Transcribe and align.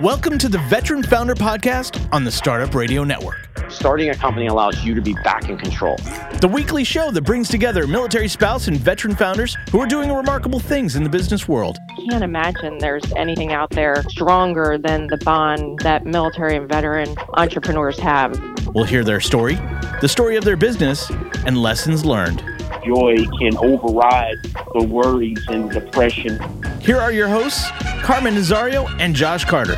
Welcome 0.00 0.38
to 0.38 0.48
the 0.48 0.56
Veteran 0.60 1.02
Founder 1.02 1.34
Podcast 1.34 2.08
on 2.10 2.24
the 2.24 2.30
Startup 2.30 2.74
Radio 2.74 3.04
Network. 3.04 3.50
Starting 3.68 4.08
a 4.08 4.14
company 4.14 4.46
allows 4.46 4.82
you 4.82 4.94
to 4.94 5.02
be 5.02 5.12
back 5.22 5.50
in 5.50 5.58
control. 5.58 5.96
The 6.40 6.48
weekly 6.50 6.84
show 6.84 7.10
that 7.10 7.20
brings 7.20 7.50
together 7.50 7.86
military 7.86 8.26
spouse 8.26 8.66
and 8.66 8.78
veteran 8.78 9.14
founders 9.14 9.58
who 9.70 9.78
are 9.78 9.86
doing 9.86 10.10
remarkable 10.10 10.58
things 10.58 10.96
in 10.96 11.04
the 11.04 11.10
business 11.10 11.46
world. 11.46 11.76
Can't 12.08 12.24
imagine 12.24 12.78
there's 12.78 13.12
anything 13.12 13.52
out 13.52 13.68
there 13.72 14.02
stronger 14.08 14.78
than 14.78 15.06
the 15.08 15.18
bond 15.18 15.80
that 15.80 16.06
military 16.06 16.56
and 16.56 16.66
veteran 16.66 17.14
entrepreneurs 17.34 17.98
have. 17.98 18.40
We'll 18.74 18.84
hear 18.84 19.04
their 19.04 19.20
story, 19.20 19.56
the 20.00 20.08
story 20.08 20.36
of 20.36 20.44
their 20.44 20.56
business, 20.56 21.10
and 21.44 21.58
lessons 21.58 22.06
learned. 22.06 22.42
Joy 22.84 23.26
can 23.38 23.56
override 23.58 24.36
the 24.74 24.82
worries 24.82 25.44
and 25.48 25.70
depression. 25.70 26.38
Here 26.80 26.98
are 26.98 27.12
your 27.12 27.28
hosts, 27.28 27.70
Carmen 28.02 28.34
Nazario 28.34 28.88
and 28.98 29.14
Josh 29.14 29.44
Carter. 29.44 29.76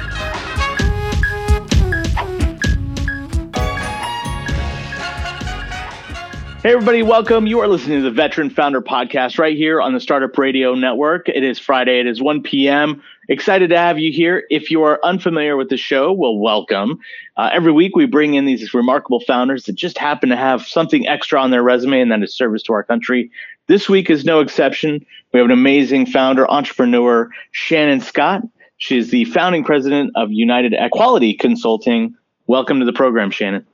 Hey, 6.63 6.71
everybody, 6.75 7.03
welcome. 7.03 7.49
You 7.49 7.59
are 7.59 7.67
listening 7.67 7.99
to 7.99 8.05
the 8.05 8.13
Veteran 8.13 8.49
Founder 8.49 8.81
Podcast 8.81 9.37
right 9.37 9.57
here 9.57 9.81
on 9.81 9.95
the 9.95 9.99
Startup 9.99 10.39
Radio 10.39 10.77
Network. 10.77 11.29
It 11.29 11.43
is 11.43 11.59
Friday, 11.59 11.99
it 11.99 12.07
is 12.07 12.23
1 12.23 12.45
p.m. 12.45 13.03
Excited 13.33 13.71
to 13.71 13.79
have 13.79 13.99
you 13.99 14.13
here. 14.13 14.45
If 14.51 14.71
you 14.71 14.83
are 14.83 15.01
unfamiliar 15.03 15.57
with 15.57 15.71
the 15.71 15.79
show, 15.79 16.13
well, 16.13 16.37
welcome. 16.37 16.99
Uh, 17.39 17.49
every 17.51 17.73
week, 17.73 17.97
we 17.97 18.05
bring 18.05 18.35
in 18.35 18.45
these 18.45 18.75
remarkable 18.75 19.21
founders 19.21 19.65
that 19.65 19.75
just 19.75 19.97
happen 19.97 20.29
to 20.29 20.37
have 20.37 20.67
something 20.67 21.09
extra 21.09 21.41
on 21.41 21.51
their 21.51 21.63
resume, 21.63 22.03
and 22.03 22.13
that 22.13 22.23
is 22.23 22.37
service 22.37 22.63
to 22.65 22.75
our 22.75 22.85
country. 22.85 23.31
This 23.69 23.89
week 23.89 24.11
is 24.11 24.27
no 24.27 24.41
exception. 24.41 25.07
We 25.33 25.41
have 25.41 25.47
an 25.47 25.51
amazing 25.51 26.05
founder, 26.05 26.47
entrepreneur, 26.51 27.31
Shannon 27.53 28.03
Scott. 28.03 28.43
She 28.77 28.99
is 28.99 29.11
the 29.11 29.25
founding 29.25 29.65
president 29.65 30.13
of 30.15 30.31
United 30.31 30.75
Equality 30.79 31.33
Consulting. 31.33 32.15
Welcome 32.49 32.81
to 32.81 32.85
the 32.85 32.93
program, 32.93 33.31
Shannon. 33.31 33.67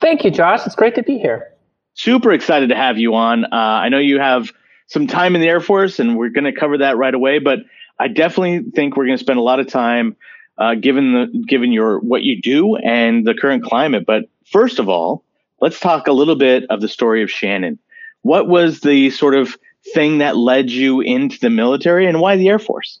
Thank 0.00 0.22
you, 0.22 0.30
Josh. 0.30 0.64
It's 0.66 0.76
great 0.76 0.94
to 0.94 1.02
be 1.02 1.18
here 1.18 1.50
super 1.94 2.32
excited 2.32 2.68
to 2.68 2.76
have 2.76 2.98
you 2.98 3.14
on. 3.14 3.44
Uh, 3.44 3.48
I 3.52 3.88
know 3.88 3.98
you 3.98 4.20
have 4.20 4.52
some 4.86 5.06
time 5.06 5.34
in 5.34 5.40
the 5.40 5.48
Air 5.48 5.60
Force, 5.60 5.98
and 5.98 6.16
we're 6.16 6.28
going 6.28 6.44
to 6.44 6.52
cover 6.52 6.78
that 6.78 6.96
right 6.96 7.14
away. 7.14 7.38
But 7.38 7.60
I 7.98 8.08
definitely 8.08 8.70
think 8.72 8.96
we're 8.96 9.06
going 9.06 9.18
to 9.18 9.22
spend 9.22 9.38
a 9.38 9.42
lot 9.42 9.60
of 9.60 9.68
time, 9.68 10.16
uh, 10.58 10.74
given 10.74 11.12
the 11.12 11.44
given 11.46 11.72
your 11.72 12.00
what 12.00 12.22
you 12.22 12.40
do 12.40 12.76
and 12.76 13.26
the 13.26 13.34
current 13.34 13.62
climate. 13.62 14.04
But 14.06 14.24
first 14.50 14.78
of 14.78 14.88
all, 14.88 15.24
let's 15.60 15.80
talk 15.80 16.06
a 16.06 16.12
little 16.12 16.36
bit 16.36 16.64
of 16.70 16.80
the 16.80 16.88
story 16.88 17.22
of 17.22 17.30
Shannon. 17.30 17.78
What 18.22 18.48
was 18.48 18.80
the 18.80 19.10
sort 19.10 19.34
of 19.34 19.56
thing 19.92 20.18
that 20.18 20.36
led 20.36 20.70
you 20.70 21.00
into 21.00 21.38
the 21.38 21.50
military, 21.50 22.06
and 22.06 22.20
why 22.20 22.36
the 22.36 22.48
Air 22.48 22.58
Force? 22.58 23.00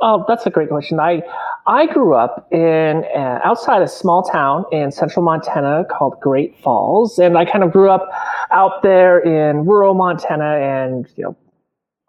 Oh, 0.00 0.24
that's 0.26 0.46
a 0.46 0.50
great 0.50 0.68
question. 0.68 0.98
I 0.98 1.22
I 1.66 1.86
grew 1.86 2.14
up 2.14 2.48
in 2.50 3.04
uh, 3.14 3.40
outside 3.44 3.82
a 3.82 3.88
small 3.88 4.22
town 4.22 4.64
in 4.72 4.90
central 4.90 5.24
Montana 5.24 5.84
called 5.90 6.18
Great 6.20 6.58
Falls, 6.60 7.18
and 7.18 7.36
I 7.36 7.44
kind 7.44 7.62
of 7.62 7.70
grew 7.70 7.90
up 7.90 8.08
out 8.50 8.82
there 8.82 9.20
in 9.20 9.64
rural 9.66 9.94
Montana, 9.94 10.56
and 10.56 11.06
you 11.16 11.24
know, 11.24 11.36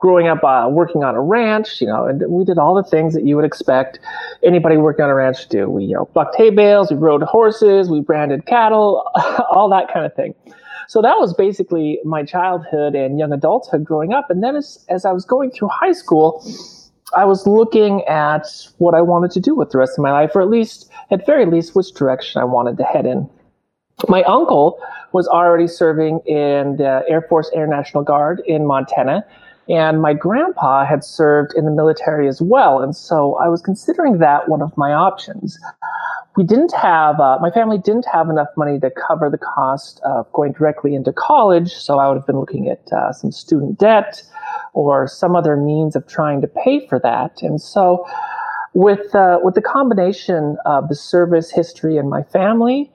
growing 0.02 0.27
up 0.27 0.44
uh, 0.44 0.67
working 0.69 1.03
on 1.03 1.16
a 1.16 1.21
ranch, 1.21 1.80
you 1.80 1.88
know, 1.88 2.05
and 2.05 2.23
we 2.27 2.44
did 2.44 2.57
all 2.57 2.75
the 2.75 2.83
things 2.83 3.13
that 3.13 3.25
you 3.25 3.35
would 3.38 3.45
expect 3.45 3.99
anybody 4.44 4.75
working 4.75 5.03
on 5.03 5.09
a 5.09 5.16
ranch 5.16 5.44
to 5.44 5.47
do. 5.47 5.69
We 5.69 5.85
you 5.85 5.95
know 5.95 6.05
bucked 6.13 6.35
hay 6.35 6.49
bales, 6.49 6.91
we 6.91 6.97
rode 6.97 7.23
horses, 7.23 7.89
we 7.89 8.02
branded 8.02 8.45
cattle, 8.45 9.09
all 9.49 9.69
that 9.69 9.94
kind 9.94 10.05
of 10.05 10.13
thing. 10.13 10.35
So 10.88 11.02
that 11.02 11.19
was 11.19 11.33
basically 11.33 11.99
my 12.03 12.23
childhood 12.23 12.95
and 12.95 13.17
young 13.17 13.31
adulthood 13.31 13.85
growing 13.85 14.11
up. 14.11 14.29
And 14.29 14.44
then 14.44 14.57
as, 14.57 14.83
as 14.89 15.05
I 15.05 15.13
was 15.13 15.23
going 15.23 15.52
through 15.52 15.69
high 15.69 15.94
school 15.94 16.44
I 17.13 17.25
was 17.25 17.45
looking 17.45 18.03
at 18.05 18.47
what 18.77 18.95
I 18.95 19.02
wanted 19.02 19.31
to 19.31 19.39
do 19.39 19.53
with 19.53 19.72
the 19.72 19.77
rest 19.77 19.97
of 19.97 20.02
my 20.02 20.11
life, 20.11 20.31
or 20.33 20.41
at 20.41 20.49
least, 20.49 20.89
at 21.11 21.25
very 21.25 21.45
least, 21.45 21.75
which 21.75 21.94
direction 21.94 22.41
I 22.41 22.45
wanted 22.45 22.77
to 22.77 22.83
head 22.83 23.05
in. 23.05 23.29
My 24.07 24.23
uncle 24.23 24.79
was 25.12 25.28
already 25.28 25.68
serving 25.68 26.19
in 26.25 26.78
the 26.78 27.03
Air 27.07 27.22
Force 27.22 27.51
Air 27.53 27.68
National 27.68 28.03
Guard 28.03 28.41
in 28.47 28.66
Montana, 28.66 29.25
and 29.71 30.01
my 30.01 30.13
grandpa 30.13 30.85
had 30.85 31.01
served 31.01 31.53
in 31.55 31.63
the 31.63 31.71
military 31.71 32.27
as 32.27 32.41
well. 32.41 32.81
And 32.81 32.93
so 32.93 33.35
I 33.35 33.47
was 33.47 33.61
considering 33.61 34.17
that 34.17 34.49
one 34.49 34.61
of 34.61 34.75
my 34.75 34.91
options. 34.91 35.57
We 36.35 36.43
didn't 36.43 36.73
have, 36.73 37.21
uh, 37.21 37.37
my 37.41 37.51
family 37.51 37.77
didn't 37.77 38.05
have 38.11 38.29
enough 38.29 38.49
money 38.57 38.81
to 38.81 38.91
cover 38.91 39.29
the 39.29 39.37
cost 39.37 40.01
of 40.03 40.29
going 40.33 40.51
directly 40.51 40.93
into 40.93 41.13
college, 41.13 41.71
so 41.71 41.99
I 41.99 42.07
would 42.09 42.17
have 42.17 42.27
been 42.27 42.39
looking 42.39 42.67
at 42.67 42.91
uh, 42.91 43.13
some 43.13 43.31
student 43.31 43.79
debt 43.79 44.21
or 44.73 45.07
some 45.07 45.37
other 45.37 45.55
means 45.55 45.95
of 45.95 46.05
trying 46.05 46.41
to 46.41 46.47
pay 46.47 46.85
for 46.88 46.99
that. 46.99 47.41
And 47.41 47.61
so, 47.61 48.05
with 48.73 49.13
uh, 49.15 49.39
with 49.43 49.55
the 49.55 49.61
combination 49.61 50.57
of 50.65 50.89
the 50.89 50.95
service 50.95 51.51
history 51.51 51.97
in 51.97 52.09
my 52.09 52.23
family 52.23 52.91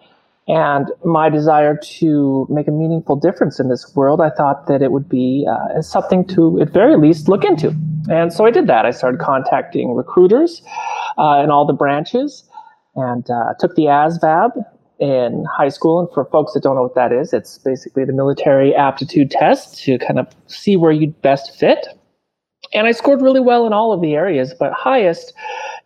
and 0.48 0.90
my 1.04 1.28
desire 1.28 1.76
to 1.98 2.46
make 2.48 2.68
a 2.68 2.70
meaningful 2.70 3.16
difference 3.16 3.58
in 3.58 3.68
this 3.68 3.92
world, 3.96 4.20
I 4.20 4.30
thought 4.30 4.66
that 4.68 4.80
it 4.82 4.92
would 4.92 5.08
be 5.08 5.46
uh, 5.50 5.82
something 5.82 6.26
to, 6.28 6.60
at 6.60 6.70
very 6.70 6.96
least, 6.96 7.28
look 7.28 7.44
into. 7.44 7.74
And 8.08 8.32
so 8.32 8.46
I 8.46 8.50
did 8.50 8.68
that. 8.68 8.86
I 8.86 8.92
started 8.92 9.20
contacting 9.20 9.94
recruiters 9.94 10.62
uh, 11.18 11.42
in 11.42 11.50
all 11.50 11.66
the 11.66 11.72
branches 11.72 12.48
and 12.94 13.28
uh, 13.28 13.54
took 13.58 13.74
the 13.74 13.84
ASVAB, 13.84 14.52
in 14.98 15.44
high 15.50 15.68
school. 15.68 16.00
And 16.00 16.08
for 16.12 16.24
folks 16.26 16.54
that 16.54 16.62
don't 16.62 16.76
know 16.76 16.82
what 16.82 16.94
that 16.94 17.12
is, 17.12 17.32
it's 17.32 17.58
basically 17.58 18.04
the 18.04 18.12
military 18.12 18.74
aptitude 18.74 19.30
test 19.30 19.82
to 19.84 19.98
kind 19.98 20.18
of 20.18 20.28
see 20.46 20.76
where 20.76 20.92
you'd 20.92 21.20
best 21.22 21.58
fit. 21.58 21.86
And 22.72 22.86
I 22.86 22.92
scored 22.92 23.22
really 23.22 23.40
well 23.40 23.66
in 23.66 23.72
all 23.72 23.92
of 23.92 24.00
the 24.00 24.14
areas, 24.14 24.54
but 24.58 24.72
highest 24.72 25.32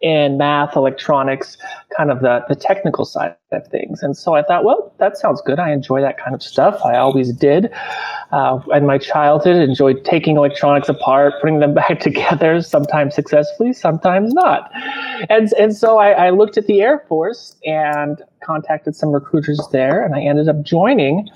in 0.00 0.38
math, 0.38 0.76
electronics, 0.76 1.58
kind 1.96 2.10
of 2.10 2.20
the, 2.20 2.42
the 2.48 2.54
technical 2.54 3.04
side 3.04 3.34
of 3.52 3.66
things. 3.68 4.02
And 4.02 4.16
so 4.16 4.34
I 4.34 4.42
thought, 4.42 4.64
well, 4.64 4.94
that 4.98 5.18
sounds 5.18 5.42
good. 5.42 5.58
I 5.58 5.72
enjoy 5.72 6.00
that 6.00 6.18
kind 6.18 6.34
of 6.34 6.42
stuff. 6.42 6.80
I 6.84 6.96
always 6.96 7.32
did. 7.32 7.70
Uh, 8.32 8.60
in 8.72 8.86
my 8.86 8.96
childhood, 8.96 9.56
enjoyed 9.56 10.04
taking 10.04 10.36
electronics 10.36 10.88
apart, 10.88 11.34
putting 11.40 11.60
them 11.60 11.74
back 11.80 12.00
together, 12.00 12.62
sometimes 12.62 13.14
successfully, 13.14 13.72
sometimes 13.72 14.32
not. 14.32 14.70
And, 15.28 15.52
and 15.58 15.76
so 15.76 15.98
I, 15.98 16.10
I 16.12 16.30
looked 16.30 16.56
at 16.56 16.66
the 16.66 16.80
Air 16.80 17.04
Force 17.08 17.56
and 17.66 18.22
contacted 18.42 18.96
some 18.96 19.10
recruiters 19.10 19.60
there, 19.70 20.02
and 20.02 20.14
I 20.14 20.20
ended 20.22 20.48
up 20.48 20.62
joining 20.62 21.28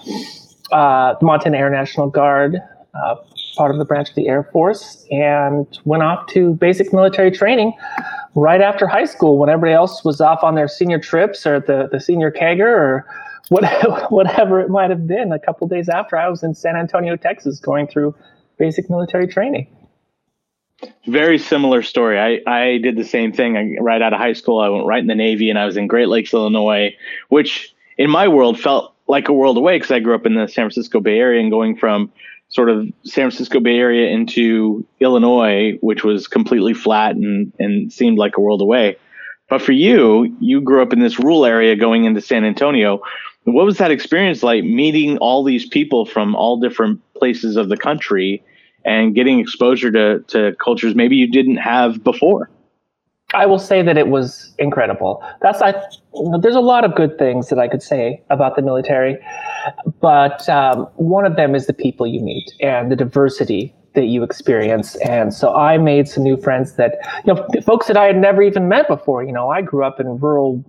uh, 0.72 1.14
the 1.20 1.26
Montana 1.26 1.58
Air 1.58 1.70
National 1.70 2.08
Guard. 2.08 2.60
Uh, 2.94 3.16
part 3.56 3.70
of 3.70 3.78
the 3.78 3.84
branch 3.84 4.08
of 4.08 4.14
the 4.14 4.28
Air 4.28 4.48
Force 4.52 5.06
and 5.10 5.66
went 5.84 6.02
off 6.02 6.26
to 6.28 6.54
basic 6.54 6.92
military 6.92 7.30
training 7.30 7.72
right 8.34 8.60
after 8.60 8.86
high 8.86 9.04
school 9.04 9.38
when 9.38 9.48
everybody 9.48 9.74
else 9.74 10.04
was 10.04 10.20
off 10.20 10.42
on 10.42 10.54
their 10.54 10.68
senior 10.68 10.98
trips 10.98 11.46
or 11.46 11.60
the, 11.60 11.88
the 11.90 12.00
senior 12.00 12.30
kegger 12.30 12.66
or 12.66 13.06
whatever, 13.48 14.06
whatever 14.08 14.60
it 14.60 14.70
might 14.70 14.90
have 14.90 15.06
been. 15.06 15.32
A 15.32 15.38
couple 15.38 15.66
days 15.68 15.88
after, 15.88 16.16
I 16.16 16.28
was 16.28 16.42
in 16.42 16.54
San 16.54 16.76
Antonio, 16.76 17.16
Texas, 17.16 17.60
going 17.60 17.86
through 17.86 18.14
basic 18.58 18.88
military 18.88 19.28
training. 19.28 19.66
Very 21.06 21.38
similar 21.38 21.82
story. 21.82 22.18
I, 22.18 22.40
I 22.50 22.78
did 22.78 22.96
the 22.96 23.04
same 23.04 23.32
thing. 23.32 23.56
I, 23.56 23.76
right 23.80 24.02
out 24.02 24.12
of 24.12 24.18
high 24.18 24.32
school, 24.32 24.60
I 24.60 24.68
went 24.68 24.86
right 24.86 25.00
in 25.00 25.06
the 25.06 25.14
Navy 25.14 25.50
and 25.50 25.58
I 25.58 25.66
was 25.66 25.76
in 25.76 25.86
Great 25.86 26.08
Lakes, 26.08 26.32
Illinois, 26.32 26.94
which 27.28 27.74
in 27.96 28.10
my 28.10 28.28
world 28.28 28.58
felt 28.58 28.94
like 29.06 29.28
a 29.28 29.32
world 29.32 29.56
away 29.56 29.76
because 29.76 29.90
I 29.90 30.00
grew 30.00 30.14
up 30.14 30.26
in 30.26 30.34
the 30.34 30.46
San 30.46 30.64
Francisco 30.64 31.00
Bay 31.00 31.18
Area 31.18 31.40
and 31.40 31.50
going 31.50 31.76
from 31.76 32.10
sort 32.54 32.70
of 32.70 32.86
San 33.02 33.30
Francisco 33.30 33.58
Bay 33.58 33.76
Area 33.76 34.08
into 34.08 34.86
Illinois, 35.00 35.76
which 35.80 36.04
was 36.04 36.28
completely 36.28 36.72
flat 36.72 37.16
and, 37.16 37.52
and 37.58 37.92
seemed 37.92 38.16
like 38.16 38.36
a 38.36 38.40
world 38.40 38.62
away. 38.62 38.96
But 39.50 39.60
for 39.60 39.72
you, 39.72 40.34
you 40.40 40.60
grew 40.60 40.80
up 40.80 40.92
in 40.92 41.00
this 41.00 41.18
rural 41.18 41.44
area 41.44 41.74
going 41.74 42.04
into 42.04 42.20
San 42.20 42.44
Antonio. 42.44 43.02
What 43.42 43.66
was 43.66 43.78
that 43.78 43.90
experience 43.90 44.44
like 44.44 44.62
meeting 44.62 45.18
all 45.18 45.42
these 45.42 45.68
people 45.68 46.06
from 46.06 46.36
all 46.36 46.60
different 46.60 47.00
places 47.14 47.56
of 47.56 47.68
the 47.68 47.76
country 47.76 48.42
and 48.84 49.16
getting 49.16 49.40
exposure 49.40 49.90
to, 49.90 50.20
to 50.28 50.54
cultures 50.62 50.94
maybe 50.94 51.16
you 51.16 51.30
didn't 51.30 51.56
have 51.56 52.04
before? 52.04 52.50
I 53.34 53.46
will 53.46 53.58
say 53.58 53.82
that 53.82 53.98
it 53.98 54.08
was 54.08 54.54
incredible. 54.58 55.22
That's 55.42 55.60
I. 55.60 55.74
There's 56.40 56.54
a 56.54 56.60
lot 56.60 56.84
of 56.84 56.94
good 56.94 57.18
things 57.18 57.48
that 57.48 57.58
I 57.58 57.68
could 57.68 57.82
say 57.82 58.22
about 58.30 58.56
the 58.56 58.62
military, 58.62 59.18
but 60.00 60.48
um, 60.48 60.86
one 60.96 61.26
of 61.26 61.36
them 61.36 61.54
is 61.54 61.66
the 61.66 61.72
people 61.72 62.06
you 62.06 62.20
meet 62.20 62.52
and 62.60 62.90
the 62.90 62.96
diversity 62.96 63.74
that 63.94 64.06
you 64.06 64.22
experience. 64.22 64.96
And 64.96 65.32
so 65.32 65.54
I 65.54 65.78
made 65.78 66.08
some 66.08 66.22
new 66.22 66.36
friends 66.36 66.76
that 66.76 66.96
you 67.26 67.34
know 67.34 67.46
folks 67.64 67.86
that 67.88 67.96
I 67.96 68.04
had 68.04 68.16
never 68.16 68.42
even 68.42 68.68
met 68.68 68.88
before. 68.88 69.24
You 69.24 69.32
know, 69.32 69.48
I 69.48 69.62
grew 69.62 69.84
up 69.84 70.00
in 70.00 70.18
rural, 70.18 70.64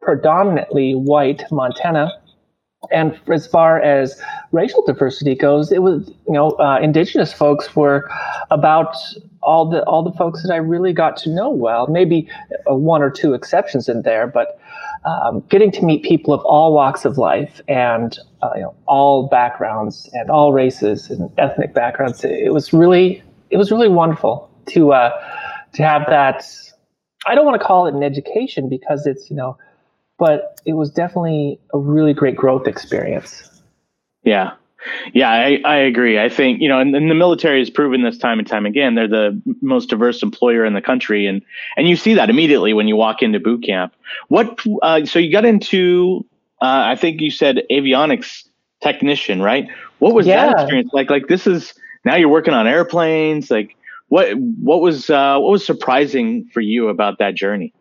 predominantly 0.00 0.94
white 0.94 1.42
Montana. 1.50 2.10
And 2.92 3.18
as 3.32 3.46
far 3.46 3.80
as 3.80 4.20
racial 4.52 4.84
diversity 4.86 5.34
goes, 5.34 5.72
it 5.72 5.82
was 5.82 6.08
you 6.26 6.32
know 6.32 6.50
uh, 6.52 6.78
indigenous 6.80 7.32
folks 7.32 7.74
were 7.76 8.08
about 8.50 8.94
all 9.46 9.70
the 9.70 9.82
all 9.84 10.02
the 10.02 10.12
folks 10.12 10.42
that 10.42 10.52
I 10.52 10.56
really 10.56 10.92
got 10.92 11.16
to 11.18 11.30
know 11.30 11.48
well. 11.48 11.86
Maybe 11.86 12.28
one 12.66 13.02
or 13.02 13.10
two 13.10 13.32
exceptions 13.32 13.88
in 13.88 14.02
there, 14.02 14.26
but 14.26 14.60
um, 15.04 15.42
getting 15.48 15.70
to 15.72 15.84
meet 15.84 16.02
people 16.02 16.34
of 16.34 16.40
all 16.44 16.74
walks 16.74 17.04
of 17.04 17.16
life 17.16 17.60
and 17.68 18.18
uh, 18.42 18.50
you 18.56 18.62
know, 18.62 18.74
all 18.86 19.28
backgrounds 19.28 20.10
and 20.12 20.30
all 20.30 20.52
races 20.52 21.10
and 21.10 21.30
ethnic 21.38 21.72
backgrounds. 21.72 22.24
It 22.24 22.52
was 22.52 22.72
really 22.72 23.22
it 23.50 23.56
was 23.56 23.70
really 23.70 23.88
wonderful 23.88 24.50
to 24.70 24.92
uh, 24.92 25.10
to 25.74 25.82
have 25.82 26.02
that 26.08 26.44
I 27.26 27.34
don't 27.34 27.44
want 27.44 27.60
to 27.60 27.66
call 27.66 27.86
it 27.86 27.94
an 27.94 28.02
education 28.02 28.68
because 28.68 29.06
it's, 29.06 29.28
you 29.30 29.36
know, 29.36 29.58
but 30.18 30.60
it 30.64 30.74
was 30.74 30.90
definitely 30.90 31.60
a 31.74 31.78
really 31.78 32.14
great 32.14 32.36
growth 32.36 32.66
experience. 32.66 33.62
Yeah. 34.22 34.52
Yeah, 35.12 35.30
I, 35.30 35.60
I 35.64 35.76
agree. 35.76 36.18
I 36.18 36.28
think, 36.28 36.60
you 36.60 36.68
know, 36.68 36.78
and, 36.78 36.94
and, 36.94 37.10
the 37.10 37.14
military 37.14 37.58
has 37.60 37.70
proven 37.70 38.02
this 38.02 38.18
time 38.18 38.38
and 38.38 38.46
time 38.46 38.66
again. 38.66 38.94
They're 38.94 39.08
the 39.08 39.40
most 39.60 39.88
diverse 39.88 40.22
employer 40.22 40.64
in 40.64 40.74
the 40.74 40.82
country. 40.82 41.26
And, 41.26 41.42
and 41.76 41.88
you 41.88 41.96
see 41.96 42.14
that 42.14 42.30
immediately 42.30 42.72
when 42.72 42.88
you 42.88 42.96
walk 42.96 43.22
into 43.22 43.40
boot 43.40 43.64
camp. 43.64 43.94
What, 44.28 44.60
uh, 44.82 45.04
so 45.04 45.18
you 45.18 45.32
got 45.32 45.44
into, 45.44 46.24
uh, 46.60 46.84
I 46.86 46.96
think 46.96 47.20
you 47.20 47.30
said 47.30 47.62
avionics 47.70 48.46
technician, 48.82 49.42
right? 49.42 49.68
What 49.98 50.14
was 50.14 50.26
yeah. 50.26 50.46
that 50.46 50.60
experience 50.60 50.90
like? 50.92 51.10
Like 51.10 51.28
this 51.28 51.46
is, 51.46 51.74
now 52.04 52.16
you're 52.16 52.28
working 52.28 52.54
on 52.54 52.66
airplanes. 52.66 53.50
Like 53.50 53.76
what, 54.08 54.34
what 54.36 54.80
was, 54.80 55.10
uh, 55.10 55.38
what 55.38 55.50
was 55.50 55.64
surprising 55.64 56.44
for 56.52 56.60
you 56.60 56.88
about 56.88 57.18
that 57.18 57.34
journey? 57.34 57.72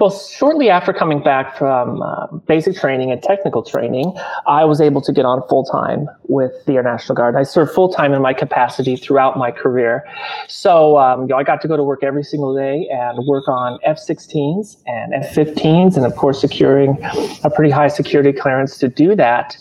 Well, 0.00 0.10
shortly 0.10 0.70
after 0.70 0.92
coming 0.92 1.22
back 1.22 1.58
from 1.58 2.00
uh, 2.00 2.26
basic 2.46 2.74
training 2.76 3.12
and 3.12 3.22
technical 3.22 3.62
training, 3.62 4.14
I 4.46 4.64
was 4.64 4.80
able 4.80 5.02
to 5.02 5.12
get 5.12 5.26
on 5.26 5.46
full 5.48 5.64
time 5.64 6.08
with 6.24 6.52
the 6.66 6.74
Air 6.74 6.82
National 6.82 7.14
Guard. 7.14 7.36
I 7.36 7.42
served 7.42 7.72
full 7.72 7.92
time 7.92 8.14
in 8.14 8.22
my 8.22 8.32
capacity 8.32 8.96
throughout 8.96 9.36
my 9.36 9.50
career. 9.50 10.08
So, 10.48 10.96
um, 10.96 11.22
you 11.22 11.26
know, 11.28 11.36
I 11.36 11.42
got 11.42 11.60
to 11.62 11.68
go 11.68 11.76
to 11.76 11.82
work 11.82 12.02
every 12.02 12.24
single 12.24 12.56
day 12.56 12.88
and 12.90 13.26
work 13.26 13.46
on 13.46 13.78
F 13.84 13.98
16s 13.98 14.78
and 14.86 15.12
F 15.12 15.34
15s, 15.34 15.96
and 15.96 16.06
of 16.06 16.16
course, 16.16 16.40
securing 16.40 16.96
a 17.44 17.50
pretty 17.50 17.70
high 17.70 17.88
security 17.88 18.32
clearance 18.32 18.78
to 18.78 18.88
do 18.88 19.14
that. 19.16 19.56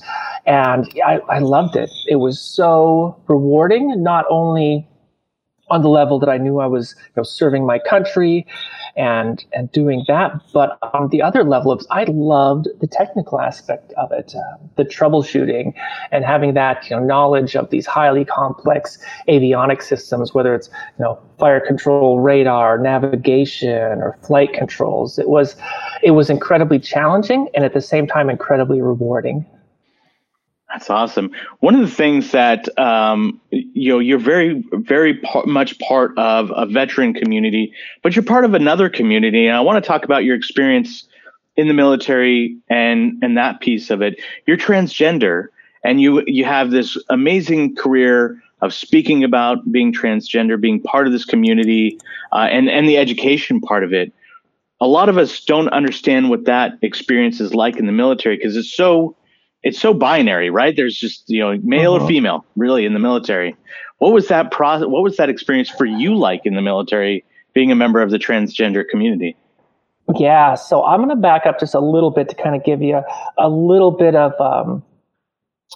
And 0.45 0.87
I, 1.05 1.19
I 1.29 1.39
loved 1.39 1.75
it. 1.75 1.91
It 2.07 2.15
was 2.15 2.39
so 2.39 3.21
rewarding, 3.27 4.01
not 4.01 4.25
only 4.29 4.87
on 5.71 5.81
the 5.81 5.89
level 5.89 6.19
that 6.19 6.29
I 6.29 6.37
knew 6.37 6.59
I 6.59 6.67
was 6.67 6.95
you 6.99 7.13
know, 7.17 7.23
serving 7.23 7.65
my 7.65 7.79
country 7.79 8.45
and 8.95 9.43
and 9.53 9.71
doing 9.71 10.03
that. 10.07 10.33
But 10.53 10.77
on 10.93 11.09
the 11.09 11.21
other 11.21 11.43
level 11.43 11.71
of 11.71 11.85
I 11.89 12.03
loved 12.03 12.67
the 12.79 12.87
technical 12.87 13.39
aspect 13.39 13.93
of 13.93 14.11
it, 14.11 14.35
uh, 14.35 14.57
the 14.75 14.83
troubleshooting 14.83 15.73
and 16.11 16.25
having 16.25 16.53
that 16.55 16.89
you 16.89 16.95
know 16.95 17.03
knowledge 17.03 17.55
of 17.55 17.69
these 17.69 17.85
highly 17.85 18.25
complex 18.25 18.97
avionic 19.27 19.81
systems, 19.81 20.33
whether 20.33 20.53
it's 20.53 20.69
you 20.99 21.05
know 21.05 21.19
fire 21.39 21.61
control, 21.61 22.19
radar, 22.19 22.77
navigation, 22.77 24.01
or 24.01 24.17
flight 24.21 24.53
controls. 24.53 25.17
It 25.17 25.29
was 25.29 25.55
it 26.03 26.11
was 26.11 26.29
incredibly 26.29 26.79
challenging 26.79 27.47
and 27.55 27.63
at 27.63 27.73
the 27.73 27.81
same 27.81 28.07
time 28.07 28.29
incredibly 28.29 28.81
rewarding. 28.81 29.45
That's 30.71 30.89
awesome. 30.89 31.31
One 31.59 31.75
of 31.75 31.81
the 31.81 31.93
things 31.93 32.31
that 32.31 32.67
um, 32.79 33.41
you 33.49 33.91
know 33.91 33.99
you're 33.99 34.19
very, 34.19 34.63
very 34.71 35.15
par- 35.17 35.45
much 35.45 35.77
part 35.79 36.17
of 36.17 36.51
a 36.55 36.65
veteran 36.65 37.13
community, 37.13 37.73
but 38.03 38.15
you're 38.15 38.23
part 38.23 38.45
of 38.45 38.53
another 38.53 38.89
community, 38.89 39.47
and 39.47 39.57
I 39.57 39.61
want 39.61 39.83
to 39.83 39.87
talk 39.87 40.05
about 40.05 40.23
your 40.23 40.35
experience 40.35 41.05
in 41.57 41.67
the 41.67 41.73
military 41.73 42.57
and 42.69 43.21
and 43.21 43.37
that 43.37 43.59
piece 43.59 43.89
of 43.89 44.01
it. 44.01 44.21
You're 44.47 44.57
transgender, 44.57 45.47
and 45.83 45.99
you 45.99 46.23
you 46.25 46.45
have 46.45 46.71
this 46.71 46.97
amazing 47.09 47.75
career 47.75 48.41
of 48.61 48.73
speaking 48.73 49.25
about 49.25 49.69
being 49.73 49.91
transgender, 49.91 50.59
being 50.59 50.81
part 50.81 51.05
of 51.05 51.11
this 51.11 51.25
community, 51.25 51.99
uh, 52.31 52.47
and 52.49 52.69
and 52.69 52.87
the 52.87 52.97
education 52.97 53.59
part 53.59 53.83
of 53.83 53.91
it. 53.91 54.13
A 54.79 54.87
lot 54.87 55.09
of 55.09 55.17
us 55.17 55.43
don't 55.43 55.67
understand 55.69 56.29
what 56.29 56.45
that 56.45 56.73
experience 56.81 57.41
is 57.41 57.53
like 57.53 57.75
in 57.75 57.87
the 57.87 57.91
military 57.91 58.37
because 58.37 58.55
it's 58.55 58.73
so 58.73 59.17
it's 59.63 59.79
so 59.79 59.93
binary, 59.93 60.49
right? 60.49 60.75
There's 60.75 60.95
just 60.95 61.29
you 61.29 61.39
know 61.39 61.59
male 61.63 61.95
uh-huh. 61.95 62.05
or 62.05 62.07
female, 62.07 62.45
really, 62.55 62.85
in 62.85 62.93
the 62.93 62.99
military. 62.99 63.55
What 63.99 64.13
was 64.13 64.27
that 64.29 64.51
process? 64.51 64.87
What 64.87 65.03
was 65.03 65.17
that 65.17 65.29
experience 65.29 65.69
for 65.69 65.85
you 65.85 66.15
like 66.15 66.41
in 66.45 66.55
the 66.55 66.61
military, 66.61 67.23
being 67.53 67.71
a 67.71 67.75
member 67.75 68.01
of 68.01 68.11
the 68.11 68.17
transgender 68.17 68.87
community? 68.87 69.35
Yeah, 70.15 70.55
so 70.55 70.83
I'm 70.83 70.99
going 70.99 71.09
to 71.09 71.15
back 71.15 71.45
up 71.45 71.59
just 71.59 71.75
a 71.75 71.79
little 71.79 72.09
bit 72.09 72.27
to 72.29 72.35
kind 72.35 72.55
of 72.55 72.63
give 72.63 72.81
you 72.81 72.95
a, 72.95 73.05
a 73.37 73.49
little 73.49 73.91
bit 73.91 74.15
of 74.15 74.33
um, 74.41 74.83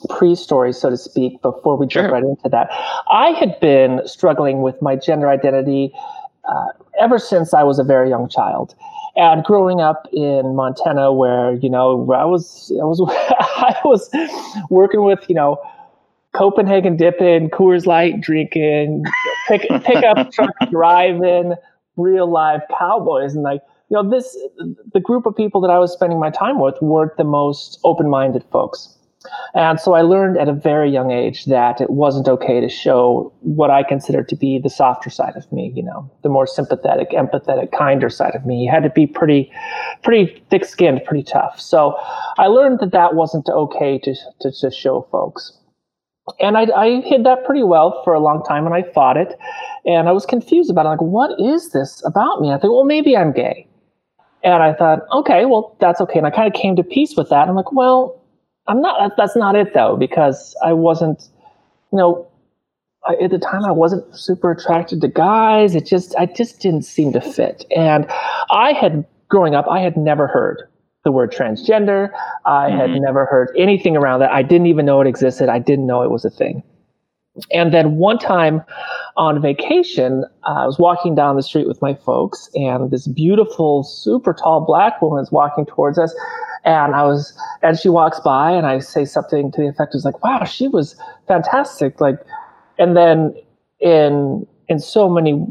pre-story, 0.09 0.73
so 0.73 0.89
to 0.89 0.97
speak, 0.97 1.41
before 1.41 1.77
we 1.77 1.87
jump 1.87 2.07
sure. 2.07 2.13
right 2.13 2.23
into 2.23 2.49
that. 2.49 2.67
I 3.09 3.29
had 3.39 3.59
been 3.59 4.01
struggling 4.05 4.61
with 4.61 4.81
my 4.81 4.95
gender 4.95 5.29
identity 5.29 5.93
uh, 6.47 6.67
ever 6.99 7.19
since 7.19 7.53
I 7.53 7.63
was 7.63 7.79
a 7.79 7.83
very 7.83 8.09
young 8.09 8.29
child. 8.29 8.75
And 9.17 9.43
growing 9.43 9.79
up 9.79 10.07
in 10.11 10.55
Montana, 10.55 11.13
where 11.13 11.53
you 11.53 11.69
know 11.69 12.11
I 12.11 12.25
was, 12.25 12.71
I 12.81 12.83
was, 12.83 13.01
I 13.09 13.75
was 13.85 14.09
working 14.69 15.03
with 15.03 15.19
you 15.29 15.35
know 15.35 15.57
Copenhagen 16.33 16.97
dipping, 16.97 17.49
Coors 17.49 17.85
Light 17.85 18.19
drinking, 18.19 19.05
pick 19.47 19.61
pickup 19.83 20.31
truck 20.31 20.53
driving, 20.69 21.55
real 21.95 22.29
live 22.29 22.61
cowboys, 22.77 23.33
and 23.33 23.43
like 23.43 23.61
you 23.89 23.95
know 23.95 24.09
this, 24.09 24.37
the 24.93 24.99
group 24.99 25.25
of 25.25 25.35
people 25.35 25.61
that 25.61 25.69
I 25.69 25.79
was 25.79 25.93
spending 25.93 26.19
my 26.19 26.29
time 26.29 26.59
with 26.59 26.75
weren't 26.81 27.15
the 27.15 27.23
most 27.23 27.79
open 27.85 28.09
minded 28.09 28.43
folks. 28.51 28.97
And 29.53 29.79
so 29.79 29.93
I 29.93 30.01
learned 30.01 30.37
at 30.37 30.47
a 30.47 30.53
very 30.53 30.91
young 30.91 31.11
age 31.11 31.45
that 31.45 31.79
it 31.79 31.89
wasn't 31.89 32.27
okay 32.27 32.59
to 32.59 32.69
show 32.69 33.31
what 33.41 33.69
I 33.69 33.83
considered 33.83 34.27
to 34.29 34.35
be 34.35 34.59
the 34.59 34.69
softer 34.69 35.09
side 35.09 35.35
of 35.35 35.51
me, 35.51 35.71
you 35.75 35.83
know, 35.83 36.11
the 36.23 36.29
more 36.29 36.45
sympathetic, 36.45 37.11
empathetic, 37.11 37.71
kinder 37.71 38.09
side 38.09 38.35
of 38.35 38.45
me. 38.45 38.63
You 38.63 38.71
had 38.71 38.83
to 38.83 38.89
be 38.89 39.07
pretty, 39.07 39.51
pretty 40.03 40.43
thick 40.49 40.65
skinned, 40.65 41.01
pretty 41.05 41.23
tough. 41.23 41.59
So 41.59 41.95
I 42.37 42.47
learned 42.47 42.79
that 42.79 42.91
that 42.91 43.15
wasn't 43.15 43.47
okay 43.49 43.99
to, 43.99 44.15
to, 44.41 44.51
to 44.51 44.71
show 44.71 45.07
folks. 45.11 45.57
And 46.39 46.57
I, 46.57 46.67
I 46.75 47.01
hid 47.01 47.23
that 47.25 47.45
pretty 47.45 47.63
well 47.63 48.01
for 48.03 48.13
a 48.13 48.19
long 48.19 48.43
time 48.43 48.65
and 48.65 48.73
I 48.73 48.83
fought 48.93 49.15
it. 49.15 49.37
And 49.85 50.09
I 50.09 50.11
was 50.11 50.25
confused 50.25 50.71
about 50.71 50.85
it. 50.85 50.89
Like, 50.89 51.01
what 51.01 51.39
is 51.39 51.69
this 51.69 52.03
about 52.03 52.41
me? 52.41 52.51
I 52.51 52.57
think, 52.57 52.73
well, 52.73 52.83
maybe 52.83 53.15
I'm 53.15 53.31
gay. 53.31 53.67
And 54.43 54.61
I 54.61 54.73
thought, 54.73 54.99
okay, 55.11 55.45
well, 55.45 55.75
that's 55.79 56.01
okay. 56.01 56.19
And 56.19 56.27
I 56.27 56.31
kind 56.31 56.47
of 56.47 56.59
came 56.59 56.75
to 56.75 56.83
peace 56.83 57.15
with 57.15 57.29
that. 57.29 57.47
I'm 57.47 57.55
like, 57.55 57.71
well, 57.71 58.21
I'm 58.67 58.81
not. 58.81 59.13
That's 59.17 59.35
not 59.35 59.55
it 59.55 59.73
though, 59.73 59.95
because 59.97 60.55
I 60.63 60.73
wasn't. 60.73 61.29
You 61.91 61.99
know, 61.99 62.27
I, 63.07 63.15
at 63.23 63.31
the 63.31 63.39
time 63.39 63.63
I 63.63 63.71
wasn't 63.71 64.15
super 64.15 64.51
attracted 64.51 65.01
to 65.01 65.07
guys. 65.07 65.75
It 65.75 65.85
just 65.85 66.15
I 66.17 66.25
just 66.25 66.59
didn't 66.59 66.83
seem 66.83 67.13
to 67.13 67.21
fit. 67.21 67.65
And 67.75 68.05
I 68.51 68.73
had 68.73 69.05
growing 69.29 69.55
up, 69.55 69.67
I 69.69 69.79
had 69.79 69.97
never 69.97 70.27
heard 70.27 70.63
the 71.03 71.11
word 71.11 71.31
transgender. 71.31 72.09
I 72.45 72.69
mm-hmm. 72.69 72.79
had 72.79 73.01
never 73.01 73.25
heard 73.25 73.51
anything 73.57 73.95
around 73.95 74.19
that. 74.21 74.31
I 74.31 74.41
didn't 74.41 74.67
even 74.67 74.85
know 74.85 75.01
it 75.01 75.07
existed. 75.07 75.49
I 75.49 75.59
didn't 75.59 75.85
know 75.85 76.01
it 76.01 76.09
was 76.09 76.25
a 76.25 76.29
thing. 76.29 76.63
And 77.51 77.73
then 77.73 77.97
one 77.97 78.17
time 78.17 78.63
on 79.17 79.41
vacation, 79.41 80.25
uh, 80.43 80.63
I 80.63 80.65
was 80.65 80.79
walking 80.79 81.15
down 81.15 81.35
the 81.35 81.43
street 81.43 81.67
with 81.67 81.81
my 81.81 81.93
folks, 81.93 82.49
and 82.55 82.91
this 82.91 83.07
beautiful, 83.07 83.83
super 83.83 84.33
tall 84.33 84.61
black 84.61 85.01
woman 85.01 85.21
is 85.21 85.31
walking 85.31 85.65
towards 85.65 85.97
us. 85.97 86.15
And 86.63 86.95
I 86.95 87.03
was, 87.03 87.37
and 87.61 87.77
she 87.77 87.89
walks 87.89 88.19
by, 88.21 88.51
and 88.51 88.65
I 88.65 88.79
say 88.79 89.05
something 89.05 89.51
to 89.51 89.61
the 89.61 89.67
effect 89.67 89.93
of 89.95 90.03
like, 90.03 90.23
"Wow, 90.23 90.45
she 90.45 90.67
was 90.67 90.95
fantastic!" 91.27 91.99
Like, 92.01 92.19
and 92.79 92.95
then 92.95 93.35
in 93.79 94.47
in 94.67 94.79
so 94.79 95.09
many 95.09 95.45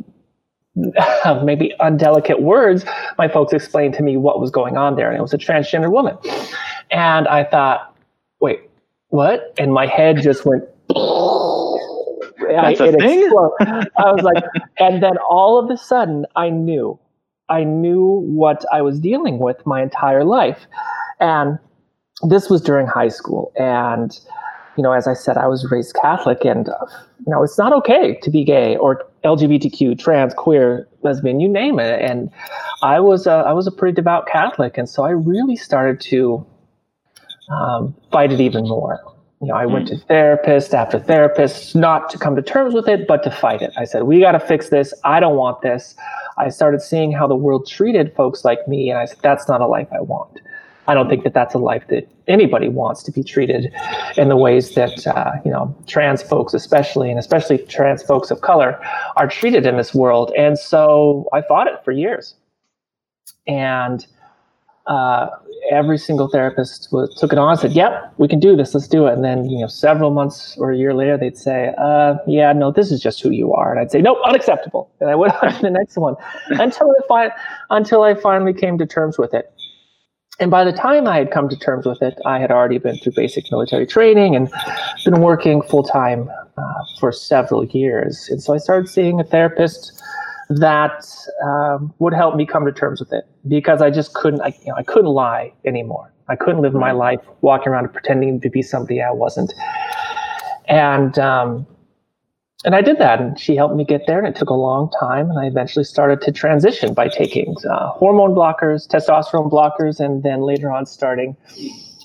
maybe 1.44 1.72
undelicate 1.80 2.42
words, 2.42 2.84
my 3.18 3.28
folks 3.28 3.52
explained 3.52 3.94
to 3.94 4.02
me 4.02 4.16
what 4.16 4.40
was 4.40 4.50
going 4.50 4.76
on 4.76 4.96
there, 4.96 5.08
and 5.08 5.18
it 5.18 5.22
was 5.22 5.34
a 5.34 5.38
transgender 5.38 5.90
woman. 5.90 6.16
And 6.90 7.28
I 7.28 7.44
thought, 7.44 7.96
wait, 8.40 8.60
what? 9.08 9.54
And 9.58 9.72
my 9.72 9.86
head 9.86 10.20
just 10.22 10.44
went. 10.44 10.64
That's 12.62 12.80
I, 12.80 12.86
a 12.86 12.92
thing. 12.92 13.30
I 13.96 14.12
was 14.12 14.22
like, 14.22 14.44
and 14.78 15.02
then 15.02 15.16
all 15.28 15.58
of 15.58 15.70
a 15.70 15.76
sudden, 15.76 16.26
I 16.36 16.50
knew, 16.50 16.98
I 17.48 17.64
knew 17.64 18.22
what 18.26 18.64
I 18.72 18.82
was 18.82 19.00
dealing 19.00 19.38
with 19.38 19.64
my 19.66 19.82
entire 19.82 20.24
life. 20.24 20.66
And 21.20 21.58
this 22.22 22.48
was 22.48 22.60
during 22.60 22.86
high 22.86 23.08
school. 23.08 23.52
And, 23.56 24.18
you 24.76 24.82
know, 24.82 24.92
as 24.92 25.06
I 25.06 25.14
said, 25.14 25.36
I 25.36 25.46
was 25.46 25.70
raised 25.70 25.94
Catholic, 25.94 26.44
and, 26.44 26.68
uh, 26.68 26.86
you 27.26 27.30
know, 27.30 27.42
it's 27.42 27.58
not 27.58 27.72
okay 27.72 28.18
to 28.22 28.30
be 28.30 28.44
gay 28.44 28.76
or 28.76 29.04
LGBTQ, 29.24 29.98
trans, 29.98 30.34
queer, 30.34 30.88
lesbian, 31.02 31.40
you 31.40 31.48
name 31.48 31.78
it. 31.78 32.00
And 32.00 32.30
I 32.82 33.00
was, 33.00 33.26
a, 33.26 33.32
I 33.32 33.52
was 33.52 33.66
a 33.66 33.72
pretty 33.72 33.94
devout 33.94 34.26
Catholic. 34.26 34.76
And 34.76 34.88
so 34.88 35.04
I 35.04 35.10
really 35.10 35.56
started 35.56 36.00
to 36.02 36.44
um, 37.50 37.94
fight 38.10 38.32
it 38.32 38.40
even 38.40 38.68
more. 38.68 39.00
You 39.40 39.48
know, 39.48 39.54
I 39.54 39.66
went 39.66 39.88
to 39.88 39.98
therapist 39.98 40.74
after 40.74 40.98
therapist, 40.98 41.74
not 41.76 42.08
to 42.10 42.18
come 42.18 42.34
to 42.36 42.42
terms 42.42 42.72
with 42.72 42.88
it, 42.88 43.06
but 43.06 43.22
to 43.24 43.30
fight 43.30 43.60
it. 43.60 43.72
I 43.76 43.84
said, 43.84 44.04
we 44.04 44.20
got 44.20 44.32
to 44.32 44.40
fix 44.40 44.70
this. 44.70 44.94
I 45.04 45.20
don't 45.20 45.36
want 45.36 45.60
this. 45.60 45.94
I 46.38 46.48
started 46.48 46.80
seeing 46.80 47.12
how 47.12 47.26
the 47.26 47.34
world 47.34 47.68
treated 47.68 48.14
folks 48.14 48.44
like 48.44 48.66
me, 48.66 48.90
and 48.90 48.98
I 48.98 49.04
said, 49.04 49.18
that's 49.22 49.48
not 49.48 49.60
a 49.60 49.66
life 49.66 49.88
I 49.92 50.00
want. 50.00 50.40
I 50.86 50.94
don't 50.94 51.08
think 51.08 51.24
that 51.24 51.32
that's 51.32 51.54
a 51.54 51.58
life 51.58 51.84
that 51.88 52.08
anybody 52.28 52.68
wants 52.68 53.02
to 53.04 53.12
be 53.12 53.22
treated 53.22 53.72
in 54.16 54.28
the 54.28 54.36
ways 54.36 54.74
that 54.74 55.06
uh, 55.06 55.32
you 55.44 55.50
know 55.50 55.74
trans 55.86 56.22
folks, 56.22 56.52
especially 56.52 57.10
and 57.10 57.18
especially 57.18 57.58
trans 57.58 58.02
folks 58.02 58.30
of 58.30 58.40
color, 58.42 58.78
are 59.16 59.28
treated 59.28 59.66
in 59.66 59.76
this 59.76 59.94
world. 59.94 60.32
And 60.36 60.58
so 60.58 61.28
I 61.32 61.42
fought 61.42 61.68
it 61.68 61.82
for 61.84 61.92
years. 61.92 62.34
And 63.46 64.06
uh, 64.86 65.28
every 65.70 65.98
single 65.98 66.28
therapist 66.28 66.88
was, 66.92 67.14
took 67.18 67.32
it 67.32 67.38
on 67.38 67.50
and 67.50 67.60
said, 67.60 67.72
"Yep, 67.72 68.14
we 68.18 68.28
can 68.28 68.40
do 68.40 68.56
this. 68.56 68.74
Let's 68.74 68.88
do 68.88 69.06
it." 69.06 69.12
And 69.14 69.24
then, 69.24 69.48
you 69.50 69.60
know, 69.60 69.66
several 69.66 70.10
months 70.10 70.56
or 70.58 70.72
a 70.72 70.76
year 70.76 70.94
later, 70.94 71.16
they'd 71.16 71.36
say, 71.36 71.74
uh, 71.78 72.16
"Yeah, 72.26 72.52
no, 72.52 72.70
this 72.70 72.90
is 72.90 73.00
just 73.00 73.20
who 73.22 73.30
you 73.30 73.52
are." 73.52 73.70
And 73.70 73.80
I'd 73.80 73.90
say, 73.90 74.00
"Nope, 74.00 74.18
unacceptable." 74.24 74.90
And 75.00 75.10
I 75.10 75.14
went 75.14 75.34
on 75.42 75.52
to 75.52 75.62
the 75.62 75.70
next 75.70 75.96
one 75.96 76.16
until 76.50 76.90
I 76.90 77.06
fi- 77.08 77.36
until 77.70 78.02
I 78.02 78.14
finally 78.14 78.52
came 78.52 78.78
to 78.78 78.86
terms 78.86 79.18
with 79.18 79.34
it. 79.34 79.50
And 80.40 80.50
by 80.50 80.64
the 80.64 80.72
time 80.72 81.06
I 81.06 81.18
had 81.18 81.30
come 81.30 81.48
to 81.48 81.56
terms 81.56 81.86
with 81.86 82.02
it, 82.02 82.18
I 82.26 82.40
had 82.40 82.50
already 82.50 82.78
been 82.78 82.96
through 82.98 83.12
basic 83.14 83.50
military 83.52 83.86
training 83.86 84.34
and 84.34 84.50
been 85.04 85.20
working 85.20 85.62
full 85.62 85.84
time 85.84 86.28
uh, 86.58 86.62
for 86.98 87.12
several 87.12 87.64
years. 87.66 88.28
And 88.30 88.42
so 88.42 88.52
I 88.52 88.58
started 88.58 88.88
seeing 88.88 89.20
a 89.20 89.24
therapist 89.24 90.02
that 90.48 91.04
um, 91.44 91.92
would 91.98 92.14
help 92.14 92.36
me 92.36 92.46
come 92.46 92.64
to 92.64 92.72
terms 92.72 93.00
with 93.00 93.12
it 93.12 93.24
because 93.48 93.80
I 93.82 93.90
just 93.90 94.14
couldn't, 94.14 94.40
I, 94.42 94.48
you 94.60 94.68
know, 94.68 94.76
I 94.76 94.82
couldn't 94.82 95.10
lie 95.10 95.52
anymore. 95.64 96.12
I 96.28 96.36
couldn't 96.36 96.62
live 96.62 96.74
my 96.74 96.92
life 96.92 97.20
walking 97.42 97.68
around 97.68 97.92
pretending 97.92 98.40
to 98.40 98.50
be 98.50 98.62
somebody 98.62 99.02
I 99.02 99.10
wasn't. 99.10 99.52
And 100.66 101.18
um, 101.18 101.66
and 102.64 102.74
I 102.74 102.80
did 102.80 102.98
that, 102.98 103.20
and 103.20 103.38
she 103.38 103.56
helped 103.56 103.76
me 103.76 103.84
get 103.84 104.06
there. 104.06 104.18
And 104.18 104.26
it 104.26 104.36
took 104.36 104.48
a 104.48 104.54
long 104.54 104.90
time, 104.98 105.28
and 105.28 105.38
I 105.38 105.44
eventually 105.44 105.84
started 105.84 106.22
to 106.22 106.32
transition 106.32 106.94
by 106.94 107.08
taking 107.08 107.54
uh, 107.70 107.88
hormone 107.90 108.30
blockers, 108.30 108.88
testosterone 108.88 109.50
blockers, 109.52 110.00
and 110.00 110.22
then 110.22 110.40
later 110.40 110.70
on 110.70 110.86
starting 110.86 111.36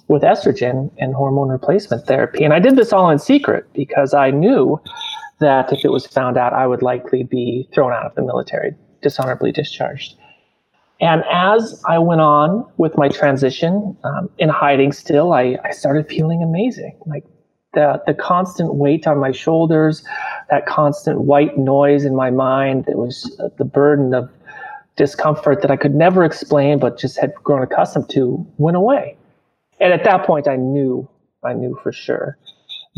with 0.09 0.21
estrogen 0.21 0.91
and 0.97 1.13
hormone 1.13 1.47
replacement 1.47 2.05
therapy. 2.07 2.43
And 2.43 2.53
I 2.53 2.59
did 2.59 2.75
this 2.75 2.91
all 2.91 3.09
in 3.09 3.19
secret 3.19 3.71
because 3.73 4.13
I 4.13 4.31
knew 4.31 4.81
that 5.39 5.71
if 5.71 5.85
it 5.85 5.91
was 5.91 6.05
found 6.05 6.37
out, 6.37 6.53
I 6.53 6.67
would 6.67 6.81
likely 6.81 7.23
be 7.23 7.67
thrown 7.73 7.93
out 7.93 8.05
of 8.05 8.15
the 8.15 8.21
military, 8.21 8.75
dishonorably 9.01 9.51
discharged. 9.51 10.15
And 11.01 11.23
as 11.31 11.81
I 11.87 11.97
went 11.99 12.21
on 12.21 12.65
with 12.77 12.97
my 12.97 13.07
transition, 13.07 13.97
um, 14.03 14.29
in 14.37 14.49
hiding 14.49 14.91
still, 14.91 15.31
I, 15.31 15.57
I 15.63 15.71
started 15.71 16.07
feeling 16.07 16.43
amazing. 16.43 16.99
Like 17.05 17.23
the, 17.73 18.01
the 18.05 18.13
constant 18.13 18.75
weight 18.75 19.07
on 19.07 19.17
my 19.17 19.31
shoulders, 19.31 20.03
that 20.49 20.65
constant 20.65 21.21
white 21.21 21.57
noise 21.57 22.03
in 22.03 22.15
my 22.15 22.31
mind 22.31 22.85
that 22.85 22.97
was 22.97 23.41
the 23.57 23.63
burden 23.63 24.13
of 24.13 24.29
discomfort 24.97 25.61
that 25.61 25.71
I 25.71 25.77
could 25.77 25.95
never 25.95 26.25
explain, 26.25 26.79
but 26.79 26.97
just 26.97 27.17
had 27.17 27.33
grown 27.35 27.63
accustomed 27.63 28.09
to, 28.09 28.45
went 28.57 28.75
away. 28.75 29.15
And 29.79 29.93
at 29.93 30.03
that 30.03 30.25
point, 30.25 30.49
I 30.49 30.57
knew, 30.57 31.07
I 31.45 31.53
knew 31.53 31.79
for 31.81 31.93
sure 31.93 32.37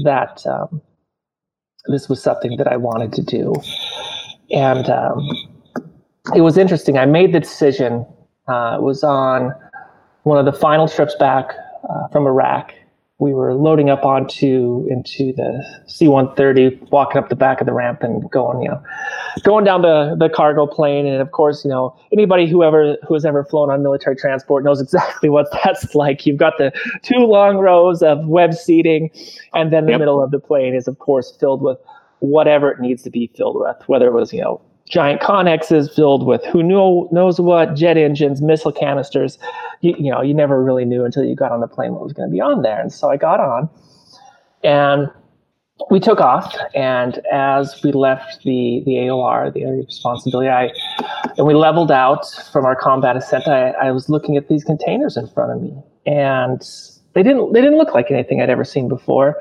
that 0.04 0.44
um, 0.48 0.82
this 1.88 2.10
was 2.10 2.22
something 2.22 2.58
that 2.58 2.68
I 2.68 2.78
wanted 2.78 3.14
to 3.14 3.22
do. 3.22 3.54
And 4.52 4.90
um, 4.90 5.28
it 6.36 6.42
was 6.42 6.58
interesting. 6.58 6.98
I 6.98 7.06
made 7.06 7.34
the 7.34 7.40
decision. 7.40 8.06
Uh, 8.48 8.78
it 8.80 8.84
was 8.84 9.04
on 9.04 9.54
one 10.24 10.38
of 10.38 10.46
the 10.46 10.54
final 10.54 10.88
trips 10.88 11.16
back 11.16 11.54
uh, 11.90 12.08
from 12.10 12.28
Iraq 12.28 12.74
we 13.22 13.36
were 13.36 13.54
loading 13.54 13.92
up 13.92 14.04
onto 14.04 14.88
into 14.90 15.32
the 15.34 15.64
C-130, 15.86 16.90
walking 16.90 17.22
up 17.22 17.30
the 17.30 17.36
back 17.36 17.62
of 17.62 17.68
the 17.68 17.72
ramp 17.72 18.02
and 18.02 18.28
going, 18.32 18.64
you 18.64 18.70
know, 18.70 18.84
going 19.44 19.64
down 19.64 19.84
the, 19.84 20.16
the 20.18 20.28
cargo 20.28 20.66
plane. 20.66 21.06
And 21.06 21.22
of 21.22 21.32
course, 21.32 21.64
you 21.64 21.70
know, 21.70 21.96
anybody 22.12 22.50
who 22.50 22.64
ever 22.64 22.98
who 23.08 23.14
has 23.14 23.24
ever 23.24 23.46
flown 23.46 23.70
on 23.70 23.84
military 23.84 24.16
transport 24.16 24.64
knows 24.64 24.82
exactly 24.82 25.30
what 25.30 25.46
that's 25.64 25.94
like. 25.94 26.26
You've 26.26 26.40
got 26.40 26.58
the 26.58 26.74
two 27.04 27.20
long 27.20 27.58
rows 27.58 28.02
of 28.02 28.26
web 28.26 28.56
seating, 28.56 29.12
and 29.54 29.72
then 29.72 29.86
the 29.86 29.92
yep. 29.92 30.00
middle 30.00 30.22
of 30.22 30.32
the 30.32 30.40
plane 30.40 30.74
is, 30.74 30.88
of 30.88 30.98
course, 30.98 31.32
filled 31.40 31.62
with 31.62 31.78
whatever 32.22 32.72
it 32.72 32.80
needs 32.80 33.04
to 33.04 33.12
be 33.12 33.32
filled 33.38 33.60
with, 33.60 33.78
whether 33.88 34.08
it 34.08 34.14
was, 34.14 34.34
you 34.34 34.42
know, 34.42 34.62
giant 34.92 35.22
connexes 35.22 35.94
filled 35.94 36.26
with 36.26 36.44
who 36.46 36.62
know, 36.62 37.08
knows 37.12 37.40
what 37.40 37.76
jet 37.76 37.98
engines, 37.98 38.42
missile 38.42 38.72
canisters. 38.72 39.40
You, 39.80 39.96
you 39.98 40.12
know, 40.12 40.22
you 40.22 40.34
never 40.34 40.62
really 40.62 40.86
knew 40.86 41.06
until 41.06 41.24
you 41.24 41.36
got 41.36 41.52
on 41.52 41.62
the 41.62 41.68
plane 41.68 41.94
what 41.94 42.04
was 42.04 42.14
going 42.14 42.30
to 42.30 42.32
be 42.32 42.42
on 42.42 42.62
there. 42.62 42.80
And 42.80 42.92
so 42.92 43.10
I 43.10 43.18
got 43.18 43.40
on, 43.40 43.70
and 44.64 45.10
we 45.90 46.00
took 46.00 46.20
off. 46.20 46.56
And 46.76 47.20
as 47.32 47.82
we 47.84 47.92
left 47.94 48.44
the 48.44 48.84
the 48.86 48.92
AOR, 48.92 49.54
the 49.54 49.64
area 49.64 49.80
of 49.80 49.86
responsibility, 49.86 50.50
I 50.50 50.72
and 51.38 51.48
we 51.48 51.54
leveled 51.54 51.92
out 51.92 52.28
from 52.52 52.66
our 52.66 52.76
combat 52.76 53.16
ascent. 53.16 53.48
I, 53.48 53.72
I 53.72 53.92
was 53.92 54.10
looking 54.10 54.36
at 54.36 54.50
these 54.50 54.64
containers 54.64 55.16
in 55.16 55.28
front 55.28 55.54
of 55.54 55.62
me, 55.62 55.74
and 56.06 56.62
they 57.14 57.24
didn't 57.24 57.54
they 57.54 57.62
didn't 57.62 57.78
look 57.78 57.94
like 57.94 58.12
anything 58.12 58.42
I'd 58.42 58.50
ever 58.50 58.66
seen 58.66 58.90
before. 58.90 59.38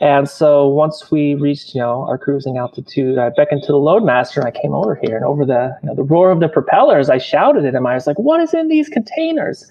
And 0.00 0.28
so 0.28 0.66
once 0.66 1.10
we 1.10 1.34
reached, 1.34 1.74
you 1.74 1.80
know, 1.80 2.02
our 2.02 2.18
cruising 2.18 2.58
altitude, 2.58 3.18
I 3.18 3.30
beckoned 3.30 3.62
to 3.62 3.72
the 3.72 3.78
loadmaster 3.78 4.38
and 4.38 4.46
I 4.46 4.50
came 4.50 4.74
over 4.74 4.98
here 5.02 5.16
and 5.16 5.24
over 5.24 5.44
the, 5.44 5.76
you 5.82 5.88
know, 5.88 5.94
the 5.94 6.02
roar 6.02 6.30
of 6.30 6.40
the 6.40 6.48
propellers, 6.48 7.10
I 7.10 7.18
shouted 7.18 7.64
at 7.64 7.74
him. 7.74 7.86
I 7.86 7.94
was 7.94 8.06
like, 8.06 8.18
what 8.18 8.40
is 8.40 8.54
in 8.54 8.68
these 8.68 8.88
containers? 8.88 9.70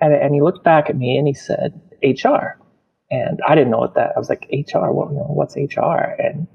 And, 0.00 0.14
and 0.14 0.34
he 0.34 0.40
looked 0.40 0.64
back 0.64 0.88
at 0.88 0.96
me 0.96 1.16
and 1.16 1.26
he 1.26 1.34
said, 1.34 1.78
HR. 2.02 2.58
And 3.10 3.40
I 3.46 3.54
didn't 3.54 3.70
know 3.70 3.78
what 3.78 3.94
that, 3.94 4.12
I 4.14 4.18
was 4.18 4.28
like, 4.28 4.48
HR, 4.50 4.90
what, 4.90 5.10
you 5.10 5.16
know, 5.16 5.26
what's 5.28 5.56
HR? 5.56 6.16
And 6.18 6.46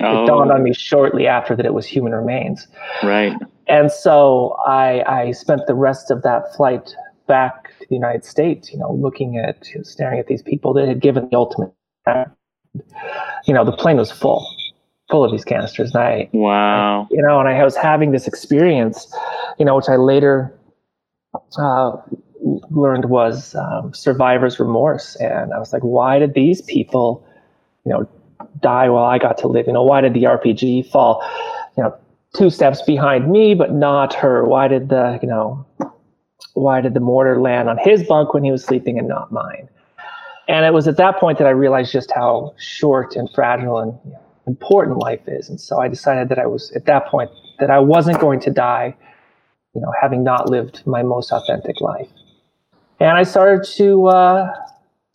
oh. 0.00 0.24
it 0.24 0.26
dawned 0.26 0.50
on 0.50 0.62
me 0.62 0.74
shortly 0.74 1.26
after 1.26 1.56
that 1.56 1.64
it 1.64 1.74
was 1.74 1.86
human 1.86 2.12
remains. 2.12 2.66
Right. 3.02 3.34
And 3.68 3.90
so 3.90 4.56
I, 4.66 5.02
I 5.06 5.30
spent 5.30 5.66
the 5.66 5.74
rest 5.74 6.10
of 6.10 6.22
that 6.22 6.54
flight 6.56 6.94
back 7.28 7.68
to 7.80 7.86
the 7.88 7.94
United 7.94 8.24
States, 8.24 8.72
you 8.72 8.78
know, 8.78 8.92
looking 8.92 9.38
at, 9.38 9.64
staring 9.84 10.18
at 10.18 10.26
these 10.26 10.42
people 10.42 10.74
that 10.74 10.88
had 10.88 11.00
given 11.00 11.28
the 11.30 11.36
ultimate 11.36 11.72
you 13.44 13.54
know, 13.54 13.64
the 13.64 13.72
plane 13.72 13.96
was 13.96 14.10
full, 14.10 14.46
full 15.10 15.24
of 15.24 15.30
these 15.30 15.44
canisters. 15.44 15.94
And 15.94 16.02
I, 16.02 16.28
wow, 16.32 17.06
you 17.10 17.22
know, 17.22 17.40
and 17.40 17.48
I 17.48 17.64
was 17.64 17.76
having 17.76 18.12
this 18.12 18.26
experience, 18.26 19.12
you 19.58 19.64
know, 19.64 19.76
which 19.76 19.88
I 19.88 19.96
later 19.96 20.56
uh, 21.58 21.96
learned 22.70 23.06
was 23.06 23.54
um, 23.54 23.92
survivor's 23.94 24.58
remorse. 24.58 25.16
And 25.16 25.52
I 25.52 25.58
was 25.58 25.72
like, 25.72 25.82
why 25.82 26.18
did 26.18 26.34
these 26.34 26.62
people, 26.62 27.26
you 27.84 27.92
know, 27.92 28.08
die 28.60 28.88
while 28.88 29.04
I 29.04 29.18
got 29.18 29.38
to 29.38 29.48
live? 29.48 29.66
You 29.66 29.72
know, 29.72 29.82
why 29.82 30.00
did 30.00 30.14
the 30.14 30.24
RPG 30.24 30.90
fall, 30.90 31.22
you 31.76 31.82
know, 31.82 31.96
two 32.36 32.50
steps 32.50 32.82
behind 32.82 33.30
me, 33.30 33.54
but 33.54 33.72
not 33.72 34.14
her? 34.14 34.44
Why 34.44 34.68
did 34.68 34.88
the, 34.88 35.18
you 35.22 35.28
know, 35.28 35.66
why 36.54 36.80
did 36.80 36.94
the 36.94 37.00
mortar 37.00 37.40
land 37.40 37.68
on 37.68 37.78
his 37.78 38.02
bunk 38.04 38.34
when 38.34 38.44
he 38.44 38.50
was 38.50 38.64
sleeping 38.64 38.98
and 38.98 39.08
not 39.08 39.32
mine? 39.32 39.68
And 40.52 40.66
it 40.66 40.74
was 40.74 40.86
at 40.86 40.98
that 40.98 41.16
point 41.16 41.38
that 41.38 41.46
I 41.46 41.50
realized 41.50 41.92
just 41.92 42.12
how 42.14 42.54
short 42.58 43.16
and 43.16 43.26
fragile 43.34 43.78
and 43.78 43.98
important 44.46 44.98
life 44.98 45.22
is. 45.26 45.48
And 45.48 45.58
so 45.58 45.80
I 45.80 45.88
decided 45.88 46.28
that 46.28 46.38
I 46.38 46.44
was 46.44 46.70
at 46.72 46.84
that 46.84 47.06
point 47.06 47.30
that 47.58 47.70
I 47.70 47.78
wasn't 47.78 48.20
going 48.20 48.38
to 48.40 48.50
die, 48.50 48.94
you 49.74 49.80
know, 49.80 49.90
having 49.98 50.22
not 50.22 50.50
lived 50.50 50.82
my 50.84 51.02
most 51.02 51.32
authentic 51.32 51.80
life. 51.80 52.06
And 53.00 53.16
I 53.16 53.22
started 53.22 53.66
to 53.76 54.08
uh, 54.08 54.54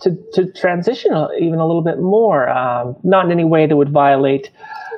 to 0.01 0.17
to 0.33 0.51
transition 0.53 1.11
even 1.39 1.59
a 1.59 1.67
little 1.67 1.83
bit 1.83 1.99
more, 1.99 2.49
um, 2.49 2.95
not 3.03 3.25
in 3.25 3.31
any 3.31 3.45
way 3.45 3.67
that 3.67 3.75
would 3.75 3.91
violate 3.91 4.49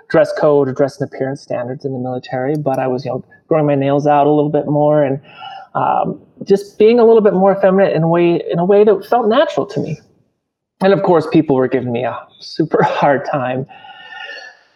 dress 0.08 0.32
code 0.40 0.70
or 0.70 0.72
dress 0.72 1.02
and 1.02 1.14
appearance 1.14 1.42
standards 1.42 1.84
in 1.84 1.92
the 1.92 2.00
military, 2.00 2.56
but 2.56 2.80
I 2.80 2.88
was 2.88 3.04
you 3.04 3.12
know 3.12 3.26
growing 3.50 3.66
my 3.66 3.76
nails 3.76 4.08
out 4.08 4.26
a 4.26 4.30
little 4.32 4.52
bit 4.52 4.68
more 4.68 5.04
and 5.04 5.20
um, 5.76 6.22
just 6.46 6.80
being 6.80 6.98
a 6.98 7.04
little 7.04 7.22
bit 7.22 7.34
more 7.34 7.58
effeminate 7.58 7.94
in 7.94 8.04
a 8.04 8.08
way 8.08 8.42
in 8.50 8.58
a 8.58 8.66
way 8.66 8.86
that 8.86 9.06
felt 9.06 9.28
natural 9.28 9.66
to 9.66 9.82
me 9.82 10.00
and 10.82 10.94
of 10.94 11.04
course, 11.04 11.28
people 11.32 11.56
were 11.56 11.68
giving 11.68 11.92
me 11.92 12.04
a 12.04 12.18
super 12.40 12.84
hard 12.84 13.26
time 13.26 13.66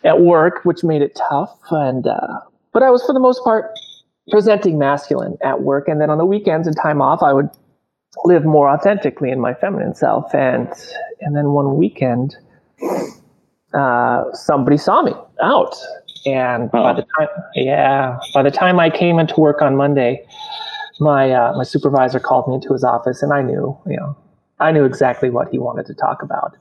at 0.04 0.22
work, 0.22 0.64
which 0.64 0.84
made 0.84 1.02
it 1.02 1.18
tough. 1.30 1.58
And 1.72 2.08
uh, 2.08 2.40
but 2.72 2.84
I 2.84 2.90
was 2.90 3.04
for 3.06 3.14
the 3.14 3.20
most 3.20 3.44
part 3.44 3.72
presenting 4.30 4.78
masculine 4.78 5.38
at 5.42 5.62
work, 5.62 5.88
and 5.88 6.02
then 6.02 6.10
on 6.10 6.18
the 6.18 6.26
weekends 6.26 6.68
and 6.68 6.76
time 6.76 7.02
off, 7.02 7.24
I 7.24 7.34
would 7.34 7.50
live 8.26 8.46
more 8.46 8.70
authentically 8.70 9.32
in 9.32 9.40
my 9.40 9.54
feminine 9.54 9.96
self. 9.96 10.34
And 10.34 10.68
and 11.22 11.36
then 11.36 11.52
one 11.52 11.78
weekend, 11.78 12.36
uh, 13.74 14.24
somebody 14.34 14.78
saw 14.78 15.02
me 15.04 15.14
out, 15.42 15.76
and 16.26 16.70
oh. 16.74 16.84
by 16.84 16.94
the 16.94 17.06
time 17.18 17.28
yeah, 17.56 18.20
by 18.34 18.44
the 18.44 18.52
time 18.52 18.80
I 18.80 18.90
came 18.90 19.20
into 19.20 19.40
work 19.40 19.62
on 19.62 19.78
Monday, 19.78 20.26
my 21.00 21.32
uh, 21.32 21.54
my 21.56 21.64
supervisor 21.64 22.20
called 22.20 22.50
me 22.50 22.56
into 22.56 22.74
his 22.74 22.84
office, 22.84 23.24
and 23.24 23.32
I 23.32 23.42
knew 23.42 23.78
you 23.88 23.96
know 23.96 24.18
I 24.64 24.72
knew 24.72 24.86
exactly 24.86 25.30
what 25.30 25.50
he 25.50 25.60
wanted 25.60 25.86
to 25.88 25.94
talk 25.94 26.22
about. 26.24 26.56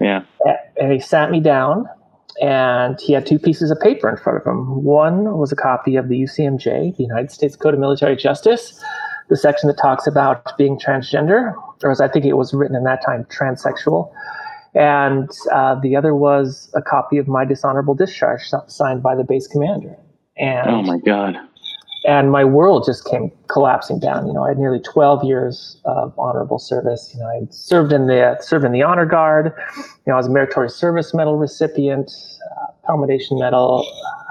Yeah. 0.00 0.24
And 0.80 0.92
he 0.92 1.00
sat 1.00 1.30
me 1.30 1.40
down 1.40 1.86
and 2.40 3.00
he 3.00 3.12
had 3.12 3.26
two 3.26 3.38
pieces 3.38 3.70
of 3.70 3.80
paper 3.80 4.08
in 4.08 4.16
front 4.16 4.38
of 4.38 4.46
him. 4.46 4.84
One 4.84 5.38
was 5.38 5.50
a 5.50 5.56
copy 5.56 5.96
of 5.96 6.08
the 6.08 6.22
UCMJ, 6.22 6.96
the 6.96 7.02
United 7.02 7.32
States 7.32 7.56
Code 7.56 7.74
of 7.74 7.80
Military 7.80 8.16
Justice, 8.16 8.82
the 9.28 9.36
section 9.36 9.66
that 9.68 9.78
talks 9.78 10.06
about 10.06 10.56
being 10.56 10.78
transgender, 10.78 11.54
or 11.82 11.90
as 11.90 12.00
I 12.00 12.08
think 12.08 12.24
it 12.24 12.34
was 12.34 12.54
written 12.54 12.76
in 12.76 12.84
that 12.84 13.04
time, 13.04 13.24
transsexual. 13.24 14.12
And 14.74 15.30
uh, 15.52 15.76
the 15.80 15.96
other 15.96 16.14
was 16.14 16.70
a 16.74 16.82
copy 16.82 17.18
of 17.18 17.26
my 17.26 17.44
dishonorable 17.44 17.94
discharge 17.94 18.42
signed 18.68 19.02
by 19.02 19.16
the 19.16 19.24
base 19.24 19.48
commander. 19.48 19.96
And 20.36 20.70
oh 20.70 20.82
my 20.82 20.98
God 20.98 21.36
and 22.04 22.30
my 22.30 22.44
world 22.44 22.84
just 22.86 23.04
came 23.04 23.30
collapsing 23.48 23.98
down. 23.98 24.26
You 24.26 24.32
know, 24.32 24.44
I 24.44 24.48
had 24.48 24.58
nearly 24.58 24.80
12 24.80 25.24
years 25.24 25.80
of 25.84 26.16
honorable 26.18 26.58
service. 26.58 27.10
You 27.14 27.20
know, 27.20 27.26
I 27.26 27.46
served 27.50 27.92
in 27.92 28.06
the 28.06 28.36
served 28.40 28.64
in 28.64 28.72
the 28.72 28.82
honor 28.82 29.06
guard. 29.06 29.52
You 29.76 29.84
know, 30.06 30.14
I 30.14 30.16
was 30.16 30.26
a 30.26 30.30
meritorious 30.30 30.76
service 30.76 31.12
medal 31.12 31.36
recipient, 31.36 32.10
uh, 32.88 32.96
medal. 33.32 33.86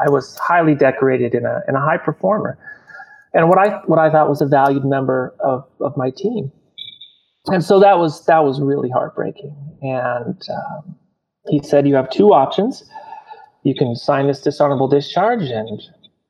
I 0.05 0.09
was 0.09 0.37
highly 0.37 0.75
decorated 0.75 1.33
and 1.33 1.45
a 1.45 1.61
and 1.67 1.75
a 1.75 1.79
high 1.79 1.97
performer. 1.97 2.57
and 3.33 3.49
what 3.49 3.57
I 3.57 3.81
what 3.85 3.99
I 3.99 4.09
thought 4.09 4.29
was 4.29 4.41
a 4.41 4.47
valued 4.47 4.85
member 4.85 5.35
of 5.39 5.65
of 5.81 5.95
my 5.97 6.09
team. 6.09 6.51
And 7.47 7.63
so 7.63 7.79
that 7.79 7.97
was 7.97 8.25
that 8.25 8.43
was 8.43 8.61
really 8.61 8.89
heartbreaking. 8.89 9.55
And 9.81 10.41
um, 10.49 10.95
he 11.47 11.61
said, 11.63 11.87
"You 11.87 11.95
have 11.95 12.09
two 12.09 12.33
options. 12.33 12.83
You 13.63 13.75
can 13.75 13.95
sign 13.95 14.27
this 14.27 14.41
dishonorable 14.41 14.87
discharge 14.87 15.43
and 15.43 15.81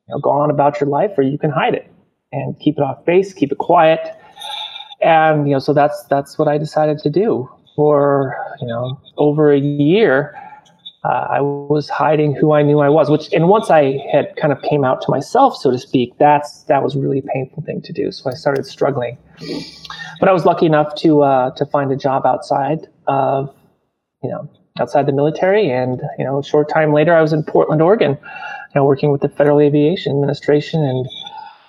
you 0.07 0.15
know, 0.15 0.19
go 0.19 0.29
on 0.29 0.49
about 0.49 0.79
your 0.79 0.89
life, 0.89 1.11
or 1.17 1.23
you 1.23 1.37
can 1.37 1.49
hide 1.49 1.73
it 1.73 1.91
and 2.31 2.59
keep 2.59 2.77
it 2.77 2.81
off 2.81 3.03
base, 3.05 3.33
keep 3.33 3.51
it 3.51 3.57
quiet." 3.57 3.99
And 5.01 5.47
you 5.47 5.53
know, 5.53 5.59
so 5.59 5.73
that's 5.73 6.03
that's 6.09 6.37
what 6.37 6.47
I 6.47 6.57
decided 6.57 6.99
to 6.99 7.09
do 7.09 7.49
for 7.75 8.35
you 8.61 8.67
know 8.67 8.99
over 9.17 9.51
a 9.51 9.59
year 9.59 10.33
uh, 11.07 11.27
I 11.29 11.41
was 11.41 11.87
hiding 11.87 12.35
who 12.35 12.51
I 12.51 12.63
knew 12.63 12.79
I 12.79 12.89
was, 12.89 13.09
which, 13.09 13.31
and 13.31 13.47
once 13.47 13.69
I 13.69 13.97
had 14.11 14.35
kind 14.35 14.51
of 14.51 14.61
came 14.63 14.83
out 14.83 15.01
to 15.03 15.11
myself, 15.11 15.55
so 15.55 15.71
to 15.71 15.77
speak, 15.77 16.17
that's 16.17 16.63
that 16.63 16.83
was 16.83 16.95
a 16.95 16.99
really 16.99 17.21
painful 17.21 17.63
thing 17.63 17.81
to 17.83 17.93
do. 17.93 18.11
So 18.11 18.29
I 18.29 18.33
started 18.33 18.65
struggling. 18.65 19.17
But 20.19 20.27
I 20.27 20.33
was 20.33 20.43
lucky 20.43 20.65
enough 20.65 20.95
to 20.95 21.21
uh, 21.21 21.51
to 21.51 21.65
find 21.67 21.91
a 21.91 21.95
job 21.95 22.25
outside 22.25 22.87
of, 23.07 23.53
you 24.21 24.29
know, 24.29 24.49
outside 24.79 25.05
the 25.05 25.13
military, 25.13 25.69
and 25.71 26.01
you 26.17 26.25
know, 26.25 26.39
a 26.39 26.43
short 26.43 26.67
time 26.67 26.91
later, 26.91 27.13
I 27.15 27.21
was 27.21 27.31
in 27.31 27.43
Portland, 27.43 27.81
Oregon, 27.81 28.17
know, 28.77 28.85
working 28.85 29.11
with 29.11 29.21
the 29.21 29.29
Federal 29.29 29.59
Aviation 29.59 30.13
Administration, 30.13 30.83
and 30.83 31.05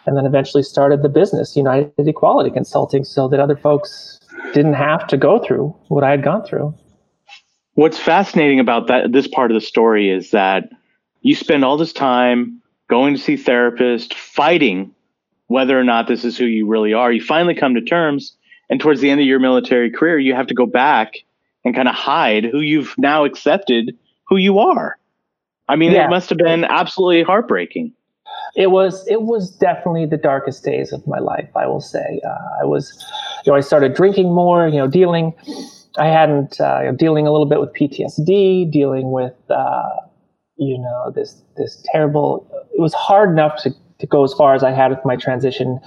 and 0.07 0.17
then 0.17 0.25
eventually 0.25 0.63
started 0.63 1.03
the 1.03 1.09
business, 1.09 1.57
United 1.57 2.09
Equality 2.09 2.51
Consulting, 2.51 3.05
so 3.05 3.29
that 3.29 3.41
other 3.41 3.57
folks 3.57 4.21
didn't 4.55 4.75
have 4.75 5.07
to 5.09 5.17
go 5.17 5.39
through 5.39 5.75
what 5.89 6.05
I 6.05 6.11
had 6.11 6.23
gone 6.23 6.45
through. 6.45 6.75
What's 7.75 7.99
fascinating 7.99 8.59
about 8.59 8.87
that 8.89 9.13
this 9.13 9.29
part 9.29 9.51
of 9.51 9.55
the 9.55 9.61
story 9.61 10.11
is 10.11 10.31
that 10.31 10.65
you 11.23 11.35
spend 11.35 11.65
all 11.65 11.77
this 11.77 11.93
time 11.93 12.63
going 12.89 13.15
to 13.15 13.21
see 13.21 13.37
therapists, 13.37 14.15
fighting 14.15 14.95
whether 15.49 15.79
or 15.79 15.85
not 15.85 16.09
this 16.09 16.25
is 16.25 16.37
who 16.37 16.45
you 16.45 16.67
really 16.67 16.93
are. 16.93 17.13
You 17.13 17.23
finally 17.23 17.55
come 17.55 17.75
to 17.75 17.83
terms, 17.83 18.37
and 18.71 18.81
towards 18.81 19.01
the 19.01 19.11
end 19.11 19.21
of 19.21 19.27
your 19.27 19.39
military 19.39 19.91
career, 19.91 20.19
you 20.19 20.35
have 20.35 20.47
to 20.49 20.55
go 20.55 20.67
back 20.67 21.15
and 21.65 21.75
kind 21.75 21.89
of 21.89 21.95
hide 21.95 22.45
who 22.45 22.61
you've 22.61 22.95
now 22.99 23.25
accepted 23.25 23.97
who 24.29 24.37
you 24.37 24.59
are. 24.59 24.98
I 25.69 25.77
mean, 25.77 25.93
yeah. 25.93 26.07
it 26.07 26.11
must 26.11 26.29
have 26.31 26.39
been 26.39 26.65
absolutely 26.65 27.23
heartbreaking. 27.23 27.93
It 28.57 28.71
was. 28.71 29.07
It 29.07 29.23
was 29.23 29.51
definitely 29.51 30.07
the 30.07 30.17
darkest 30.17 30.65
days 30.65 30.93
of 30.93 31.07
my 31.07 31.19
life. 31.19 31.49
I 31.55 31.67
will 31.67 31.81
say. 31.81 32.21
Uh, 32.27 32.63
I 32.63 32.65
was, 32.65 33.05
you 33.45 33.53
know, 33.53 33.57
I 33.57 33.61
started 33.61 33.95
drinking 33.95 34.35
more. 34.35 34.67
You 34.69 34.79
know, 34.79 34.89
dealing 34.89 35.35
I 35.99 36.07
hadn't 36.07 36.61
uh, 36.61 36.93
dealing 36.93 37.27
a 37.27 37.33
little 37.33 37.47
bit 37.47 37.61
with 37.61 37.73
PTSD, 37.73 38.71
dealing 38.71 39.11
with 39.11 39.35
uh, 39.51 39.91
you 40.57 40.79
know 40.79 41.13
this 41.15 41.43
this 41.57 41.85
terrible. 41.93 42.47
It 42.77 42.81
was 42.81 42.95
hard 42.95 43.31
enough 43.31 43.63
to, 43.63 43.75
to 43.99 44.07
go 44.07 44.25
as 44.25 44.33
far 44.35 44.55
as 44.55 44.63
I 44.63 44.71
had 44.71 44.91
with 44.91 45.05
my 45.05 45.17
transition 45.17 45.81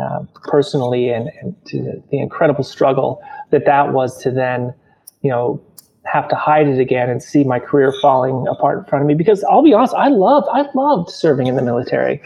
uh, 0.00 0.20
personally, 0.44 1.10
and, 1.10 1.30
and 1.40 1.54
to 1.66 2.02
the 2.10 2.18
incredible 2.18 2.64
struggle 2.64 3.22
that 3.50 3.66
that 3.66 3.92
was 3.92 4.22
to 4.22 4.30
then 4.30 4.74
you 5.22 5.30
know 5.30 5.62
have 6.12 6.28
to 6.28 6.36
hide 6.36 6.66
it 6.68 6.80
again 6.80 7.08
and 7.08 7.22
see 7.22 7.44
my 7.44 7.58
career 7.58 7.92
falling 8.02 8.46
apart 8.48 8.78
in 8.78 8.84
front 8.86 9.02
of 9.02 9.08
me. 9.08 9.14
Because 9.14 9.44
I'll 9.44 9.62
be 9.62 9.72
honest, 9.72 9.94
I 9.94 10.08
loved 10.08 10.48
I 10.52 10.64
loved 10.74 11.10
serving 11.10 11.46
in 11.46 11.56
the 11.56 11.62
military. 11.62 12.20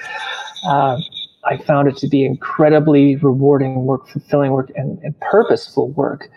Uh, 0.66 0.98
I 1.44 1.58
found 1.58 1.88
it 1.88 1.96
to 1.98 2.08
be 2.08 2.24
incredibly 2.24 3.16
rewarding 3.16 3.84
work, 3.84 4.08
fulfilling 4.08 4.52
work, 4.52 4.70
and, 4.76 4.98
and 5.00 5.18
purposeful 5.20 5.90
work 5.90 6.30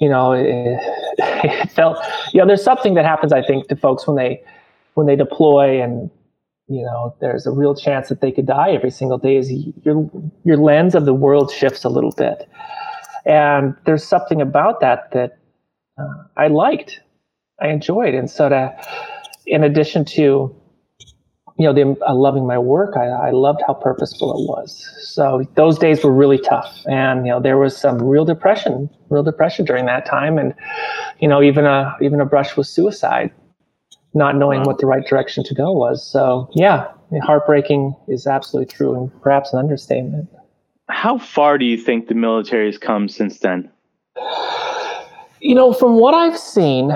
you 0.00 0.08
know, 0.08 0.32
it, 0.32 0.46
it 1.18 1.70
felt, 1.70 1.98
you 2.32 2.40
know, 2.40 2.46
there's 2.46 2.62
something 2.62 2.94
that 2.94 3.04
happens, 3.04 3.32
I 3.32 3.42
think, 3.42 3.68
to 3.68 3.76
folks 3.76 4.06
when 4.06 4.16
they, 4.16 4.42
when 4.94 5.06
they 5.06 5.16
deploy 5.16 5.82
and, 5.82 6.10
you 6.68 6.82
know, 6.82 7.14
there's 7.20 7.46
a 7.46 7.50
real 7.50 7.74
chance 7.74 8.08
that 8.08 8.20
they 8.20 8.32
could 8.32 8.46
die 8.46 8.72
every 8.72 8.90
single 8.90 9.18
day 9.18 9.36
is 9.36 9.52
your, 9.84 10.10
your 10.44 10.56
lens 10.56 10.94
of 10.94 11.04
the 11.04 11.14
world 11.14 11.52
shifts 11.52 11.84
a 11.84 11.88
little 11.88 12.12
bit. 12.12 12.48
And 13.26 13.74
there's 13.86 14.04
something 14.04 14.40
about 14.40 14.80
that 14.80 15.10
that 15.12 15.38
uh, 15.98 16.24
I 16.36 16.48
liked, 16.48 17.00
I 17.60 17.68
enjoyed. 17.68 18.14
And 18.14 18.30
so 18.30 18.48
to, 18.48 18.72
in 19.46 19.62
addition 19.62 20.04
to, 20.06 20.54
you 21.56 21.66
know, 21.66 21.72
them 21.72 21.96
uh, 22.06 22.14
loving 22.14 22.46
my 22.46 22.58
work, 22.58 22.96
I, 22.96 23.06
I 23.06 23.30
loved 23.30 23.62
how 23.66 23.74
purposeful 23.74 24.32
it 24.32 24.48
was. 24.48 24.88
So 25.02 25.44
those 25.54 25.78
days 25.78 26.02
were 26.02 26.12
really 26.12 26.38
tough, 26.38 26.82
and 26.86 27.24
you 27.26 27.32
know, 27.32 27.40
there 27.40 27.58
was 27.58 27.76
some 27.76 28.02
real 28.02 28.24
depression, 28.24 28.90
real 29.08 29.22
depression 29.22 29.64
during 29.64 29.86
that 29.86 30.04
time, 30.04 30.36
and 30.36 30.52
you 31.20 31.28
know, 31.28 31.42
even 31.42 31.64
a 31.64 31.94
even 32.02 32.20
a 32.20 32.24
brush 32.24 32.56
with 32.56 32.66
suicide, 32.66 33.30
not 34.14 34.34
knowing 34.36 34.60
wow. 34.60 34.66
what 34.66 34.78
the 34.78 34.86
right 34.86 35.06
direction 35.06 35.44
to 35.44 35.54
go 35.54 35.70
was. 35.70 36.04
So 36.04 36.50
yeah, 36.54 36.88
heartbreaking 37.22 37.94
is 38.08 38.26
absolutely 38.26 38.74
true, 38.74 38.96
and 38.96 39.22
perhaps 39.22 39.52
an 39.52 39.60
understatement. 39.60 40.28
How 40.88 41.18
far 41.18 41.56
do 41.56 41.64
you 41.64 41.78
think 41.78 42.08
the 42.08 42.14
military 42.14 42.66
has 42.66 42.78
come 42.78 43.08
since 43.08 43.38
then? 43.38 43.70
You 45.44 45.54
know, 45.54 45.72
from 45.72 45.98
what 46.00 46.14
I've 46.14 46.38
seen, 46.38 46.90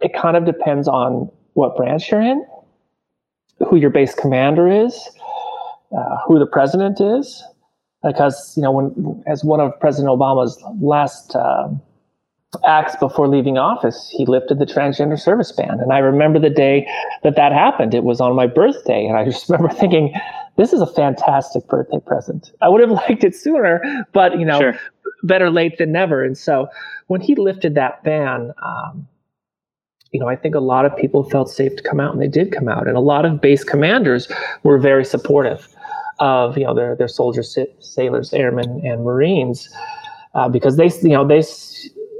it 0.00 0.12
kind 0.14 0.36
of 0.36 0.44
depends 0.44 0.88
on 0.88 1.30
what 1.52 1.76
branch 1.76 2.10
you're 2.10 2.20
in 2.20 2.44
who 3.66 3.76
your 3.76 3.90
base 3.90 4.14
commander 4.14 4.68
is, 4.68 5.08
uh, 5.96 6.16
who 6.26 6.38
the 6.38 6.46
president 6.46 7.00
is, 7.00 7.42
because 8.02 8.54
you 8.56 8.62
know 8.62 8.70
when 8.70 9.22
as 9.26 9.44
one 9.44 9.60
of 9.60 9.78
President 9.80 10.08
Obama's 10.08 10.62
last 10.80 11.34
uh, 11.34 11.68
acts 12.64 12.96
before 12.96 13.28
leaving 13.28 13.58
office, 13.58 14.12
he 14.16 14.24
lifted 14.26 14.58
the 14.58 14.66
transgender 14.66 15.18
service 15.18 15.52
ban, 15.52 15.80
and 15.80 15.92
I 15.92 15.98
remember 15.98 16.38
the 16.38 16.50
day 16.50 16.86
that 17.22 17.36
that 17.36 17.52
happened. 17.52 17.94
It 17.94 18.04
was 18.04 18.20
on 18.20 18.34
my 18.36 18.46
birthday, 18.46 19.04
and 19.04 19.16
I 19.16 19.24
just 19.24 19.48
remember 19.50 19.74
thinking, 19.74 20.14
"This 20.56 20.72
is 20.72 20.80
a 20.80 20.86
fantastic 20.86 21.66
birthday 21.66 21.98
present." 22.06 22.52
I 22.62 22.68
would 22.68 22.80
have 22.80 22.90
liked 22.90 23.24
it 23.24 23.34
sooner, 23.34 23.82
but 24.12 24.38
you 24.38 24.44
know, 24.44 24.60
sure. 24.60 24.78
Better 25.22 25.50
late 25.50 25.78
than 25.78 25.92
never. 25.92 26.24
And 26.24 26.36
so 26.36 26.68
when 27.06 27.20
he 27.20 27.34
lifted 27.34 27.74
that 27.74 28.02
ban. 28.04 28.52
Um, 28.62 29.08
you 30.10 30.18
know, 30.18 30.26
I 30.26 30.36
think 30.36 30.54
a 30.54 30.60
lot 30.60 30.86
of 30.86 30.96
people 30.96 31.28
felt 31.28 31.50
safe 31.50 31.76
to 31.76 31.82
come 31.82 32.00
out, 32.00 32.14
and 32.14 32.22
they 32.22 32.28
did 32.28 32.50
come 32.50 32.66
out, 32.66 32.88
and 32.88 32.96
a 32.96 33.00
lot 33.00 33.26
of 33.26 33.42
base 33.42 33.62
commanders 33.62 34.26
were 34.62 34.78
very 34.78 35.04
supportive 35.04 35.68
of 36.18 36.56
you 36.56 36.64
know 36.64 36.74
their 36.74 36.96
their 36.96 37.08
soldiers, 37.08 37.58
sailors, 37.80 38.32
airmen, 38.32 38.80
and 38.84 39.04
Marines 39.04 39.68
uh, 40.34 40.48
because 40.48 40.76
they 40.76 40.90
you 41.02 41.10
know 41.10 41.26
they 41.26 41.42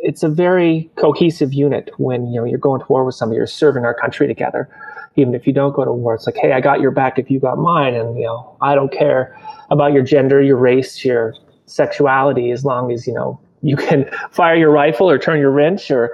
it's 0.01 0.23
a 0.23 0.29
very 0.29 0.91
cohesive 0.97 1.53
unit 1.53 1.91
when 1.99 2.27
you 2.27 2.41
know 2.41 2.45
you're 2.45 2.59
going 2.59 2.81
to 2.81 2.87
war 2.89 3.05
with 3.05 3.15
somebody, 3.15 3.37
you're 3.37 3.47
serving 3.47 3.85
our 3.85 3.95
country 3.95 4.27
together. 4.27 4.69
Even 5.17 5.35
if 5.35 5.47
you 5.47 5.53
don't 5.53 5.75
go 5.75 5.85
to 5.85 5.93
war, 5.93 6.15
it's 6.15 6.27
like, 6.27 6.37
hey, 6.37 6.53
I 6.53 6.61
got 6.61 6.81
your 6.81 6.93
back 6.93 7.19
if 7.19 7.31
you 7.31 7.41
got 7.41 7.59
mine, 7.59 7.95
and 7.95 8.17
you 8.19 8.25
know 8.25 8.57
I 8.61 8.75
don't 8.75 8.93
care 8.93 9.39
about 9.71 9.93
your 9.93 10.03
gender, 10.03 10.43
your 10.43 10.57
race, 10.57 11.05
your 11.05 11.35
sexuality, 11.69 12.51
as 12.51 12.65
long 12.65 12.91
as 12.93 13.07
you 13.07 13.15
know 13.15 13.41
you 13.63 13.77
can 13.77 14.09
fire 14.31 14.57
your 14.57 14.71
rifle 14.71 15.09
or 15.09 15.19
turn 15.19 15.39
your 15.39 15.51
wrench 15.51 15.91
or 15.91 16.13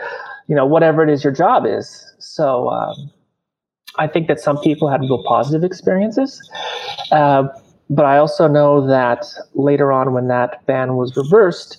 you 0.48 0.54
know, 0.54 0.66
whatever 0.66 1.02
it 1.02 1.10
is 1.10 1.24
your 1.24 1.32
job 1.32 1.64
is. 1.66 2.12
So 2.18 2.68
um, 2.68 3.10
I 3.96 4.06
think 4.06 4.28
that 4.28 4.40
some 4.40 4.58
people 4.58 4.88
had 4.88 5.00
real 5.00 5.22
positive 5.24 5.64
experiences. 5.64 6.40
Uh, 7.10 7.44
but 7.90 8.04
I 8.04 8.18
also 8.18 8.48
know 8.48 8.86
that 8.86 9.26
later 9.54 9.92
on, 9.92 10.12
when 10.12 10.28
that 10.28 10.64
ban 10.66 10.96
was 10.96 11.16
reversed, 11.16 11.78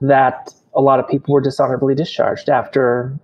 that 0.00 0.52
a 0.74 0.80
lot 0.80 0.98
of 0.98 1.08
people 1.08 1.32
were 1.32 1.40
dishonorably 1.40 1.94
discharged 1.94 2.48
after 2.48 3.18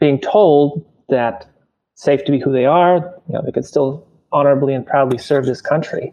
being 0.00 0.20
told 0.20 0.84
that 1.08 1.46
safe 1.94 2.24
to 2.24 2.32
be 2.32 2.38
who 2.38 2.52
they 2.52 2.64
are, 2.64 2.96
you 3.28 3.34
know, 3.34 3.42
they 3.44 3.50
could 3.50 3.64
still 3.64 4.06
honorably 4.30 4.72
and 4.72 4.86
proudly 4.86 5.18
serve 5.18 5.46
this 5.46 5.60
country. 5.60 6.12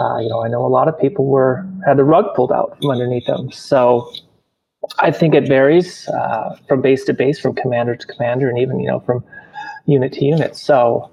Uh, 0.00 0.18
you 0.18 0.28
know, 0.30 0.42
I 0.42 0.48
know 0.48 0.64
a 0.64 0.68
lot 0.68 0.88
of 0.88 0.98
people 0.98 1.26
were 1.26 1.66
had 1.86 1.98
the 1.98 2.04
rug 2.04 2.34
pulled 2.34 2.52
out 2.52 2.78
from 2.78 2.90
underneath 2.90 3.26
them. 3.26 3.52
So 3.52 4.10
I 4.98 5.10
think 5.10 5.34
it 5.34 5.46
varies 5.46 6.08
uh, 6.08 6.56
from 6.66 6.80
base 6.80 7.04
to 7.04 7.12
base, 7.12 7.38
from 7.38 7.54
commander 7.54 7.94
to 7.94 8.06
commander, 8.06 8.48
and 8.48 8.58
even 8.58 8.80
you 8.80 8.88
know 8.88 9.00
from 9.00 9.22
unit 9.86 10.14
to 10.14 10.24
unit. 10.24 10.56
So 10.56 11.10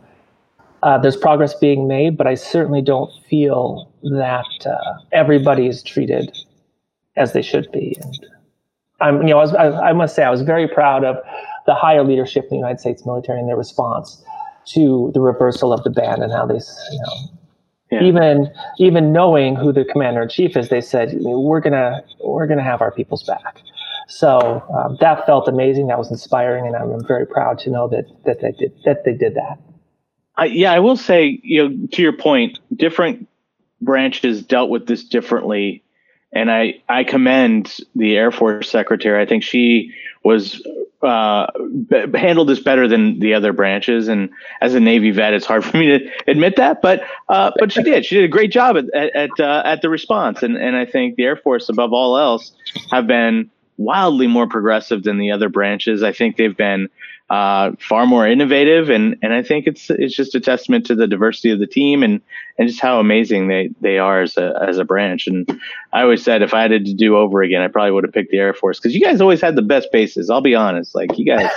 uh, 0.83 0.97
there's 0.99 1.17
progress 1.17 1.53
being 1.53 1.87
made, 1.87 2.17
but 2.17 2.27
I 2.27 2.35
certainly 2.35 2.81
don't 2.81 3.11
feel 3.29 3.91
that 4.03 4.65
uh, 4.65 4.99
everybody 5.11 5.67
is 5.67 5.83
treated 5.83 6.37
as 7.17 7.33
they 7.33 7.41
should 7.41 7.69
be. 7.71 7.97
And 7.99 8.25
I'm, 9.01 9.21
you 9.23 9.33
know, 9.33 9.39
I, 9.39 9.41
was, 9.41 9.55
I, 9.55 9.89
I, 9.89 9.93
must 9.93 10.15
say 10.15 10.23
I 10.23 10.29
was 10.29 10.43
very 10.43 10.67
proud 10.67 11.03
of 11.03 11.17
the 11.65 11.73
higher 11.73 12.03
leadership 12.03 12.43
in 12.45 12.49
the 12.51 12.55
United 12.57 12.79
States 12.79 13.05
military 13.05 13.39
and 13.39 13.49
their 13.49 13.57
response 13.57 14.23
to 14.67 15.11
the 15.13 15.19
reversal 15.19 15.73
of 15.73 15.83
the 15.83 15.89
ban 15.89 16.21
and 16.21 16.31
how 16.31 16.45
they, 16.45 16.55
you 16.55 16.99
know, 16.99 17.36
yeah. 17.91 18.03
Even 18.03 18.51
even 18.79 19.13
knowing 19.13 19.55
who 19.55 19.71
the 19.71 19.85
commander 19.85 20.21
in 20.23 20.29
chief 20.29 20.57
is, 20.57 20.67
they 20.67 20.81
said 20.81 21.15
we're 21.21 21.61
gonna 21.61 22.03
we're 22.21 22.47
gonna 22.47 22.63
have 22.63 22.81
our 22.81 22.91
people's 22.91 23.23
back. 23.23 23.61
So 24.09 24.63
um, 24.77 24.97
that 24.99 25.25
felt 25.25 25.47
amazing. 25.47 25.87
That 25.87 25.97
was 25.97 26.11
inspiring, 26.11 26.67
and 26.67 26.75
I'm 26.75 27.05
very 27.05 27.25
proud 27.25 27.59
to 27.59 27.69
know 27.69 27.87
that 27.87 28.05
that 28.25 28.41
they 28.41 28.51
did 28.51 28.73
that 28.83 29.05
they 29.05 29.13
did 29.13 29.35
that. 29.35 29.59
I, 30.35 30.45
yeah, 30.45 30.71
I 30.71 30.79
will 30.79 30.97
say, 30.97 31.39
you 31.43 31.67
know, 31.69 31.87
to 31.93 32.01
your 32.01 32.13
point, 32.13 32.59
different 32.75 33.27
branches 33.81 34.43
dealt 34.43 34.69
with 34.69 34.85
this 34.85 35.05
differently, 35.05 35.83
and 36.33 36.51
I 36.51 36.81
I 36.89 37.05
commend 37.05 37.73
the 37.95 38.17
Air 38.17 38.31
Force 38.31 38.69
Secretary. 38.69 39.21
I 39.21 39.25
think 39.25 39.43
she 39.43 39.93
was 40.25 40.61
uh, 41.01 41.47
handled 42.15 42.49
this 42.49 42.59
better 42.59 42.87
than 42.87 43.19
the 43.19 43.33
other 43.33 43.53
branches. 43.53 44.07
And 44.07 44.29
as 44.61 44.73
a 44.73 44.79
Navy 44.79 45.11
vet, 45.11 45.33
it's 45.33 45.45
hard 45.45 45.63
for 45.65 45.77
me 45.77 45.87
to 45.87 46.09
admit 46.27 46.55
that, 46.57 46.81
but 46.81 47.03
uh, 47.29 47.51
but 47.59 47.71
she 47.71 47.83
did. 47.83 48.05
She 48.05 48.15
did 48.15 48.25
a 48.25 48.29
great 48.29 48.51
job 48.51 48.77
at 48.77 48.93
at 48.93 49.39
uh, 49.39 49.61
at 49.65 49.81
the 49.81 49.89
response. 49.89 50.43
And 50.43 50.57
and 50.57 50.75
I 50.75 50.85
think 50.85 51.15
the 51.15 51.23
Air 51.23 51.37
Force, 51.37 51.69
above 51.69 51.93
all 51.93 52.17
else, 52.17 52.51
have 52.91 53.07
been 53.07 53.49
wildly 53.77 54.27
more 54.27 54.47
progressive 54.47 55.03
than 55.03 55.19
the 55.19 55.31
other 55.31 55.49
branches. 55.49 56.01
I 56.01 56.11
think 56.11 56.37
they've 56.37 56.57
been 56.57 56.89
uh, 57.29 57.71
far 57.79 58.05
more 58.05 58.25
innovative, 58.25 58.89
and 58.89 59.17
and 59.21 59.33
I 59.33 59.43
think 59.43 59.67
it's 59.67 59.89
it's 59.89 60.15
just 60.15 60.33
a 60.33 60.39
testament 60.39 60.85
to 60.85 60.95
the 60.95 61.07
diversity 61.07 61.51
of 61.51 61.59
the 61.59 61.67
team 61.67 62.01
and 62.01 62.21
and 62.57 62.69
just 62.69 62.79
how 62.79 63.01
amazing 63.01 63.49
they 63.49 63.69
they 63.81 63.97
are 63.97 64.21
as 64.21 64.37
a 64.37 64.57
as 64.65 64.77
a 64.77 64.85
branch. 64.85 65.27
And 65.27 65.59
I 65.91 66.03
always 66.03 66.23
said 66.23 66.41
if 66.41 66.53
I 66.53 66.61
had 66.61 66.71
to 66.71 66.79
do 66.79 67.17
over 67.17 67.41
again, 67.41 67.61
I 67.61 67.67
probably 67.67 67.91
would 67.91 68.05
have 68.05 68.13
picked 68.13 68.31
the 68.31 68.37
Air 68.37 68.53
Force 68.53 68.79
because 68.79 68.95
you 68.95 69.01
guys 69.01 69.19
always 69.19 69.41
had 69.41 69.57
the 69.57 69.61
best 69.61 69.89
bases. 69.91 70.29
I'll 70.29 70.39
be 70.39 70.55
honest, 70.55 70.95
like 70.95 71.17
you 71.17 71.25
guys. 71.25 71.51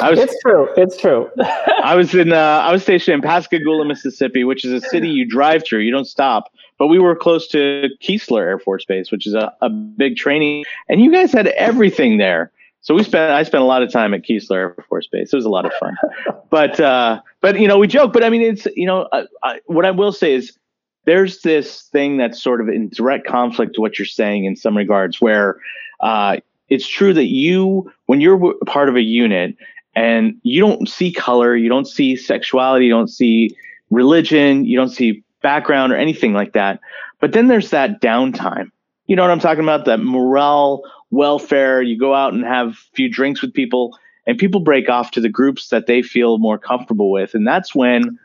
I 0.00 0.08
was. 0.08 0.18
it's 0.18 0.40
true. 0.40 0.68
It's 0.78 0.96
true. 0.96 1.30
I 1.84 1.94
was 1.96 2.14
in. 2.14 2.32
Uh, 2.32 2.62
I 2.64 2.72
was 2.72 2.82
stationed 2.82 3.16
in 3.16 3.20
Pascagoula, 3.20 3.84
Mississippi, 3.84 4.44
which 4.44 4.64
is 4.64 4.72
a 4.72 4.80
city 4.88 5.08
you 5.08 5.26
drive 5.26 5.64
through. 5.66 5.80
You 5.80 5.92
don't 5.92 6.06
stop. 6.06 6.50
But 6.78 6.86
we 6.86 6.98
were 6.98 7.14
close 7.14 7.46
to 7.48 7.90
Keesler 8.00 8.40
Air 8.40 8.58
Force 8.58 8.86
Base, 8.86 9.10
which 9.10 9.26
is 9.26 9.34
a, 9.34 9.52
a 9.60 9.68
big 9.68 10.16
training, 10.16 10.64
and 10.88 11.02
you 11.02 11.12
guys 11.12 11.30
had 11.30 11.48
everything 11.48 12.16
there 12.16 12.52
so 12.82 12.94
we 12.94 13.02
spent 13.02 13.32
I 13.32 13.42
spent 13.42 13.62
a 13.62 13.66
lot 13.66 13.82
of 13.82 13.92
time 13.92 14.14
at 14.14 14.22
Keesler 14.22 14.56
Air 14.56 14.76
Force 14.88 15.06
Base. 15.06 15.32
It 15.32 15.36
was 15.36 15.44
a 15.44 15.50
lot 15.50 15.66
of 15.66 15.72
fun. 15.74 15.96
but 16.50 16.80
uh, 16.80 17.20
but 17.40 17.60
you 17.60 17.68
know 17.68 17.78
we 17.78 17.86
joke. 17.86 18.12
But 18.12 18.24
I 18.24 18.30
mean 18.30 18.42
it's 18.42 18.66
you 18.74 18.86
know 18.86 19.08
I, 19.42 19.60
what 19.66 19.84
I 19.84 19.90
will 19.90 20.12
say 20.12 20.34
is 20.34 20.56
there's 21.04 21.42
this 21.42 21.82
thing 21.82 22.16
that's 22.16 22.42
sort 22.42 22.60
of 22.60 22.68
in 22.68 22.88
direct 22.88 23.26
conflict 23.26 23.74
to 23.74 23.80
what 23.80 23.98
you're 23.98 24.06
saying 24.06 24.44
in 24.44 24.56
some 24.56 24.76
regards, 24.76 25.20
where 25.20 25.56
uh, 26.00 26.36
it's 26.68 26.86
true 26.86 27.12
that 27.12 27.26
you 27.26 27.92
when 28.06 28.20
you're 28.20 28.54
part 28.66 28.88
of 28.88 28.96
a 28.96 29.02
unit 29.02 29.56
and 29.94 30.36
you 30.42 30.60
don't 30.60 30.88
see 30.88 31.12
color, 31.12 31.56
you 31.56 31.68
don't 31.68 31.86
see 31.86 32.16
sexuality, 32.16 32.86
you 32.86 32.92
don't 32.92 33.08
see 33.08 33.50
religion, 33.90 34.64
you 34.64 34.76
don't 34.76 34.90
see 34.90 35.22
background 35.42 35.92
or 35.92 35.96
anything 35.96 36.32
like 36.32 36.52
that. 36.52 36.80
But 37.20 37.32
then 37.32 37.48
there's 37.48 37.70
that 37.70 38.00
downtime. 38.00 38.70
You 39.06 39.16
know 39.16 39.22
what 39.22 39.32
I'm 39.32 39.40
talking 39.40 39.64
about? 39.64 39.86
That 39.86 39.98
morale 39.98 40.82
welfare. 41.10 41.82
You 41.82 41.98
go 41.98 42.14
out 42.14 42.32
and 42.32 42.44
have 42.44 42.68
a 42.68 42.94
few 42.94 43.08
drinks 43.08 43.42
with 43.42 43.52
people, 43.52 43.96
and 44.26 44.38
people 44.38 44.60
break 44.60 44.88
off 44.88 45.10
to 45.12 45.20
the 45.20 45.28
groups 45.28 45.68
that 45.68 45.86
they 45.86 46.02
feel 46.02 46.38
more 46.38 46.58
comfortable 46.58 47.10
with, 47.10 47.34
and 47.34 47.46
that's 47.46 47.74
when 47.74 48.18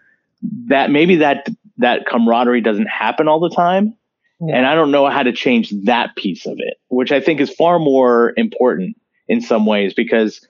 that 0.68 0.92
maybe 0.92 1.16
that 1.18 1.48
that 1.78 2.06
camaraderie 2.06 2.62
doesn't 2.62 2.88
happen 2.88 3.28
all 3.28 3.40
the 3.40 3.50
time. 3.50 3.96
Yeah. 4.42 4.58
And 4.58 4.66
I 4.66 4.76
don't 4.76 4.92
know 4.92 5.10
how 5.10 5.24
to 5.24 5.32
change 5.32 5.72
that 5.86 6.16
piece 6.16 6.46
of 6.46 6.58
it, 6.60 6.78
which 6.90 7.12
I 7.12 7.22
think 7.22 7.40
is 7.40 7.50
far 7.50 7.80
more 7.80 8.34
important 8.36 8.98
in 9.28 9.42
some 9.42 9.66
ways 9.66 9.94
because 9.94 10.46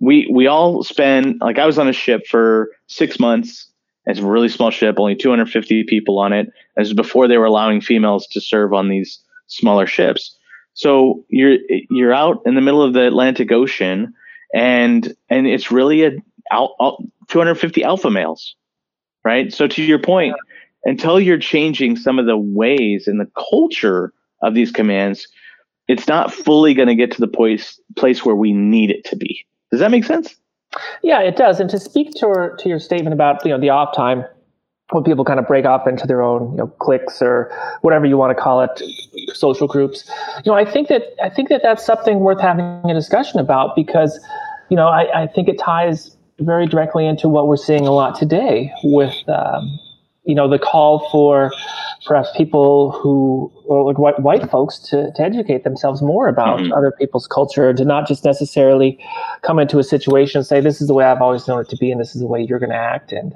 we 0.00 0.28
we 0.32 0.46
all 0.46 0.82
spend 0.82 1.40
like 1.40 1.58
I 1.58 1.66
was 1.66 1.78
on 1.78 1.88
a 1.88 1.92
ship 1.92 2.26
for 2.26 2.70
six 2.86 3.20
months. 3.20 3.66
It's 4.06 4.18
a 4.18 4.26
really 4.26 4.48
small 4.48 4.70
ship, 4.70 4.96
only 4.98 5.14
250 5.14 5.84
people 5.84 6.18
on 6.18 6.32
it. 6.32 6.50
This 6.76 6.88
is 6.88 6.94
before 6.94 7.28
they 7.28 7.38
were 7.38 7.44
allowing 7.44 7.80
females 7.80 8.26
to 8.28 8.40
serve 8.40 8.72
on 8.72 8.88
these 8.88 9.20
smaller 9.46 9.86
ships. 9.86 10.36
So 10.80 11.26
you're 11.28 11.58
you're 11.90 12.14
out 12.14 12.40
in 12.46 12.54
the 12.54 12.62
middle 12.62 12.82
of 12.82 12.94
the 12.94 13.06
Atlantic 13.06 13.52
Ocean, 13.52 14.14
and 14.54 15.14
and 15.28 15.46
it's 15.46 15.70
really 15.70 16.04
a 16.04 16.12
out, 16.50 16.70
out 16.80 17.02
250 17.28 17.84
alpha 17.84 18.10
males, 18.10 18.56
right? 19.22 19.52
So 19.52 19.66
to 19.66 19.82
your 19.82 19.98
point, 19.98 20.36
until 20.86 21.20
you're 21.20 21.36
changing 21.36 21.96
some 21.96 22.18
of 22.18 22.24
the 22.24 22.38
ways 22.38 23.06
and 23.06 23.20
the 23.20 23.30
culture 23.50 24.14
of 24.40 24.54
these 24.54 24.72
commands, 24.72 25.28
it's 25.86 26.08
not 26.08 26.32
fully 26.32 26.72
going 26.72 26.88
to 26.88 26.94
get 26.94 27.12
to 27.12 27.20
the 27.20 27.28
place 27.28 27.78
place 27.96 28.24
where 28.24 28.34
we 28.34 28.54
need 28.54 28.90
it 28.90 29.04
to 29.04 29.16
be. 29.16 29.44
Does 29.70 29.80
that 29.80 29.90
make 29.90 30.04
sense? 30.04 30.34
Yeah, 31.02 31.20
it 31.20 31.36
does. 31.36 31.60
And 31.60 31.68
to 31.68 31.78
speak 31.78 32.12
to 32.12 32.26
your, 32.26 32.56
to 32.56 32.70
your 32.70 32.78
statement 32.78 33.12
about 33.12 33.44
you 33.44 33.50
know 33.50 33.60
the 33.60 33.68
off 33.68 33.94
time, 33.94 34.24
when 34.90 35.04
people 35.04 35.24
kind 35.24 35.38
of 35.38 35.46
break 35.46 35.64
off 35.64 35.86
into 35.86 36.06
their 36.06 36.22
own 36.22 36.50
you 36.52 36.56
know 36.58 36.66
cliques 36.78 37.22
or 37.22 37.50
whatever 37.82 38.06
you 38.06 38.16
want 38.16 38.36
to 38.36 38.40
call 38.40 38.60
it 38.60 38.82
social 39.34 39.66
groups 39.66 40.10
you 40.44 40.50
know 40.50 40.56
i 40.56 40.64
think 40.64 40.88
that 40.88 41.14
i 41.22 41.28
think 41.28 41.48
that 41.48 41.62
that's 41.62 41.84
something 41.84 42.20
worth 42.20 42.40
having 42.40 42.64
a 42.90 42.94
discussion 42.94 43.38
about 43.40 43.74
because 43.76 44.18
you 44.68 44.76
know 44.76 44.88
i, 44.88 45.22
I 45.22 45.26
think 45.26 45.48
it 45.48 45.58
ties 45.58 46.16
very 46.40 46.66
directly 46.66 47.06
into 47.06 47.28
what 47.28 47.46
we're 47.46 47.56
seeing 47.56 47.86
a 47.86 47.92
lot 47.92 48.18
today 48.18 48.72
with 48.82 49.14
um, 49.28 49.78
you 50.24 50.34
know 50.34 50.48
the 50.48 50.58
call 50.58 51.08
for 51.10 51.50
perhaps 52.06 52.30
people 52.36 52.92
who 52.92 53.52
or 53.66 53.84
like 53.84 53.98
white, 53.98 54.20
white 54.20 54.50
folks 54.50 54.78
to, 54.78 55.12
to 55.12 55.22
educate 55.22 55.64
themselves 55.64 56.02
more 56.02 56.28
about 56.28 56.60
mm-hmm. 56.60 56.72
other 56.72 56.92
people's 56.98 57.26
culture 57.26 57.72
to 57.72 57.84
not 57.84 58.06
just 58.06 58.24
necessarily 58.24 58.98
come 59.42 59.58
into 59.58 59.78
a 59.78 59.84
situation 59.84 60.38
and 60.38 60.46
say 60.46 60.60
this 60.60 60.80
is 60.80 60.88
the 60.88 60.94
way 60.94 61.04
i've 61.04 61.22
always 61.22 61.46
known 61.46 61.60
it 61.60 61.68
to 61.68 61.76
be 61.76 61.90
and 61.90 62.00
this 62.00 62.14
is 62.14 62.20
the 62.20 62.26
way 62.26 62.40
you're 62.42 62.58
going 62.58 62.70
to 62.70 62.76
act 62.76 63.12
and 63.12 63.34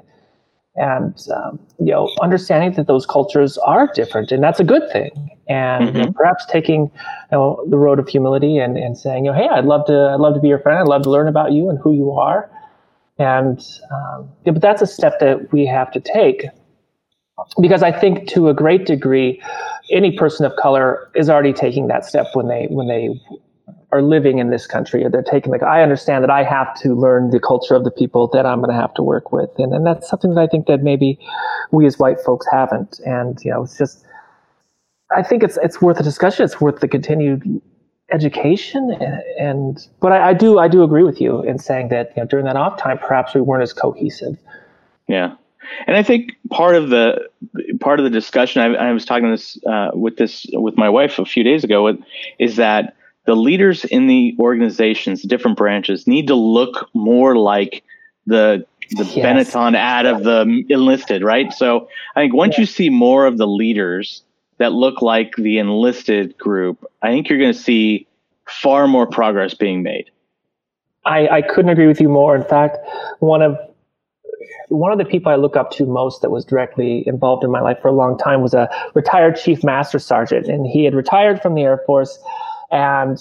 and 0.75 1.27
um, 1.35 1.59
you 1.79 1.91
know 1.91 2.09
understanding 2.21 2.73
that 2.73 2.87
those 2.87 3.05
cultures 3.05 3.57
are 3.59 3.87
different 3.93 4.31
and 4.31 4.43
that's 4.43 4.59
a 4.59 4.63
good 4.63 4.83
thing. 4.91 5.11
And 5.47 5.85
mm-hmm. 5.85 5.97
you 5.97 6.05
know, 6.05 6.11
perhaps 6.11 6.45
taking 6.47 6.81
you 6.81 6.91
know, 7.31 7.63
the 7.69 7.77
road 7.77 7.99
of 7.99 8.07
humility 8.07 8.57
and, 8.57 8.77
and 8.77 8.97
saying 8.97 9.25
you 9.25 9.31
know 9.31 9.37
hey 9.37 9.47
i'd 9.49 9.65
love 9.65 9.85
to 9.87 10.11
i'd 10.13 10.19
love 10.19 10.33
to 10.35 10.39
be 10.39 10.47
your 10.47 10.59
friend. 10.59 10.79
I'd 10.79 10.87
love 10.87 11.03
to 11.03 11.09
learn 11.09 11.27
about 11.27 11.51
you 11.51 11.69
and 11.69 11.79
who 11.79 11.93
you 11.93 12.11
are. 12.11 12.49
And 13.17 13.59
um, 13.91 14.29
yeah, 14.45 14.51
but 14.51 14.61
that's 14.61 14.81
a 14.81 14.87
step 14.87 15.19
that 15.19 15.53
we 15.53 15.65
have 15.65 15.91
to 15.91 15.99
take. 15.99 16.45
Because 17.59 17.83
i 17.83 17.91
think 17.91 18.27
to 18.29 18.49
a 18.49 18.53
great 18.53 18.85
degree 18.85 19.41
any 19.91 20.17
person 20.17 20.45
of 20.45 20.55
color 20.55 21.09
is 21.15 21.29
already 21.29 21.53
taking 21.53 21.87
that 21.87 22.05
step 22.05 22.27
when 22.33 22.47
they 22.47 22.67
when 22.69 22.87
they 22.87 23.09
are 23.91 24.01
living 24.01 24.39
in 24.39 24.49
this 24.49 24.67
country 24.67 25.03
or 25.03 25.09
they're 25.09 25.23
taking 25.23 25.51
like 25.51 25.63
i 25.63 25.81
understand 25.81 26.23
that 26.23 26.29
i 26.29 26.43
have 26.43 26.73
to 26.79 26.93
learn 26.93 27.29
the 27.29 27.39
culture 27.39 27.75
of 27.75 27.83
the 27.83 27.91
people 27.91 28.27
that 28.27 28.45
i'm 28.45 28.59
going 28.59 28.69
to 28.69 28.79
have 28.79 28.93
to 28.93 29.03
work 29.03 29.31
with. 29.31 29.49
And, 29.57 29.73
and 29.73 29.85
that's 29.85 30.09
something 30.09 30.33
that 30.33 30.41
i 30.41 30.47
think 30.47 30.67
that 30.67 30.81
maybe 30.83 31.19
we 31.71 31.85
as 31.85 31.99
white 31.99 32.19
folks 32.19 32.45
haven't. 32.51 32.99
And 33.05 33.37
you 33.43 33.51
know 33.51 33.63
it's 33.63 33.77
just 33.77 34.05
i 35.15 35.21
think 35.21 35.43
it's 35.43 35.57
it's 35.57 35.81
worth 35.81 35.99
a 35.99 36.03
discussion. 36.03 36.45
It's 36.45 36.59
worth 36.59 36.79
the 36.79 36.87
continued 36.87 37.61
education. 38.11 38.91
And, 38.99 39.21
and 39.39 39.87
but 39.99 40.11
I, 40.11 40.29
I, 40.29 40.33
do 40.33 40.59
i 40.59 40.67
do 40.67 40.83
agree 40.83 41.03
with 41.03 41.19
you 41.19 41.41
in 41.43 41.57
saying 41.57 41.89
that 41.89 42.11
you 42.15 42.23
know 42.23 42.27
during 42.27 42.45
that 42.45 42.55
off 42.55 42.77
time 42.77 42.97
perhaps 42.97 43.33
we 43.33 43.41
weren't 43.41 43.63
as 43.63 43.73
cohesive. 43.73 44.37
Yeah. 45.07 45.35
And 45.87 45.97
I 45.97 46.03
think 46.03 46.33
part 46.49 46.75
of 46.75 46.89
the 46.89 47.29
part 47.79 47.99
of 47.99 48.03
the 48.03 48.09
discussion 48.09 48.61
I, 48.61 48.89
I 48.89 48.91
was 48.91 49.05
talking 49.05 49.31
this 49.31 49.57
uh, 49.65 49.91
with 49.93 50.17
this 50.17 50.45
with 50.53 50.77
my 50.77 50.89
wife 50.89 51.19
a 51.19 51.25
few 51.25 51.43
days 51.43 51.63
ago 51.63 51.83
with, 51.83 51.97
is 52.39 52.55
that 52.57 52.95
the 53.25 53.35
leaders 53.35 53.85
in 53.85 54.07
the 54.07 54.35
organizations, 54.39 55.23
different 55.23 55.57
branches, 55.57 56.07
need 56.07 56.27
to 56.27 56.35
look 56.35 56.89
more 56.93 57.35
like 57.35 57.83
the 58.25 58.65
the 58.91 59.03
yes. 59.03 59.15
Benetton 59.53 59.75
ad 59.75 60.05
of 60.05 60.23
the 60.23 60.63
enlisted, 60.69 61.23
right? 61.23 61.51
So 61.51 61.89
I 62.15 62.21
think 62.21 62.35
once 62.35 62.55
yeah. 62.55 62.61
you 62.61 62.65
see 62.67 62.89
more 62.89 63.25
of 63.25 63.37
the 63.37 63.47
leaders 63.47 64.23
that 64.57 64.73
look 64.73 65.01
like 65.01 65.35
the 65.37 65.57
enlisted 65.57 66.37
group, 66.37 66.85
I 67.01 67.07
think 67.07 67.27
you're 67.27 67.39
going 67.39 67.53
to 67.53 67.59
see 67.59 68.07
far 68.47 68.87
more 68.87 69.07
progress 69.07 69.55
being 69.55 69.81
made. 69.81 70.11
I, 71.03 71.27
I 71.27 71.41
couldn't 71.41 71.69
agree 71.69 71.87
with 71.87 71.99
you 71.99 72.09
more. 72.09 72.35
In 72.35 72.43
fact, 72.43 72.77
one 73.19 73.41
of 73.41 73.57
one 74.69 74.91
of 74.91 74.97
the 74.97 75.05
people 75.05 75.31
I 75.31 75.35
look 75.35 75.55
up 75.55 75.71
to 75.71 75.85
most 75.85 76.21
that 76.21 76.31
was 76.31 76.43
directly 76.43 77.03
involved 77.07 77.43
in 77.43 77.51
my 77.51 77.61
life 77.61 77.79
for 77.81 77.87
a 77.87 77.93
long 77.93 78.17
time 78.17 78.41
was 78.41 78.53
a 78.53 78.69
retired 78.95 79.35
chief 79.35 79.63
master 79.63 79.99
sergeant, 79.99 80.47
and 80.47 80.65
he 80.65 80.83
had 80.83 80.95
retired 80.95 81.41
from 81.41 81.53
the 81.53 81.61
Air 81.61 81.81
Force 81.85 82.17
and 82.71 83.19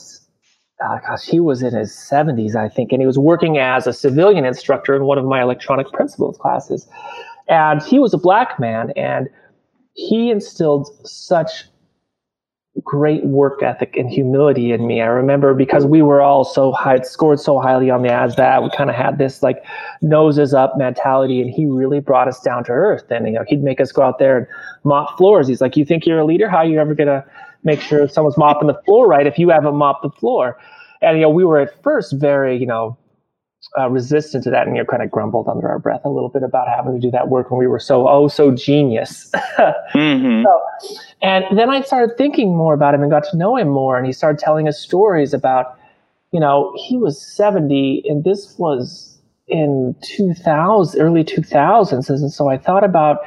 uh, 0.84 0.98
gosh, 1.06 1.24
he 1.24 1.40
was 1.40 1.62
in 1.62 1.74
his 1.74 1.92
70s, 1.92 2.56
I 2.56 2.68
think, 2.68 2.92
and 2.92 3.00
he 3.00 3.06
was 3.06 3.18
working 3.18 3.58
as 3.58 3.86
a 3.86 3.92
civilian 3.92 4.44
instructor 4.44 4.94
in 4.94 5.04
one 5.04 5.18
of 5.18 5.24
my 5.24 5.40
electronic 5.40 5.90
principles 5.92 6.36
classes. 6.38 6.88
And 7.48 7.82
he 7.82 7.98
was 7.98 8.12
a 8.12 8.18
black 8.18 8.58
man, 8.58 8.90
and 8.96 9.28
he 9.94 10.30
instilled 10.30 10.88
such 11.06 11.64
great 12.82 13.24
work 13.24 13.62
ethic 13.62 13.96
and 13.96 14.10
humility 14.10 14.72
in 14.72 14.86
me. 14.86 15.00
I 15.00 15.06
remember 15.06 15.54
because 15.54 15.86
we 15.86 16.02
were 16.02 16.20
all 16.20 16.44
so 16.44 16.72
high, 16.72 17.00
scored 17.02 17.38
so 17.38 17.60
highly 17.60 17.88
on 17.88 18.02
the 18.02 18.08
ASVAB, 18.08 18.64
we 18.64 18.70
kind 18.76 18.90
of 18.90 18.96
had 18.96 19.18
this 19.18 19.44
like 19.44 19.64
noses 20.02 20.52
up 20.52 20.76
mentality, 20.76 21.40
and 21.40 21.50
he 21.50 21.66
really 21.66 22.00
brought 22.00 22.26
us 22.26 22.40
down 22.40 22.64
to 22.64 22.72
earth. 22.72 23.04
And 23.10 23.26
you 23.26 23.34
know, 23.34 23.44
he'd 23.46 23.62
make 23.62 23.80
us 23.80 23.92
go 23.92 24.02
out 24.02 24.18
there 24.18 24.36
and 24.36 24.46
mop 24.82 25.16
floors. 25.16 25.46
He's 25.46 25.60
like, 25.60 25.76
"You 25.76 25.84
think 25.84 26.04
you're 26.04 26.18
a 26.18 26.24
leader? 26.24 26.48
How 26.48 26.58
are 26.58 26.66
you 26.66 26.80
ever 26.80 26.94
gonna 26.94 27.24
make 27.64 27.80
sure 27.80 28.06
someone's 28.08 28.38
mopping 28.38 28.68
the 28.68 28.80
floor 28.84 29.06
right 29.08 29.26
if 29.26 29.38
you 29.38 29.48
haven't 29.48 29.74
mopped 29.74 30.02
the 30.02 30.10
floor. 30.10 30.58
And 31.02 31.18
you 31.18 31.22
know, 31.22 31.30
we 31.30 31.44
were 31.44 31.58
at 31.58 31.82
first 31.82 32.12
very, 32.12 32.56
you 32.56 32.66
know, 32.66 32.96
uh, 33.78 33.88
resistant 33.88 34.44
to 34.44 34.50
that, 34.50 34.66
and 34.66 34.76
you 34.76 34.82
know, 34.82 34.86
kind 34.86 35.02
of 35.02 35.10
grumbled 35.10 35.48
under 35.48 35.68
our 35.68 35.78
breath 35.78 36.02
a 36.04 36.08
little 36.08 36.28
bit 36.28 36.42
about 36.42 36.68
having 36.68 36.94
to 36.94 37.00
do 37.00 37.10
that 37.10 37.28
work 37.28 37.50
when 37.50 37.58
we 37.58 37.66
were 37.66 37.78
so 37.78 38.08
oh 38.08 38.28
so 38.28 38.50
genius. 38.50 39.30
mm-hmm. 39.58 40.44
so, 40.44 40.98
and 41.22 41.44
then 41.58 41.70
I 41.70 41.80
started 41.82 42.16
thinking 42.16 42.56
more 42.56 42.74
about 42.74 42.94
him 42.94 43.02
and 43.02 43.10
got 43.10 43.24
to 43.30 43.36
know 43.36 43.56
him 43.56 43.68
more, 43.68 43.96
and 43.96 44.06
he 44.06 44.12
started 44.12 44.38
telling 44.38 44.68
us 44.68 44.78
stories 44.78 45.32
about, 45.32 45.78
you 46.30 46.40
know, 46.40 46.72
he 46.76 46.96
was 46.96 47.20
seventy, 47.20 48.04
and 48.06 48.22
this 48.22 48.54
was 48.58 49.10
in 49.46 49.94
2000 50.00 50.98
early 51.02 51.22
2000s 51.22 52.08
and 52.08 52.32
so 52.32 52.48
i 52.48 52.56
thought 52.56 52.82
about 52.82 53.18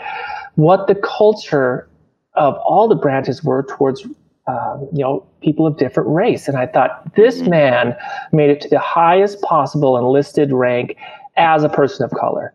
what 0.55 0.87
the 0.87 0.95
culture 0.95 1.87
of 2.33 2.55
all 2.65 2.87
the 2.87 2.95
branches 2.95 3.43
were 3.43 3.61
towards 3.69 4.03
um, 4.47 4.87
you 4.93 5.03
know, 5.03 5.25
people 5.41 5.67
of 5.67 5.77
different 5.77 6.09
race. 6.09 6.47
And 6.47 6.57
I 6.57 6.65
thought 6.67 7.15
this 7.15 7.41
Mhm. 7.41 7.49
man 7.49 7.95
made 8.31 8.49
it 8.49 8.61
to 8.61 8.69
the 8.69 8.79
highest 8.79 9.41
possible 9.41 9.97
enlisted 9.97 10.51
rank 10.53 10.95
as 11.35 11.63
a 11.63 11.69
person 11.69 12.05
of 12.05 12.11
color. 12.11 12.53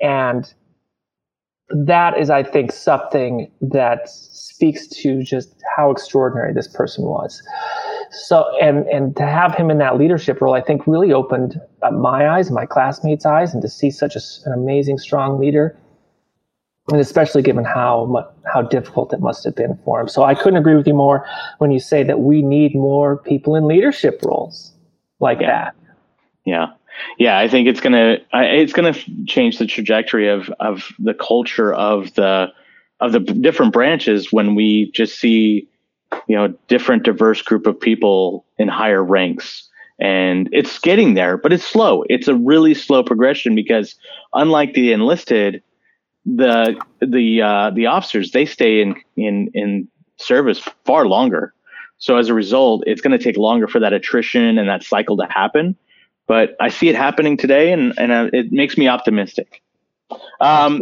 And 0.00 0.52
that 1.70 2.18
is, 2.18 2.28
I 2.28 2.42
think, 2.42 2.70
something 2.70 3.50
that 3.62 4.08
speaks 4.08 4.86
to 4.88 5.22
just 5.22 5.54
how 5.76 5.90
extraordinary 5.90 6.52
this 6.52 6.68
person 6.68 7.06
was. 7.06 7.42
So, 8.10 8.44
and 8.60 8.86
and 8.88 9.16
to 9.16 9.24
have 9.24 9.54
him 9.54 9.70
in 9.70 9.78
that 9.78 9.96
leadership 9.96 10.42
role, 10.42 10.54
I 10.54 10.60
think, 10.60 10.86
really 10.86 11.14
opened 11.14 11.58
my 11.92 12.28
eyes, 12.28 12.50
my 12.50 12.66
classmates' 12.66 13.24
eyes, 13.24 13.54
and 13.54 13.62
to 13.62 13.68
see 13.68 13.90
such 13.90 14.16
a, 14.16 14.20
an 14.44 14.52
amazing, 14.52 14.98
strong 14.98 15.38
leader, 15.38 15.74
and 16.90 17.00
especially 17.00 17.42
given 17.42 17.64
how 17.64 18.28
how 18.52 18.62
difficult 18.62 19.12
it 19.12 19.20
must 19.20 19.44
have 19.44 19.54
been 19.54 19.78
for 19.84 20.00
him. 20.00 20.08
So, 20.08 20.24
I 20.24 20.34
couldn't 20.34 20.56
agree 20.58 20.74
with 20.74 20.86
you 20.86 20.94
more 20.94 21.26
when 21.58 21.70
you 21.70 21.78
say 21.78 22.02
that 22.02 22.20
we 22.20 22.42
need 22.42 22.74
more 22.74 23.18
people 23.18 23.54
in 23.54 23.66
leadership 23.66 24.20
roles 24.24 24.72
like 25.20 25.40
Yeah. 25.40 25.46
that. 25.46 25.74
Yeah, 26.44 26.66
yeah. 27.18 27.38
I 27.38 27.46
think 27.46 27.68
it's 27.68 27.80
gonna 27.80 28.18
it's 28.32 28.72
gonna 28.72 28.94
change 29.26 29.58
the 29.58 29.66
trajectory 29.66 30.28
of 30.28 30.50
of 30.58 30.92
the 30.98 31.14
culture 31.14 31.72
of 31.72 32.12
the 32.14 32.48
of 33.00 33.12
the 33.12 33.20
different 33.20 33.72
branches 33.72 34.32
when 34.32 34.54
we 34.56 34.90
just 34.92 35.18
see 35.20 35.68
you 36.26 36.36
know 36.36 36.48
different 36.66 37.04
diverse 37.04 37.42
group 37.42 37.66
of 37.66 37.80
people 37.80 38.44
in 38.58 38.68
higher 38.68 39.02
ranks 39.04 39.68
and 40.00 40.48
it's 40.52 40.78
getting 40.78 41.14
there 41.14 41.38
but 41.38 41.52
it's 41.54 41.64
slow 41.64 42.04
it's 42.10 42.28
a 42.28 42.34
really 42.34 42.74
slow 42.74 43.02
progression 43.02 43.54
because 43.54 43.94
unlike 44.34 44.74
the 44.74 44.92
enlisted 44.92 45.62
the 46.24 46.78
the 47.00 47.42
uh 47.42 47.70
the 47.70 47.86
officers 47.86 48.30
they 48.30 48.46
stay 48.46 48.80
in 48.80 48.94
in 49.16 49.50
in 49.54 49.88
service 50.18 50.60
far 50.84 51.06
longer 51.06 51.52
so 51.98 52.16
as 52.16 52.28
a 52.28 52.34
result 52.34 52.84
it's 52.86 53.00
going 53.00 53.16
to 53.16 53.22
take 53.22 53.36
longer 53.36 53.66
for 53.66 53.80
that 53.80 53.92
attrition 53.92 54.56
and 54.58 54.68
that 54.68 54.84
cycle 54.84 55.16
to 55.16 55.26
happen 55.30 55.76
but 56.26 56.56
I 56.60 56.68
see 56.68 56.88
it 56.88 56.96
happening 56.96 57.36
today, 57.36 57.72
and 57.72 57.92
and 57.98 58.12
uh, 58.12 58.30
it 58.32 58.52
makes 58.52 58.78
me 58.78 58.88
optimistic. 58.88 59.62
Um, 60.40 60.80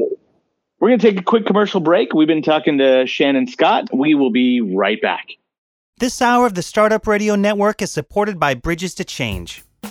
we're 0.79 0.88
going 0.88 0.98
to 0.98 1.11
take 1.11 1.18
a 1.18 1.24
quick 1.24 1.46
commercial 1.46 1.81
break. 1.81 2.14
We've 2.14 2.29
been 2.29 2.42
talking 2.42 2.79
to 2.79 3.07
Shannon 3.07 3.46
Scott. 3.46 3.88
We 3.92 4.14
will 4.14 4.31
be 4.31 4.61
right 4.61 5.00
back. 5.00 5.26
This 5.98 6.22
hour 6.22 6.46
of 6.46 6.55
the 6.55 6.62
Startup 6.62 7.07
Radio 7.07 7.37
Network 7.37 7.83
is 7.83 7.90
supported 7.90 8.38
by 8.38 8.55
Bridges 8.55 8.94
to 8.94 9.05
Change. 9.05 9.62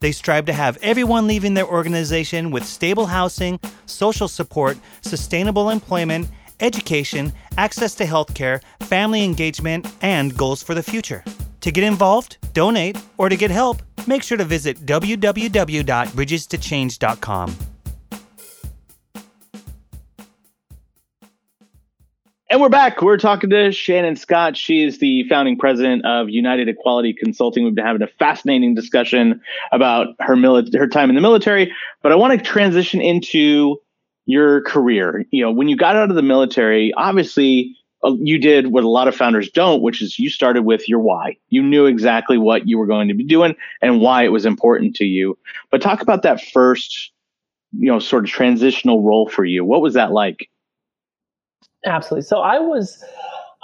They 0.00 0.12
strive 0.12 0.46
to 0.46 0.54
have 0.54 0.78
everyone 0.80 1.26
leaving 1.26 1.52
their 1.52 1.66
organization 1.66 2.50
with 2.50 2.64
stable 2.64 3.04
housing, 3.06 3.60
social 3.84 4.28
support, 4.28 4.78
sustainable 5.02 5.68
employment, 5.68 6.28
education, 6.60 7.34
access 7.58 7.94
to 7.96 8.04
healthcare, 8.04 8.62
family 8.80 9.22
engagement, 9.24 9.86
and 10.00 10.34
goals 10.36 10.62
for 10.62 10.74
the 10.74 10.82
future. 10.82 11.22
To 11.60 11.70
get 11.70 11.84
involved, 11.84 12.38
donate, 12.54 12.96
or 13.18 13.28
to 13.28 13.36
get 13.36 13.50
help, 13.50 13.82
make 14.06 14.22
sure 14.22 14.38
to 14.38 14.44
visit 14.44 14.86
www.bridgestochange.com. 14.86 17.69
And 22.50 22.60
we're 22.60 22.68
back. 22.68 23.00
We're 23.00 23.16
talking 23.16 23.48
to 23.50 23.70
Shannon 23.70 24.16
Scott. 24.16 24.56
She 24.56 24.82
is 24.82 24.98
the 24.98 25.22
founding 25.28 25.56
president 25.56 26.04
of 26.04 26.28
United 26.28 26.68
Equality 26.68 27.12
Consulting. 27.12 27.62
We've 27.62 27.76
been 27.76 27.86
having 27.86 28.02
a 28.02 28.08
fascinating 28.08 28.74
discussion 28.74 29.40
about 29.70 30.08
her 30.18 30.34
mili- 30.34 30.76
her 30.76 30.88
time 30.88 31.10
in 31.10 31.14
the 31.14 31.20
military. 31.20 31.72
But 32.02 32.10
I 32.10 32.16
want 32.16 32.36
to 32.36 32.44
transition 32.44 33.00
into 33.00 33.76
your 34.26 34.62
career. 34.62 35.24
You 35.30 35.44
know, 35.44 35.52
when 35.52 35.68
you 35.68 35.76
got 35.76 35.94
out 35.94 36.10
of 36.10 36.16
the 36.16 36.22
military, 36.22 36.92
obviously 36.96 37.76
uh, 38.02 38.14
you 38.18 38.36
did 38.36 38.72
what 38.72 38.82
a 38.82 38.88
lot 38.88 39.06
of 39.06 39.14
founders 39.14 39.48
don't, 39.48 39.80
which 39.80 40.02
is 40.02 40.18
you 40.18 40.28
started 40.28 40.62
with 40.62 40.88
your 40.88 40.98
why. 40.98 41.36
You 41.50 41.62
knew 41.62 41.86
exactly 41.86 42.36
what 42.36 42.66
you 42.66 42.78
were 42.78 42.86
going 42.86 43.06
to 43.06 43.14
be 43.14 43.24
doing 43.24 43.54
and 43.80 44.00
why 44.00 44.24
it 44.24 44.32
was 44.32 44.44
important 44.44 44.96
to 44.96 45.04
you. 45.04 45.38
But 45.70 45.82
talk 45.82 46.02
about 46.02 46.22
that 46.22 46.42
first, 46.42 47.12
you 47.78 47.92
know, 47.92 48.00
sort 48.00 48.24
of 48.24 48.30
transitional 48.30 49.04
role 49.04 49.28
for 49.28 49.44
you. 49.44 49.64
What 49.64 49.82
was 49.82 49.94
that 49.94 50.10
like? 50.10 50.50
Absolutely. 51.84 52.26
So 52.26 52.40
I 52.40 52.58
was, 52.58 53.02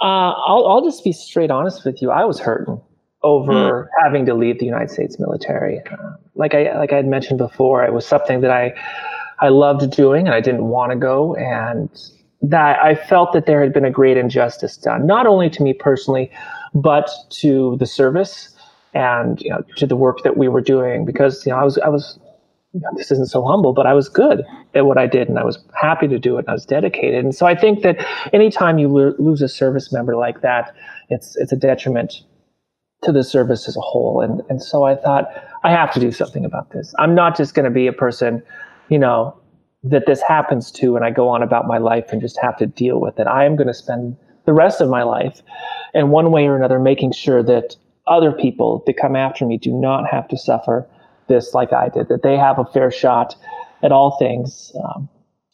uh, 0.01 0.03
I'll, 0.03 0.67
I'll 0.67 0.83
just 0.83 1.03
be 1.03 1.11
straight 1.11 1.51
honest 1.51 1.85
with 1.85 2.01
you. 2.01 2.11
I 2.11 2.25
was 2.25 2.39
hurting 2.39 2.81
over 3.23 3.89
having 4.03 4.25
to 4.25 4.33
leave 4.33 4.59
the 4.59 4.65
United 4.65 4.89
States 4.89 5.19
military. 5.19 5.81
Uh, 5.91 6.13
like 6.35 6.53
I, 6.53 6.77
like 6.77 6.93
I 6.93 6.97
had 6.97 7.07
mentioned 7.07 7.39
before, 7.39 7.83
it 7.83 7.93
was 7.93 8.05
something 8.05 8.41
that 8.41 8.51
I, 8.51 8.73
I 9.39 9.49
loved 9.49 9.89
doing 9.91 10.27
and 10.27 10.35
I 10.35 10.41
didn't 10.41 10.65
want 10.65 10.91
to 10.91 10.97
go. 10.97 11.35
And 11.35 11.89
that 12.41 12.79
I 12.83 12.95
felt 12.95 13.33
that 13.33 13.45
there 13.45 13.61
had 13.61 13.73
been 13.73 13.85
a 13.85 13.91
great 13.91 14.17
injustice 14.17 14.77
done, 14.77 15.07
not 15.07 15.25
only 15.25 15.49
to 15.49 15.63
me 15.63 15.73
personally, 15.73 16.31
but 16.73 17.09
to 17.31 17.75
the 17.79 17.85
service 17.85 18.55
and, 18.93 19.41
you 19.41 19.49
know, 19.49 19.63
to 19.77 19.87
the 19.87 19.95
work 19.95 20.23
that 20.23 20.37
we 20.37 20.47
were 20.47 20.61
doing 20.61 21.05
because, 21.05 21.45
you 21.45 21.51
know, 21.51 21.57
I 21.57 21.63
was, 21.63 21.77
I 21.79 21.89
was, 21.89 22.19
this 22.95 23.11
isn't 23.11 23.29
so 23.29 23.45
humble, 23.45 23.73
but 23.73 23.85
I 23.85 23.93
was 23.93 24.09
good 24.09 24.43
at 24.73 24.85
what 24.85 24.97
I 24.97 25.07
did 25.07 25.29
and 25.29 25.39
I 25.39 25.43
was 25.43 25.57
happy 25.79 26.07
to 26.07 26.19
do 26.19 26.37
it 26.37 26.39
and 26.39 26.49
I 26.49 26.53
was 26.53 26.65
dedicated. 26.65 27.23
And 27.23 27.35
so 27.35 27.45
I 27.45 27.55
think 27.55 27.83
that 27.83 28.05
anytime 28.33 28.77
you 28.77 28.87
lo- 28.87 29.15
lose 29.19 29.41
a 29.41 29.47
service 29.47 29.91
member 29.91 30.15
like 30.15 30.41
that, 30.41 30.75
it's 31.09 31.35
it's 31.37 31.51
a 31.51 31.55
detriment 31.55 32.21
to 33.03 33.11
the 33.11 33.23
service 33.23 33.67
as 33.67 33.77
a 33.77 33.81
whole. 33.81 34.21
And 34.21 34.41
and 34.49 34.61
so 34.61 34.83
I 34.83 34.95
thought 34.95 35.29
I 35.63 35.71
have 35.71 35.91
to 35.93 35.99
do 35.99 36.11
something 36.11 36.45
about 36.45 36.71
this. 36.71 36.93
I'm 36.99 37.15
not 37.15 37.37
just 37.37 37.53
going 37.53 37.65
to 37.65 37.71
be 37.71 37.87
a 37.87 37.93
person, 37.93 38.43
you 38.89 38.99
know, 38.99 39.39
that 39.83 40.05
this 40.05 40.21
happens 40.21 40.71
to 40.71 40.95
and 40.95 41.05
I 41.05 41.11
go 41.11 41.29
on 41.29 41.43
about 41.43 41.67
my 41.67 41.77
life 41.77 42.11
and 42.11 42.21
just 42.21 42.39
have 42.41 42.57
to 42.57 42.65
deal 42.65 42.99
with 42.99 43.19
it. 43.19 43.27
I 43.27 43.45
am 43.45 43.55
going 43.55 43.67
to 43.67 43.73
spend 43.73 44.17
the 44.45 44.53
rest 44.53 44.81
of 44.81 44.89
my 44.89 45.03
life 45.03 45.41
in 45.93 46.09
one 46.09 46.31
way 46.31 46.47
or 46.47 46.55
another 46.55 46.79
making 46.79 47.11
sure 47.11 47.43
that 47.43 47.75
other 48.07 48.31
people 48.31 48.83
that 48.85 48.97
come 48.97 49.15
after 49.15 49.45
me 49.45 49.57
do 49.57 49.71
not 49.71 50.07
have 50.09 50.27
to 50.29 50.37
suffer 50.37 50.87
this 51.27 51.53
like 51.53 51.73
I 51.73 51.89
did, 51.89 52.07
that 52.09 52.23
they 52.23 52.37
have 52.37 52.59
a 52.59 52.65
fair 52.65 52.91
shot 52.91 53.35
at 53.83 53.91
all 53.91 54.17
things 54.17 54.71
um, 54.83 55.09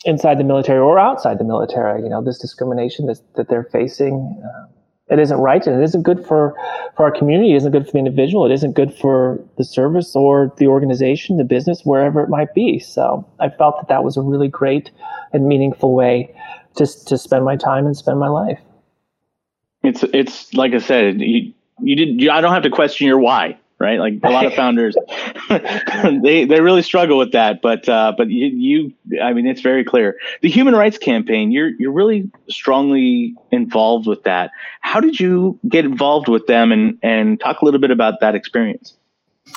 inside 0.06 0.38
the 0.38 0.44
military 0.44 0.80
or 0.80 1.00
outside 1.00 1.40
the 1.40 1.44
military. 1.44 2.02
You 2.02 2.10
know, 2.10 2.24
this 2.24 2.40
discrimination 2.40 3.08
that, 3.08 3.20
that 3.36 3.50
they're 3.50 3.64
facing, 3.66 4.42
uh, 4.44 4.68
it 5.10 5.20
isn't 5.20 5.38
right 5.38 5.66
and 5.68 5.80
it 5.80 5.84
isn't 5.84 6.04
good 6.04 6.26
for, 6.26 6.56
for 6.96 7.04
our 7.04 7.12
community. 7.12 7.54
It 7.54 7.58
isn't 7.58 7.72
good 7.72 7.86
for 7.86 7.92
the 7.94 8.00
individual. 8.00 8.46
It 8.46 8.54
isn't 8.54 8.74
good 8.74 8.94
for 8.94 9.40
the 9.58 9.64
service 9.64 10.16
or 10.16 10.54
the 10.58 10.68
organization, 10.68 11.38
the 11.38 11.44
business, 11.44 11.82
wherever 11.84 12.24
it 12.24 12.30
might 12.30 12.54
be. 12.54 12.80
So 12.80 13.28
I 13.40 13.50
felt 13.50 13.78
that 13.78 13.90
that 13.90 14.04
was 14.04 14.18
a 14.18 14.22
really 14.22 14.48
great 14.48 14.92
and 15.34 15.48
meaningful 15.48 15.94
way 15.94 16.34
to, 16.76 16.86
to 17.06 17.18
spend 17.18 17.46
my 17.46 17.56
time 17.56 17.86
and 17.86 17.96
spend 17.96 18.20
my 18.20 18.30
life. 18.30 18.60
It's 19.84 20.04
it's 20.14 20.54
like 20.54 20.74
I 20.74 20.78
said, 20.78 21.20
you 21.20 21.54
you 21.82 21.96
did. 21.96 22.22
You, 22.22 22.32
I 22.32 22.40
don't 22.40 22.54
have 22.54 22.64
to 22.64 22.70
question 22.70 23.06
your 23.06 23.20
why, 23.20 23.60
right? 23.84 24.00
Like 24.00 24.14
a 24.24 24.30
lot 24.30 24.46
of 24.46 24.54
founders, 24.54 24.96
they 25.50 26.46
they 26.46 26.62
really 26.62 26.82
struggle 26.82 27.18
with 27.18 27.34
that. 27.34 27.62
But 27.62 27.88
uh, 27.90 28.14
but 28.18 28.30
you, 28.30 28.48
you, 28.48 29.22
I 29.22 29.34
mean, 29.34 29.46
it's 29.46 29.62
very 29.62 29.84
clear. 29.84 30.18
The 30.42 30.50
Human 30.50 30.74
Rights 30.74 30.98
Campaign, 30.98 31.52
you're 31.52 31.72
you're 31.78 31.92
really 31.92 32.32
strongly 32.50 33.36
involved 33.52 34.08
with 34.08 34.24
that. 34.24 34.52
How 34.80 35.02
did 35.02 35.20
you 35.20 35.60
get 35.68 35.84
involved 35.84 36.30
with 36.30 36.48
them, 36.48 36.72
and 36.72 36.98
and 37.04 37.40
talk 37.40 37.62
a 37.62 37.66
little 37.66 37.82
bit 37.82 37.92
about 37.92 38.22
that 38.22 38.36
experience? 38.36 38.96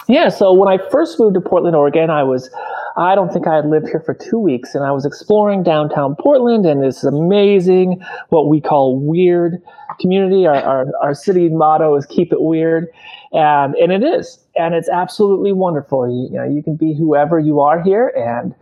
Yeah, 0.08 0.28
so 0.28 0.52
when 0.52 0.68
I 0.68 0.78
first 0.90 1.18
moved 1.18 1.34
to 1.34 1.40
Portland, 1.40 1.76
Oregon, 1.76 2.10
I 2.10 2.22
was, 2.22 2.50
I 2.96 3.14
don't 3.14 3.32
think 3.32 3.46
I 3.46 3.56
had 3.56 3.66
lived 3.66 3.88
here 3.88 4.02
for 4.04 4.14
two 4.14 4.38
weeks, 4.38 4.74
and 4.74 4.84
I 4.84 4.90
was 4.90 5.04
exploring 5.04 5.62
downtown 5.62 6.16
Portland 6.16 6.66
and 6.66 6.82
this 6.82 7.04
amazing, 7.04 8.00
what 8.28 8.48
we 8.48 8.60
call 8.60 8.98
weird 8.98 9.62
community. 10.00 10.46
Our, 10.46 10.56
our, 10.56 10.86
our 11.02 11.14
city 11.14 11.48
motto 11.48 11.96
is 11.96 12.06
keep 12.06 12.32
it 12.32 12.40
weird. 12.40 12.86
And, 13.32 13.74
and 13.76 13.92
it 13.92 14.02
is, 14.02 14.38
and 14.56 14.74
it's 14.74 14.88
absolutely 14.88 15.52
wonderful. 15.52 16.08
You, 16.08 16.28
you 16.30 16.38
know, 16.38 16.48
you 16.56 16.62
can 16.62 16.76
be 16.76 16.94
whoever 16.94 17.38
you 17.38 17.60
are 17.60 17.82
here, 17.82 18.12
and 18.16 18.54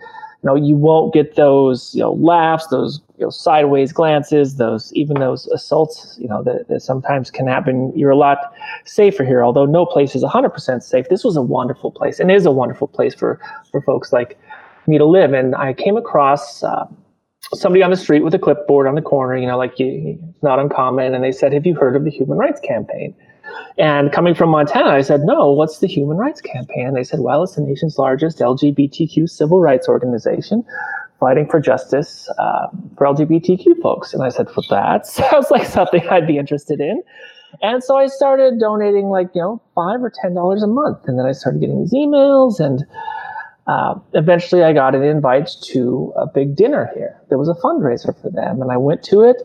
you 0.44 0.50
know, 0.50 0.56
you 0.56 0.76
won't 0.76 1.14
get 1.14 1.36
those, 1.36 1.94
you 1.94 2.02
know, 2.02 2.12
laughs, 2.12 2.66
those, 2.66 3.00
you 3.16 3.24
know, 3.24 3.30
sideways 3.30 3.94
glances, 3.94 4.56
those, 4.56 4.92
even 4.92 5.18
those 5.18 5.46
assaults, 5.46 6.18
you 6.20 6.28
know, 6.28 6.42
that, 6.42 6.68
that 6.68 6.82
sometimes 6.82 7.30
can 7.30 7.46
happen. 7.46 7.90
You're 7.96 8.10
a 8.10 8.16
lot 8.16 8.52
safer 8.84 9.24
here, 9.24 9.42
although 9.42 9.64
no 9.64 9.86
place 9.86 10.14
is 10.14 10.22
100% 10.22 10.82
safe. 10.82 11.06
This 11.08 11.24
was 11.24 11.36
a 11.36 11.42
wonderful 11.42 11.90
place 11.90 12.20
and 12.20 12.30
is 12.30 12.44
a 12.44 12.50
wonderful 12.50 12.88
place 12.88 13.14
for, 13.14 13.40
for 13.70 13.80
folks 13.80 14.12
like 14.12 14.38
me 14.86 14.98
to 14.98 15.06
live. 15.06 15.32
And 15.32 15.54
I 15.54 15.72
came 15.72 15.96
across 15.96 16.62
uh, 16.62 16.84
somebody 17.54 17.82
on 17.82 17.90
the 17.90 17.96
street 17.96 18.22
with 18.22 18.34
a 18.34 18.38
clipboard 18.38 18.86
on 18.86 18.96
the 18.96 19.02
corner, 19.02 19.38
you 19.38 19.46
know, 19.46 19.56
like 19.56 19.78
you, 19.78 20.18
it's 20.28 20.42
not 20.42 20.58
uncommon. 20.58 21.14
And 21.14 21.24
they 21.24 21.32
said, 21.32 21.54
have 21.54 21.64
you 21.64 21.74
heard 21.74 21.96
of 21.96 22.04
the 22.04 22.10
Human 22.10 22.36
Rights 22.36 22.60
Campaign? 22.60 23.14
And 23.78 24.12
coming 24.12 24.34
from 24.34 24.50
Montana, 24.50 24.90
I 24.90 25.02
said, 25.02 25.22
no, 25.24 25.50
what's 25.50 25.78
the 25.78 25.88
Human 25.88 26.16
Rights 26.16 26.40
Campaign? 26.40 26.94
They 26.94 27.04
said, 27.04 27.20
well, 27.20 27.42
it's 27.42 27.56
the 27.56 27.62
nation's 27.62 27.98
largest 27.98 28.38
LGBTQ 28.38 29.28
civil 29.28 29.60
rights 29.60 29.88
organization 29.88 30.64
fighting 31.20 31.48
for 31.48 31.60
justice 31.60 32.28
uh, 32.38 32.66
for 32.96 33.06
LGBTQ 33.06 33.80
folks. 33.82 34.12
And 34.12 34.22
I 34.22 34.28
said, 34.28 34.46
well, 34.56 34.66
that 34.70 35.06
sounds 35.06 35.50
like 35.50 35.66
something 35.66 36.06
I'd 36.08 36.26
be 36.26 36.38
interested 36.38 36.80
in. 36.80 37.02
And 37.62 37.82
so 37.82 37.96
I 37.96 38.06
started 38.08 38.58
donating 38.58 39.08
like, 39.08 39.28
you 39.34 39.40
know, 39.40 39.62
five 39.74 40.02
or 40.02 40.12
ten 40.22 40.34
dollars 40.34 40.62
a 40.62 40.66
month. 40.66 40.98
And 41.06 41.18
then 41.18 41.26
I 41.26 41.32
started 41.32 41.60
getting 41.60 41.80
these 41.80 41.94
emails 41.94 42.60
and 42.60 42.84
uh, 43.66 43.94
eventually 44.12 44.62
I 44.62 44.72
got 44.72 44.94
an 44.94 45.02
invite 45.02 45.50
to 45.72 46.12
a 46.16 46.26
big 46.26 46.56
dinner 46.56 46.90
here. 46.94 47.18
There 47.28 47.38
was 47.38 47.48
a 47.48 47.54
fundraiser 47.54 48.20
for 48.20 48.30
them 48.30 48.60
and 48.60 48.70
I 48.70 48.76
went 48.76 49.02
to 49.04 49.22
it 49.22 49.36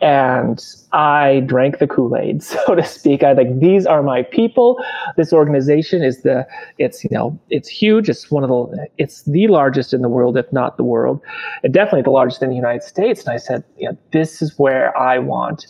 and 0.00 0.62
I 0.92 1.40
drank 1.46 1.78
the 1.78 1.86
Kool-Aid, 1.86 2.42
so 2.42 2.74
to 2.74 2.84
speak. 2.84 3.22
I 3.22 3.32
like 3.32 3.58
these 3.58 3.86
are 3.86 4.02
my 4.02 4.22
people. 4.22 4.82
This 5.16 5.32
organization 5.32 6.02
is 6.02 6.22
the 6.22 6.46
it's 6.78 7.04
you 7.04 7.10
know 7.12 7.38
it's 7.50 7.68
huge. 7.68 8.08
It's 8.08 8.30
one 8.30 8.44
of 8.44 8.50
the 8.50 8.86
it's 8.98 9.22
the 9.22 9.48
largest 9.48 9.94
in 9.94 10.02
the 10.02 10.08
world, 10.08 10.36
if 10.36 10.52
not 10.52 10.76
the 10.76 10.84
world, 10.84 11.20
and 11.62 11.72
definitely 11.72 12.02
the 12.02 12.10
largest 12.10 12.42
in 12.42 12.50
the 12.50 12.56
United 12.56 12.82
States. 12.82 13.24
And 13.24 13.32
I 13.32 13.38
said, 13.38 13.64
you 13.78 13.88
know, 13.88 13.96
this 14.12 14.42
is 14.42 14.58
where 14.58 14.96
I 14.96 15.18
want 15.18 15.66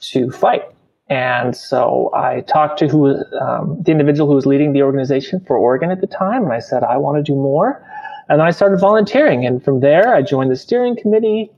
to 0.00 0.30
fight. 0.30 0.64
And 1.08 1.56
so 1.56 2.10
I 2.14 2.42
talked 2.42 2.78
to 2.78 2.86
who 2.86 3.16
um, 3.40 3.82
the 3.82 3.90
individual 3.90 4.28
who 4.28 4.36
was 4.36 4.46
leading 4.46 4.72
the 4.72 4.82
organization 4.82 5.40
for 5.44 5.58
Oregon 5.58 5.90
at 5.90 6.00
the 6.00 6.06
time, 6.06 6.44
and 6.44 6.52
I 6.52 6.60
said 6.60 6.84
I 6.84 6.96
want 6.96 7.18
to 7.18 7.22
do 7.22 7.34
more. 7.34 7.84
And 8.28 8.42
I 8.42 8.50
started 8.52 8.78
volunteering, 8.78 9.44
and 9.44 9.62
from 9.62 9.80
there 9.80 10.14
I 10.14 10.22
joined 10.22 10.52
the 10.52 10.56
steering 10.56 10.96
committee. 10.96 11.50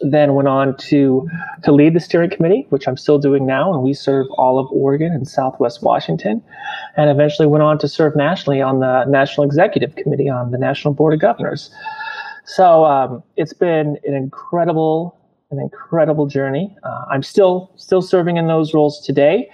Then 0.00 0.34
went 0.34 0.48
on 0.48 0.76
to 0.78 1.28
to 1.62 1.72
lead 1.72 1.94
the 1.94 2.00
steering 2.00 2.30
committee, 2.30 2.66
which 2.70 2.88
I'm 2.88 2.96
still 2.96 3.18
doing 3.18 3.46
now, 3.46 3.72
and 3.72 3.82
we 3.82 3.92
serve 3.92 4.26
all 4.38 4.58
of 4.58 4.66
Oregon 4.70 5.12
and 5.12 5.28
Southwest 5.28 5.82
Washington. 5.82 6.42
And 6.96 7.10
eventually 7.10 7.46
went 7.46 7.62
on 7.62 7.78
to 7.78 7.88
serve 7.88 8.16
nationally 8.16 8.62
on 8.62 8.80
the 8.80 9.04
National 9.04 9.44
Executive 9.44 9.94
Committee 9.96 10.28
on 10.28 10.50
the 10.50 10.58
National 10.58 10.94
Board 10.94 11.14
of 11.14 11.20
Governors. 11.20 11.70
So 12.44 12.84
um, 12.84 13.22
it's 13.36 13.52
been 13.52 13.98
an 14.04 14.14
incredible 14.14 15.18
an 15.50 15.60
incredible 15.60 16.26
journey. 16.26 16.74
Uh, 16.82 17.04
I'm 17.10 17.22
still 17.22 17.70
still 17.76 18.02
serving 18.02 18.36
in 18.36 18.46
those 18.48 18.74
roles 18.74 19.04
today. 19.04 19.50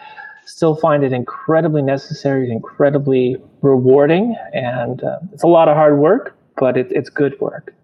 Still 0.47 0.75
find 0.75 1.05
it 1.05 1.13
incredibly 1.13 1.83
necessary, 1.83 2.51
incredibly 2.51 3.37
rewarding, 3.63 4.37
and 4.53 5.03
uh, 5.05 5.19
it's 5.33 5.43
a 5.43 5.47
lot 5.47 5.69
of 5.69 5.77
hard 5.77 5.99
work, 5.99 6.37
but 6.59 6.77
it, 6.77 6.89
it's 6.91 7.11
good 7.11 7.39
work. 7.41 7.75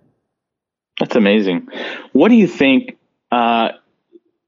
That's 0.99 1.17
amazing. 1.17 1.69
What 2.13 2.29
do 2.29 2.35
you 2.35 2.47
think 2.47 2.97
uh, 3.31 3.71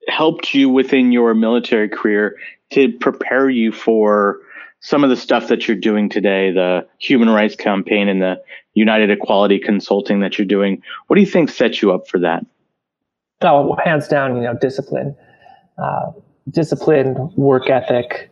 helped 0.08 0.54
you 0.54 0.68
within 0.68 1.12
your 1.12 1.34
military 1.34 1.88
career 1.88 2.36
to 2.70 2.92
prepare 2.92 3.48
you 3.50 3.72
for 3.72 4.38
some 4.80 5.04
of 5.04 5.10
the 5.10 5.16
stuff 5.16 5.48
that 5.48 5.66
you're 5.66 5.76
doing 5.76 6.08
today, 6.08 6.52
the 6.52 6.86
human 6.98 7.28
rights 7.28 7.56
campaign 7.56 8.08
and 8.08 8.22
the 8.22 8.40
United 8.74 9.10
Equality 9.10 9.58
Consulting 9.58 10.20
that 10.20 10.38
you're 10.38 10.46
doing? 10.46 10.82
What 11.06 11.16
do 11.16 11.20
you 11.20 11.26
think 11.26 11.50
sets 11.50 11.82
you 11.82 11.92
up 11.92 12.08
for 12.08 12.20
that? 12.20 12.46
oh, 13.42 13.76
hands 13.84 14.08
down, 14.08 14.36
you 14.36 14.42
know, 14.42 14.54
discipline, 14.54 15.14
uh, 15.78 16.10
discipline, 16.50 17.32
work 17.36 17.70
ethic 17.70 18.30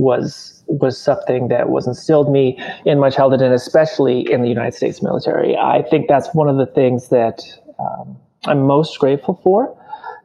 was 0.00 0.62
was 0.66 0.96
something 0.96 1.48
that 1.48 1.68
was 1.68 1.86
instilled 1.86 2.30
me 2.30 2.58
in 2.84 2.98
my 2.98 3.10
childhood, 3.10 3.42
and 3.42 3.52
especially 3.52 4.30
in 4.30 4.42
the 4.42 4.48
United 4.48 4.74
States 4.74 5.02
military. 5.02 5.56
I 5.56 5.82
think 5.82 6.08
that's 6.08 6.32
one 6.34 6.48
of 6.48 6.56
the 6.56 6.66
things 6.66 7.08
that 7.08 7.42
um, 7.78 8.16
I'm 8.46 8.62
most 8.62 8.98
grateful 8.98 9.40
for 9.42 9.76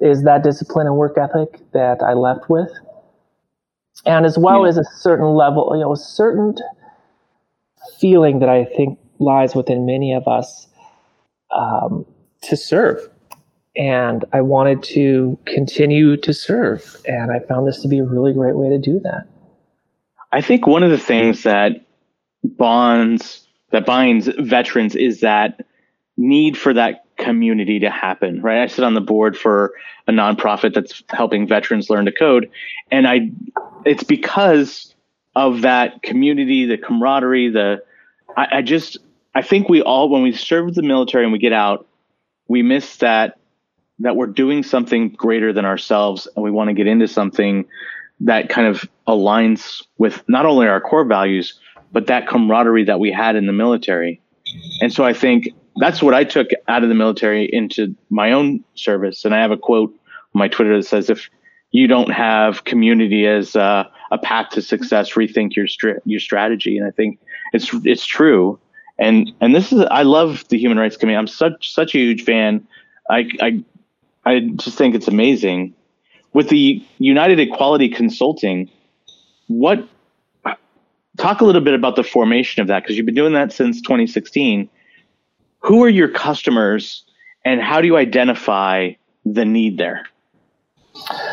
is 0.01 0.23
that 0.23 0.43
discipline 0.43 0.88
and 0.88 0.97
work 0.97 1.17
ethic 1.17 1.59
that 1.73 2.01
I 2.01 2.13
left 2.13 2.49
with, 2.49 2.71
and 4.05 4.25
as 4.25 4.38
well 4.38 4.63
yeah. 4.63 4.69
as 4.69 4.77
a 4.77 4.83
certain 4.97 5.33
level, 5.33 5.69
you 5.73 5.81
know, 5.81 5.93
a 5.93 5.97
certain 5.97 6.55
feeling 7.99 8.39
that 8.39 8.49
I 8.49 8.65
think 8.65 8.97
lies 9.19 9.55
within 9.55 9.85
many 9.85 10.13
of 10.13 10.27
us 10.27 10.67
um, 11.51 12.05
to 12.43 12.57
serve 12.57 13.09
and 13.77 14.23
I 14.31 14.41
wanted 14.41 14.83
to 14.83 15.38
continue 15.45 16.17
to 16.17 16.33
serve. 16.33 16.95
And 17.05 17.31
I 17.31 17.39
found 17.39 17.67
this 17.67 17.81
to 17.81 17.88
be 17.88 17.99
a 17.99 18.03
really 18.03 18.33
great 18.33 18.55
way 18.55 18.69
to 18.69 18.77
do 18.77 18.99
that. 19.01 19.27
I 20.35 20.41
think 20.41 20.67
one 20.67 20.83
of 20.83 20.91
the 20.91 20.97
things 20.97 21.43
that 21.43 21.85
bonds 22.43 23.47
that 23.71 23.85
binds 23.85 24.27
veterans 24.27 24.93
is 24.93 25.21
that 25.21 25.65
need 26.17 26.57
for 26.57 26.73
that 26.73 27.05
community 27.17 27.79
to 27.79 27.89
happen, 27.89 28.41
right? 28.41 28.61
I 28.61 28.67
sit 28.67 28.83
on 28.83 28.95
the 28.95 29.01
board 29.01 29.37
for 29.37 29.71
a 30.09 30.11
nonprofit 30.11 30.73
that's 30.73 31.01
helping 31.09 31.47
veterans 31.47 31.89
learn 31.89 32.03
to 32.03 32.11
code, 32.11 32.51
and 32.91 33.07
I 33.07 33.31
it's 33.85 34.03
because 34.03 34.93
of 35.37 35.61
that 35.61 36.03
community, 36.03 36.65
the 36.65 36.77
camaraderie, 36.77 37.51
the 37.51 37.81
I, 38.35 38.57
I 38.57 38.61
just 38.61 38.97
I 39.33 39.41
think 39.41 39.69
we 39.69 39.81
all 39.81 40.09
when 40.09 40.21
we 40.21 40.33
serve 40.33 40.75
the 40.75 40.83
military 40.83 41.23
and 41.23 41.31
we 41.31 41.39
get 41.39 41.53
out, 41.53 41.87
we 42.49 42.61
miss 42.61 42.97
that 42.97 43.39
that 43.99 44.17
we're 44.17 44.27
doing 44.27 44.63
something 44.63 45.11
greater 45.11 45.53
than 45.53 45.63
ourselves 45.63 46.27
and 46.35 46.43
we 46.43 46.51
want 46.51 46.67
to 46.67 46.73
get 46.73 46.87
into 46.87 47.07
something 47.07 47.67
that 48.19 48.49
kind 48.49 48.67
of 48.67 48.86
aligns 49.08 49.84
with 49.97 50.23
not 50.28 50.45
only 50.45 50.67
our 50.67 50.82
core 50.82 51.06
values 51.06 51.60
but 51.91 52.08
that 52.08 52.28
camaraderie 52.28 52.84
that 52.84 52.99
we 52.99 53.10
had 53.12 53.38
in 53.38 53.45
the 53.45 53.54
military. 53.54 54.21
And 54.82 54.91
so 54.91 55.04
i 55.06 55.13
think 55.13 55.49
that's 55.78 56.01
what 56.01 56.13
i 56.13 56.23
took 56.23 56.49
out 56.67 56.84
of 56.84 56.89
the 56.89 56.95
military 56.95 57.45
into 57.51 57.95
my 58.10 58.32
own 58.32 58.63
service. 58.75 59.25
And 59.25 59.34
i 59.36 59.39
have 59.39 59.51
a 59.51 59.58
quote 59.58 59.91
on 59.91 60.39
my 60.39 60.47
twitter 60.47 60.75
that 60.78 60.84
says 60.84 61.10
if 61.10 61.30
you 61.71 61.88
don't 61.88 62.12
have 62.12 62.63
community 62.63 63.28
as 63.28 63.56
uh, 63.56 63.84
a 64.12 64.17
path 64.17 64.49
to 64.51 64.62
success 64.62 65.12
rethink 65.13 65.56
your 65.56 65.67
str- 65.67 65.99
your 66.06 66.19
strategy. 66.19 66.78
And 66.78 66.88
i 66.88 66.91
think 66.91 67.19
it's 67.54 67.69
it's 67.84 68.06
true. 68.06 68.60
And 68.97 69.32
and 69.41 69.54
this 69.54 69.71
is 69.73 69.82
i 69.91 70.04
love 70.04 70.47
the 70.49 70.58
human 70.58 70.78
rights 70.78 70.97
committee. 70.97 71.17
I'm 71.17 71.28
such 71.28 71.73
such 71.73 71.95
a 71.95 71.97
huge 71.97 72.23
fan. 72.23 72.65
I, 73.10 73.30
I 73.41 73.63
I 74.25 74.39
just 74.56 74.78
think 74.78 74.95
it's 74.95 75.08
amazing. 75.08 75.73
With 76.35 76.49
the 76.49 76.85
United 76.99 77.39
Equality 77.39 77.87
Consulting, 77.87 78.69
what 79.47 79.87
talk 81.17 81.39
a 81.39 81.45
little 81.45 81.61
bit 81.61 81.73
about 81.73 81.95
the 81.95 82.03
formation 82.03 82.61
of 82.61 82.67
that 82.67 82.83
because 82.83 82.97
you've 82.97 83.05
been 83.05 83.15
doing 83.15 83.31
that 83.31 83.53
since 83.53 83.81
2016. 83.81 84.67
Who 85.59 85.81
are 85.81 85.89
your 85.89 86.09
customers 86.09 87.05
and 87.45 87.61
how 87.61 87.79
do 87.79 87.87
you 87.87 87.95
identify 87.95 88.91
the 89.23 89.45
need 89.45 89.77
there? 89.77 90.05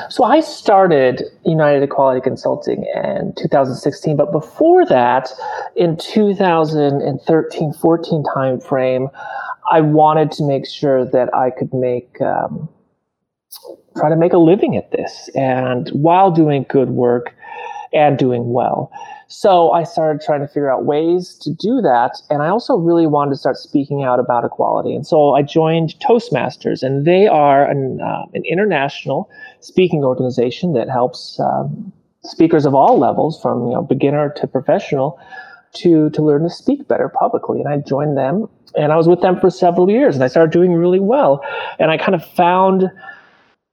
So 0.09 0.23
I 0.23 0.39
started 0.39 1.25
United 1.45 1.83
Equality 1.83 2.21
Consulting 2.21 2.85
in 2.95 3.35
2016, 3.37 4.17
but 4.17 4.31
before 4.31 4.87
that, 4.87 5.31
in 5.75 5.97
2013, 5.97 7.73
14 7.73 8.23
timeframe, 8.37 9.11
I 9.73 9.81
wanted 9.81 10.31
to 10.33 10.47
make 10.47 10.65
sure 10.65 11.05
that 11.05 11.35
I 11.35 11.51
could 11.51 11.75
make 11.75 12.21
um, 12.21 12.69
try 13.97 14.09
to 14.09 14.17
make 14.17 14.33
a 14.33 14.39
living 14.39 14.77
at 14.77 14.91
this 14.91 15.29
and 15.35 15.89
while 15.91 16.31
doing 16.31 16.67
good 16.69 16.91
work 16.91 17.35
and 17.93 18.19
doing 18.19 18.53
well. 18.53 18.91
So 19.29 19.71
I 19.71 19.85
started 19.85 20.21
trying 20.21 20.41
to 20.41 20.47
figure 20.47 20.71
out 20.71 20.85
ways 20.85 21.35
to 21.41 21.51
do 21.51 21.81
that. 21.81 22.21
And 22.29 22.43
I 22.43 22.49
also 22.49 22.77
really 22.77 23.07
wanted 23.07 23.31
to 23.31 23.37
start 23.39 23.57
speaking 23.57 24.03
out 24.05 24.21
about 24.21 24.45
equality. 24.45 24.95
And 24.95 25.07
so 25.07 25.35
I 25.35 25.43
joined 25.43 25.95
Toastmasters, 26.01 26.83
and 26.83 27.07
they 27.07 27.29
are 27.29 27.69
an, 27.69 28.01
uh, 28.03 28.25
an 28.35 28.43
international 28.45 29.31
speaking 29.61 30.05
organization 30.05 30.75
that 30.75 30.91
helps 30.91 31.41
um, 31.41 31.93
speakers 32.25 32.67
of 32.67 32.75
all 32.75 32.99
levels, 32.99 33.41
from 33.41 33.69
you 33.69 33.73
know 33.73 33.83
beginner 33.83 34.35
to 34.37 34.47
professional, 34.47 35.19
to 35.77 36.11
to 36.11 36.23
learn 36.23 36.43
to 36.43 36.51
speak 36.51 36.87
better 36.87 37.09
publicly. 37.09 37.61
And 37.61 37.69
I 37.69 37.79
joined 37.79 38.19
them, 38.19 38.49
and 38.77 38.93
I 38.93 38.97
was 38.97 39.09
with 39.09 39.23
them 39.23 39.41
for 39.41 39.49
several 39.49 39.91
years, 39.91 40.15
and 40.15 40.23
I 40.23 40.29
started 40.29 40.53
doing 40.53 40.75
really 40.75 41.01
well. 41.01 41.43
And 41.79 41.91
I 41.91 41.97
kind 41.97 42.15
of 42.15 42.23
found 42.23 42.91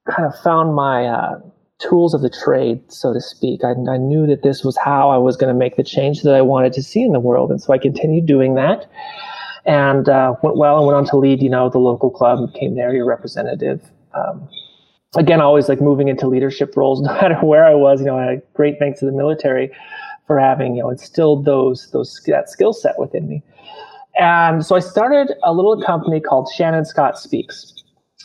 kind 0.10 0.28
of 0.28 0.38
found 0.40 0.76
my 0.76 1.06
uh, 1.06 1.40
tools 1.80 2.14
of 2.14 2.22
the 2.22 2.30
trade, 2.30 2.82
so 2.92 3.14
to 3.14 3.22
speak. 3.22 3.64
I, 3.64 3.72
I 3.72 3.98
knew 3.98 4.28
that 4.28 4.44
this 4.44 4.64
was 4.64 4.78
how 4.78 5.10
I 5.10 5.18
was 5.18 5.38
going 5.38 5.54
to 5.54 5.58
make 5.58 5.76
the 5.76 5.84
change 5.84 6.22
that 6.24 6.36
I 6.36 6.42
wanted 6.42 6.74
to 6.74 6.84
see 6.84 7.02
in 7.02 7.14
the 7.14 7.20
world, 7.20 7.52
and 7.52 7.62
so 7.62 7.74
I 7.74 7.78
continued 7.78 8.26
doing 8.26 8.56
that, 8.56 8.90
and 9.66 10.08
uh, 10.10 10.36
went 10.44 10.58
well 10.58 10.78
and 10.78 10.88
went 10.88 10.98
on 10.98 11.06
to 11.06 11.18
lead, 11.18 11.42
you 11.42 11.50
know, 11.50 11.70
the 11.70 11.80
local 11.80 12.10
club, 12.10 12.52
became 12.54 12.74
an 12.74 12.80
area 12.80 13.04
representative. 13.04 13.82
Um, 14.14 14.48
again, 15.16 15.42
always 15.42 15.70
like 15.70 15.82
moving 15.82 16.08
into 16.08 16.28
leadership 16.28 16.76
roles, 16.76 17.02
no 17.04 17.14
matter 17.14 17.36
where 17.36 17.66
I 17.66 17.74
was. 17.74 18.02
You 18.02 18.08
know, 18.08 18.18
I 18.18 18.26
had 18.32 18.42
great 18.54 18.78
thanks 18.80 19.00
to 19.00 19.06
the 19.06 19.12
military 19.12 19.72
for 20.28 20.40
having 20.40 20.76
you 20.76 20.84
know 20.84 20.90
instilled 20.90 21.46
those 21.46 21.90
those 21.92 22.20
that 22.28 22.50
skill 22.50 22.74
set 22.74 23.00
within 23.00 23.28
me. 23.28 23.42
And 24.20 24.66
so 24.66 24.76
I 24.76 24.80
started 24.80 25.34
a 25.44 25.54
little 25.54 25.82
company 25.82 26.20
called 26.20 26.52
Shannon 26.54 26.84
Scott 26.84 27.18
Speaks 27.18 27.79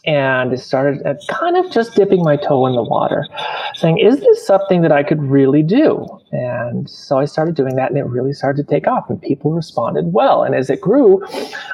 and 0.07 0.61
started 0.61 1.05
uh, 1.07 1.14
kind 1.30 1.57
of 1.57 1.70
just 1.72 1.94
dipping 1.94 2.22
my 2.22 2.36
toe 2.36 2.66
in 2.66 2.74
the 2.74 2.82
water, 2.82 3.26
saying, 3.74 3.98
Is 3.98 4.20
this 4.20 4.46
something 4.46 4.82
that 4.82 4.92
I 4.92 5.02
could 5.02 5.22
really 5.22 5.62
do? 5.62 6.07
And 6.32 6.88
so 6.90 7.18
I 7.18 7.24
started 7.24 7.55
doing 7.55 7.76
that, 7.76 7.90
and 7.90 7.98
it 7.98 8.05
really 8.05 8.32
started 8.32 8.66
to 8.66 8.70
take 8.70 8.86
off, 8.86 9.09
and 9.09 9.20
people 9.20 9.52
responded 9.52 10.12
well. 10.12 10.42
And 10.42 10.55
as 10.55 10.68
it 10.68 10.80
grew, 10.80 11.24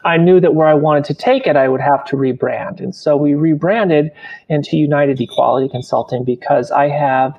I 0.05 0.17
knew 0.17 0.39
that 0.41 0.55
where 0.55 0.69
I 0.69 0.75
wanted 0.75 1.05
to 1.07 1.15
take 1.15 1.47
it, 1.47 1.57
I 1.57 1.69
would 1.69 1.81
have 1.81 2.05
to 2.07 2.17
rebrand. 2.17 2.79
And 2.79 2.95
so 2.95 3.17
we 3.17 3.35
rebranded 3.35 4.13
into 4.49 4.77
United 4.77 5.21
Equality 5.21 5.69
Consulting 5.69 6.25
because 6.25 6.71
I 6.71 6.89
have 6.89 7.39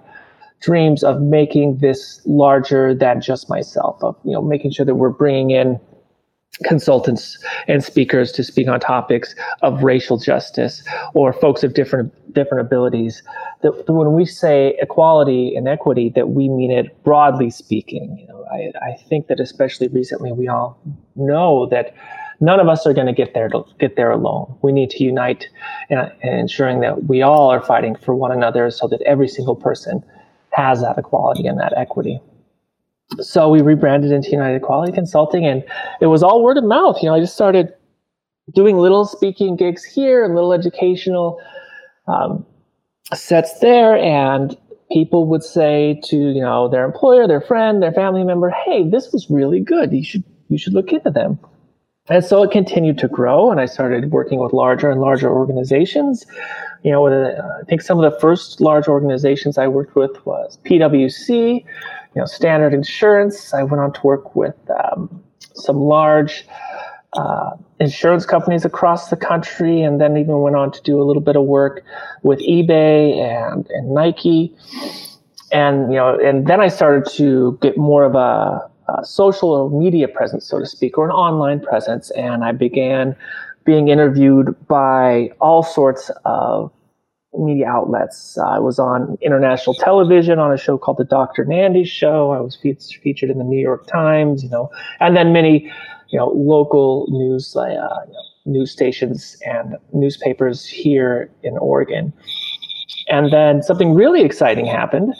dreams 0.59 1.03
of 1.03 1.21
making 1.21 1.77
this 1.77 2.21
larger 2.25 2.93
than 2.93 3.21
just 3.21 3.49
myself, 3.49 4.03
of 4.03 4.15
you 4.23 4.31
know 4.31 4.41
making 4.41 4.71
sure 4.71 4.85
that 4.85 4.95
we're 4.95 5.09
bringing 5.09 5.51
in 5.51 5.79
consultants 6.63 7.37
and 7.67 7.83
speakers 7.83 8.31
to 8.33 8.43
speak 8.43 8.67
on 8.67 8.79
topics 8.79 9.33
of 9.61 9.83
racial 9.83 10.17
justice 10.17 10.83
or 11.13 11.33
folks 11.33 11.63
of 11.63 11.73
different 11.73 12.11
different 12.33 12.65
abilities. 12.65 13.23
That 13.61 13.71
when 13.87 14.13
we 14.13 14.25
say 14.25 14.77
equality 14.81 15.55
and 15.55 15.67
equity 15.67 16.11
that 16.15 16.29
we 16.29 16.49
mean 16.49 16.71
it 16.71 17.03
broadly 17.03 17.49
speaking 17.49 18.17
you 18.19 18.27
know 18.27 18.45
I, 18.51 18.71
I 18.85 18.97
think 19.07 19.27
that 19.27 19.39
especially 19.39 19.87
recently 19.87 20.31
we 20.31 20.47
all 20.47 20.77
know 21.15 21.67
that 21.67 21.95
none 22.41 22.59
of 22.59 22.67
us 22.67 22.85
are 22.85 22.93
going 22.93 23.07
to 23.07 23.13
get 23.13 23.33
there 23.33 23.47
to 23.49 23.63
get 23.79 23.95
there 23.95 24.11
alone. 24.11 24.57
We 24.61 24.71
need 24.71 24.89
to 24.91 25.03
unite 25.03 25.47
uh, 25.89 26.09
in, 26.21 26.29
in 26.29 26.39
ensuring 26.39 26.81
that 26.81 27.05
we 27.05 27.21
all 27.21 27.49
are 27.49 27.61
fighting 27.61 27.95
for 27.95 28.13
one 28.13 28.31
another 28.31 28.71
so 28.71 28.87
that 28.89 29.01
every 29.03 29.27
single 29.27 29.55
person 29.55 30.03
has 30.51 30.81
that 30.81 30.97
equality 30.97 31.47
and 31.47 31.57
that 31.59 31.73
equity 31.77 32.19
so 33.19 33.49
we 33.49 33.61
rebranded 33.61 34.11
into 34.11 34.29
United 34.29 34.57
Equality 34.57 34.91
Consulting, 34.91 35.45
and 35.45 35.63
it 35.99 36.07
was 36.07 36.23
all 36.23 36.43
word 36.43 36.57
of 36.57 36.63
mouth. 36.63 36.97
You 37.01 37.09
know, 37.09 37.15
I 37.15 37.19
just 37.19 37.33
started 37.33 37.73
doing 38.53 38.77
little 38.77 39.05
speaking 39.05 39.55
gigs 39.55 39.83
here 39.83 40.23
and 40.23 40.35
little 40.35 40.53
educational 40.53 41.41
um, 42.07 42.45
sets 43.13 43.59
there, 43.59 43.95
and 43.97 44.57
people 44.91 45.25
would 45.27 45.43
say 45.43 45.99
to 46.05 46.17
you 46.17 46.41
know 46.41 46.69
their 46.69 46.85
employer, 46.85 47.27
their 47.27 47.41
friend, 47.41 47.81
their 47.81 47.91
family 47.91 48.23
member, 48.23 48.49
"Hey, 48.49 48.87
this 48.89 49.11
was 49.11 49.29
really 49.29 49.59
good. 49.59 49.91
You 49.91 50.03
should 50.03 50.23
you 50.49 50.57
should 50.57 50.73
look 50.73 50.91
into 50.91 51.11
them." 51.11 51.39
And 52.09 52.25
so 52.25 52.43
it 52.43 52.51
continued 52.51 52.97
to 52.99 53.07
grow, 53.07 53.51
and 53.51 53.59
I 53.59 53.65
started 53.65 54.11
working 54.11 54.39
with 54.39 54.53
larger 54.53 54.89
and 54.89 55.01
larger 55.01 55.29
organizations. 55.29 56.25
You 56.83 56.91
know, 56.91 57.07
uh, 57.07 57.59
I 57.61 57.63
think 57.65 57.81
some 57.81 57.99
of 57.99 58.11
the 58.11 58.19
first 58.19 58.59
large 58.59 58.87
organizations 58.87 59.57
I 59.57 59.67
worked 59.67 59.95
with 59.95 60.25
was 60.25 60.57
PwC, 60.65 61.63
you 62.15 62.19
know, 62.19 62.25
Standard 62.25 62.73
Insurance. 62.73 63.53
I 63.53 63.63
went 63.63 63.81
on 63.81 63.93
to 63.93 64.01
work 64.03 64.35
with 64.35 64.55
um, 64.69 65.23
some 65.53 65.77
large 65.77 66.45
uh, 67.13 67.51
insurance 67.79 68.25
companies 68.25 68.65
across 68.65 69.09
the 69.09 69.15
country, 69.15 69.81
and 69.81 69.99
then 69.99 70.17
even 70.17 70.41
went 70.41 70.55
on 70.55 70.71
to 70.71 70.81
do 70.81 71.01
a 71.01 71.03
little 71.03 71.21
bit 71.21 71.35
of 71.35 71.43
work 71.43 71.83
with 72.23 72.39
eBay 72.39 73.17
and, 73.17 73.67
and 73.69 73.93
Nike. 73.93 74.55
And 75.51 75.91
you 75.91 75.97
know, 75.97 76.17
and 76.19 76.47
then 76.47 76.61
I 76.61 76.69
started 76.69 77.11
to 77.13 77.57
get 77.61 77.77
more 77.77 78.03
of 78.03 78.15
a, 78.15 78.69
a 78.91 79.05
social 79.05 79.69
media 79.69 80.07
presence, 80.07 80.45
so 80.45 80.59
to 80.59 80.65
speak, 80.65 80.97
or 80.97 81.05
an 81.05 81.11
online 81.11 81.59
presence, 81.59 82.11
and 82.11 82.43
I 82.43 82.51
began 82.51 83.15
being 83.63 83.89
interviewed 83.89 84.55
by 84.67 85.31
all 85.39 85.63
sorts 85.63 86.09
of 86.25 86.71
media 87.37 87.67
outlets. 87.67 88.37
I 88.37 88.59
was 88.59 88.79
on 88.79 89.17
international 89.21 89.73
television 89.75 90.39
on 90.39 90.51
a 90.51 90.57
show 90.57 90.77
called 90.77 90.97
The 90.97 91.05
Dr. 91.05 91.45
Nandi 91.45 91.85
Show. 91.85 92.31
I 92.31 92.41
was 92.41 92.55
fe- 92.55 92.77
featured 93.01 93.29
in 93.29 93.37
the 93.37 93.43
New 93.43 93.59
York 93.59 93.87
Times, 93.87 94.43
you 94.43 94.49
know, 94.49 94.69
and 94.99 95.15
then 95.15 95.31
many, 95.31 95.71
you 96.09 96.19
know, 96.19 96.29
local 96.29 97.07
news, 97.09 97.55
uh, 97.55 97.67
you 97.67 97.75
know, 97.75 98.19
news 98.45 98.71
stations 98.71 99.37
and 99.45 99.77
newspapers 99.93 100.65
here 100.65 101.29
in 101.43 101.57
Oregon. 101.57 102.11
And 103.07 103.31
then 103.31 103.61
something 103.63 103.93
really 103.93 104.23
exciting 104.23 104.65
happened. 104.65 105.13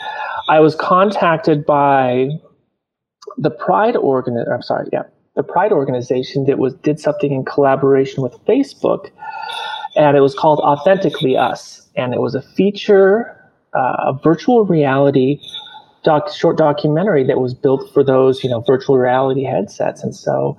I 0.50 0.60
was 0.60 0.76
contacted 0.76 1.66
by 1.66 2.30
the 3.38 3.52
Pride 3.52 3.96
organ. 3.96 4.44
I'm 4.52 4.62
sorry, 4.62 4.90
yeah, 4.92 5.04
the 5.36 5.44
Pride 5.44 5.72
organization 5.72 6.46
that 6.46 6.58
was 6.58 6.74
did 6.76 7.00
something 7.00 7.32
in 7.32 7.46
collaboration 7.46 8.24
with 8.24 8.34
Facebook, 8.46 9.12
and 9.96 10.18
it 10.18 10.22
was 10.22 10.36
called 10.36 10.60
Authentically 10.60 11.38
Us 11.38 11.90
and 11.96 12.14
it 12.14 12.22
was 12.22 12.36
a 12.36 12.42
feature, 12.42 13.38
uh, 13.74 13.96
a 14.00 14.20
virtual 14.24 14.66
reality 14.66 15.40
doc, 16.04 16.32
short 16.32 16.58
documentary 16.58 17.24
that 17.26 17.40
was 17.40 17.54
built 17.54 17.92
for 17.94 18.04
those, 18.04 18.44
you 18.44 18.50
know, 18.50 18.62
virtual 18.62 18.98
reality 18.98 19.44
headsets. 19.44 20.04
And 20.04 20.16
so, 20.16 20.58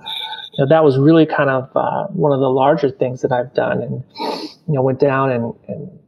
you 0.53 0.63
know, 0.63 0.69
that 0.69 0.83
was 0.83 0.97
really 0.97 1.25
kind 1.25 1.49
of 1.49 1.69
uh, 1.75 2.07
one 2.07 2.31
of 2.31 2.39
the 2.39 2.49
larger 2.49 2.89
things 2.89 3.21
that 3.21 3.31
I've 3.31 3.53
done, 3.53 3.81
and 3.81 4.03
you 4.67 4.73
know, 4.73 4.81
went 4.81 4.99
down 4.99 5.31
and, 5.31 5.53
and 5.67 5.99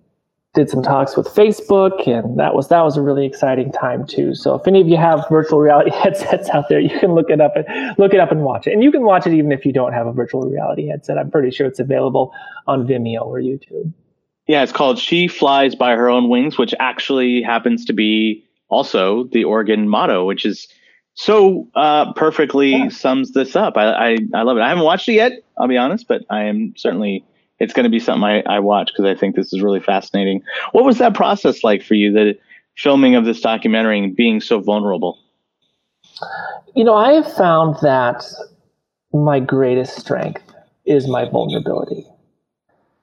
did 0.56 0.70
some 0.70 0.82
talks 0.82 1.16
with 1.16 1.28
Facebook, 1.28 2.08
and 2.08 2.40
that 2.40 2.56
was 2.56 2.70
that 2.70 2.82
was 2.82 2.98
a 2.98 3.02
really 3.02 3.26
exciting 3.26 3.72
time 3.72 4.08
too. 4.08 4.34
So 4.34 4.56
if 4.56 4.68
any 4.68 4.82
of 4.82 4.88
you 4.88 4.98
have 4.98 5.26
virtual 5.30 5.60
reality 5.60 5.92
headsets 5.94 6.50
out 6.50 6.70
there, 6.70 6.80
you 6.80 6.98
can 7.00 7.14
look 7.14 7.30
it 7.30 7.42
up 7.42 7.54
and 7.56 7.68
look 8.00 8.14
it 8.14 8.20
up 8.20 8.32
and 8.32 8.42
watch 8.42 8.66
it. 8.66 8.74
And 8.74 8.82
you 8.82 8.92
can 8.92 9.04
watch 9.04 9.28
it 9.28 9.34
even 9.34 9.52
if 9.52 9.66
you 9.66 9.74
don't 9.74 9.94
have 9.94 10.08
a 10.08 10.14
virtual 10.14 10.50
reality 10.50 10.88
headset. 10.88 11.18
I'm 11.18 11.30
pretty 11.30 11.52
sure 11.52 11.68
it's 11.68 11.80
available 11.80 12.34
on 12.68 12.88
Vimeo 12.88 13.22
or 13.26 13.40
YouTube. 13.40 13.94
Yeah, 14.48 14.64
it's 14.64 14.72
called 14.72 15.00
She 15.00 15.28
Flies 15.28 15.76
by 15.76 15.96
Her 15.96 16.10
Own 16.10 16.30
Wings, 16.30 16.58
which 16.58 16.74
actually 16.80 17.42
happens 17.42 17.84
to 17.86 17.94
be 17.94 18.44
also 18.70 19.26
the 19.26 19.44
Oregon 19.44 19.90
motto, 19.90 20.26
which 20.26 20.46
is 20.46 20.68
so 21.16 21.68
uh, 21.76 22.14
perfectly 22.14 22.72
yeah. 22.72 22.90
sums 22.90 23.32
this 23.32 23.56
up. 23.56 23.76
I, 23.78 23.92
I, 23.92 24.18
I 24.34 24.42
love 24.44 24.58
it. 24.58 24.62
I 24.62 24.70
haven't 24.70 24.84
watched 24.84 25.10
it 25.10 25.14
yet, 25.14 25.32
I'll 25.58 25.68
be 25.68 25.78
honest, 25.78 26.08
but 26.08 26.24
I 26.30 26.44
am 26.44 26.74
certainly 26.78 27.26
it's 27.60 27.74
going 27.74 27.86
to 27.86 27.90
be 27.90 28.00
something 28.00 28.24
I, 28.24 28.42
I 28.42 28.60
watch 28.60 28.92
because 28.92 29.06
I 29.06 29.20
think 29.20 29.36
this 29.36 29.54
is 29.54 29.62
really 29.62 29.80
fascinating. 29.80 30.42
What 30.72 30.86
was 30.86 30.98
that 30.98 31.14
process 31.14 31.64
like 31.64 31.84
for 31.84 31.94
you, 31.94 32.12
the 32.12 32.38
filming 32.78 33.16
of 33.16 33.26
this 33.26 33.42
documentary 33.42 34.00
and 34.00 34.16
being 34.16 34.42
so 34.42 34.60
vulnerable? 34.60 35.20
You 36.76 36.84
know, 36.84 36.96
I 36.96 37.14
have 37.14 37.32
found 37.34 37.78
that 37.82 38.26
my 39.14 39.40
greatest 39.40 39.98
strength 39.98 40.44
is 40.86 41.08
my 41.08 41.28
vulnerability 41.30 42.06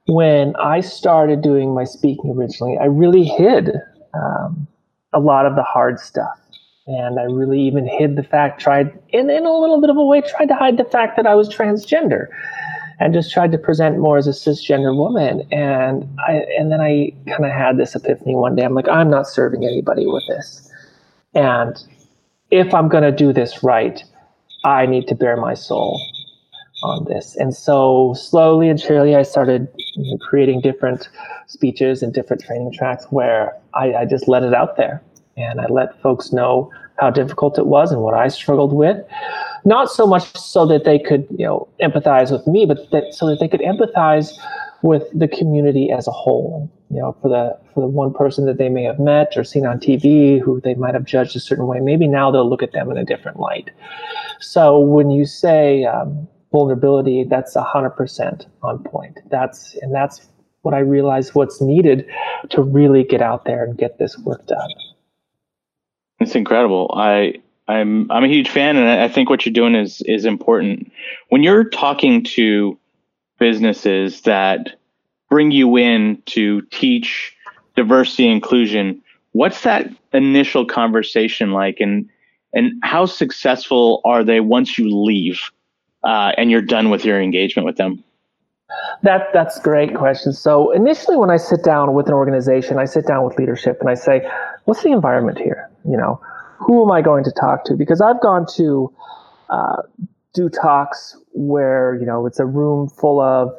when 0.07 0.55
I 0.57 0.81
started 0.81 1.41
doing 1.41 1.73
my 1.73 1.85
speaking 1.85 2.31
originally, 2.31 2.77
I 2.79 2.85
really 2.85 3.23
hid 3.23 3.71
um, 4.13 4.67
a 5.13 5.19
lot 5.19 5.45
of 5.45 5.55
the 5.55 5.63
hard 5.63 5.99
stuff. 5.99 6.39
And 6.85 7.17
I 7.17 7.23
really 7.23 7.61
even 7.61 7.87
hid 7.87 8.17
the 8.17 8.23
fact, 8.23 8.59
tried, 8.59 8.87
in, 9.09 9.29
in 9.29 9.45
a 9.45 9.57
little 9.57 9.79
bit 9.79 9.89
of 9.89 9.95
a 9.95 10.03
way, 10.03 10.21
tried 10.21 10.47
to 10.47 10.55
hide 10.55 10.77
the 10.77 10.83
fact 10.83 11.15
that 11.15 11.25
I 11.25 11.33
was 11.33 11.47
transgender 11.47 12.27
and 12.99 13.13
just 13.13 13.31
tried 13.31 13.51
to 13.51 13.57
present 13.57 13.97
more 13.97 14.17
as 14.17 14.27
a 14.27 14.31
cisgender 14.31 14.95
woman. 14.95 15.47
And 15.51 16.07
I, 16.27 16.43
and 16.57 16.71
then 16.71 16.81
I 16.81 17.13
kind 17.27 17.45
of 17.45 17.51
had 17.51 17.77
this 17.77 17.95
epiphany 17.95 18.35
one 18.35 18.55
day. 18.55 18.63
I'm 18.63 18.73
like, 18.73 18.87
I'm 18.87 19.09
not 19.09 19.27
serving 19.27 19.65
anybody 19.65 20.05
with 20.05 20.23
this. 20.27 20.71
And 21.33 21.75
if 22.51 22.73
I'm 22.73 22.87
going 22.87 23.03
to 23.03 23.11
do 23.11 23.33
this 23.33 23.63
right, 23.63 24.03
I 24.63 24.85
need 24.85 25.07
to 25.07 25.15
bare 25.15 25.37
my 25.37 25.53
soul 25.53 25.99
on 26.83 27.05
this. 27.05 27.35
And 27.35 27.55
so 27.55 28.13
slowly 28.13 28.69
and 28.69 28.79
surely, 28.79 29.15
I 29.15 29.23
started 29.23 29.67
you 29.95 30.11
know, 30.11 30.17
creating 30.17 30.61
different 30.61 31.09
speeches 31.47 32.03
and 32.03 32.13
different 32.13 32.43
training 32.43 32.73
tracks 32.73 33.05
where 33.09 33.57
I, 33.73 33.93
I, 33.93 34.05
just 34.05 34.27
let 34.27 34.43
it 34.43 34.53
out 34.53 34.75
there 34.75 35.01
and 35.37 35.61
I 35.61 35.67
let 35.67 35.99
folks 36.01 36.31
know 36.31 36.71
how 36.99 37.09
difficult 37.09 37.57
it 37.57 37.67
was 37.67 37.91
and 37.91 38.01
what 38.01 38.13
I 38.13 38.27
struggled 38.27 38.73
with. 38.73 38.97
Not 39.65 39.89
so 39.89 40.05
much 40.05 40.35
so 40.37 40.65
that 40.65 40.83
they 40.83 40.99
could, 40.99 41.27
you 41.31 41.45
know, 41.45 41.67
empathize 41.81 42.31
with 42.31 42.45
me, 42.47 42.65
but 42.65 42.89
that 42.91 43.13
so 43.13 43.27
that 43.27 43.39
they 43.39 43.47
could 43.47 43.61
empathize 43.61 44.33
with 44.81 45.03
the 45.13 45.27
community 45.27 45.89
as 45.89 46.07
a 46.07 46.11
whole. 46.11 46.69
You 46.89 46.99
know, 46.99 47.15
for 47.21 47.29
the 47.29 47.57
for 47.73 47.81
the 47.81 47.87
one 47.87 48.13
person 48.13 48.45
that 48.45 48.57
they 48.57 48.69
may 48.69 48.83
have 48.83 48.99
met 48.99 49.33
or 49.35 49.43
seen 49.43 49.65
on 49.65 49.79
TV 49.79 50.39
who 50.39 50.61
they 50.61 50.75
might 50.75 50.93
have 50.93 51.05
judged 51.05 51.35
a 51.35 51.39
certain 51.39 51.65
way, 51.65 51.79
maybe 51.79 52.07
now 52.07 52.29
they'll 52.29 52.49
look 52.49 52.61
at 52.61 52.73
them 52.73 52.91
in 52.91 52.97
a 52.97 53.05
different 53.05 53.39
light. 53.39 53.71
So 54.39 54.79
when 54.79 55.09
you 55.09 55.25
say 55.25 55.85
um, 55.85 56.27
vulnerability, 56.51 57.23
that's 57.23 57.55
100% 57.55 58.45
on 58.61 58.83
point. 58.83 59.19
That's 59.31 59.75
and 59.81 59.93
that's 59.93 60.27
what 60.61 60.73
I 60.73 60.79
realize 60.79 61.33
what's 61.35 61.61
needed 61.61 62.05
to 62.49 62.61
really 62.61 63.03
get 63.03 63.21
out 63.21 63.45
there 63.45 63.63
and 63.63 63.77
get 63.77 63.97
this 63.99 64.17
work 64.19 64.45
done. 64.47 64.69
It's 66.19 66.35
incredible. 66.35 66.93
I 66.95 67.35
I'm 67.67 68.11
I'm 68.11 68.23
a 68.23 68.27
huge 68.27 68.49
fan, 68.49 68.75
and 68.77 68.89
I 68.89 69.07
think 69.07 69.29
what 69.29 69.45
you're 69.45 69.53
doing 69.53 69.75
is 69.75 70.01
is 70.01 70.25
important. 70.25 70.91
When 71.29 71.43
you're 71.43 71.63
talking 71.63 72.23
to 72.25 72.77
businesses 73.39 74.21
that 74.21 74.77
bring 75.29 75.51
you 75.51 75.77
in 75.77 76.21
to 76.27 76.61
teach 76.71 77.35
diversity 77.75 78.27
inclusion, 78.27 79.01
what's 79.31 79.61
that 79.61 79.87
initial 80.13 80.65
conversation 80.65 81.51
like, 81.51 81.77
and 81.79 82.09
and 82.53 82.73
how 82.83 83.05
successful 83.05 84.01
are 84.05 84.23
they 84.23 84.39
once 84.39 84.77
you 84.77 84.93
leave? 84.93 85.39
uh, 86.03 86.31
and 86.37 86.51
you're 86.51 86.61
done 86.61 86.89
with 86.89 87.05
your 87.05 87.21
engagement 87.21 87.65
with 87.65 87.77
them? 87.77 88.03
That 89.03 89.27
that's 89.33 89.59
great 89.59 89.95
question. 89.95 90.33
So 90.33 90.71
initially, 90.71 91.15
when 91.17 91.29
I 91.29 91.37
sit 91.37 91.63
down 91.63 91.93
with 91.93 92.07
an 92.07 92.13
organization, 92.13 92.79
I 92.79 92.85
sit 92.85 93.05
down 93.05 93.23
with 93.23 93.37
leadership 93.37 93.77
and 93.79 93.89
I 93.89 93.93
say, 93.93 94.27
"What's 94.65 94.81
the 94.83 94.91
environment 94.91 95.37
here? 95.37 95.69
You 95.85 95.97
know, 95.97 96.19
who 96.65 96.83
am 96.83 96.91
I 96.91 97.01
going 97.01 97.23
to 97.23 97.31
talk 97.31 97.65
to?" 97.65 97.75
Because 97.75 98.01
I've 98.01 98.21
gone 98.21 98.45
to 98.55 98.93
uh, 99.49 99.83
do 100.33 100.49
talks 100.49 101.17
where 101.33 101.95
you 101.99 102.05
know 102.05 102.25
it's 102.25 102.39
a 102.39 102.45
room 102.45 102.89
full 102.89 103.19
of 103.19 103.53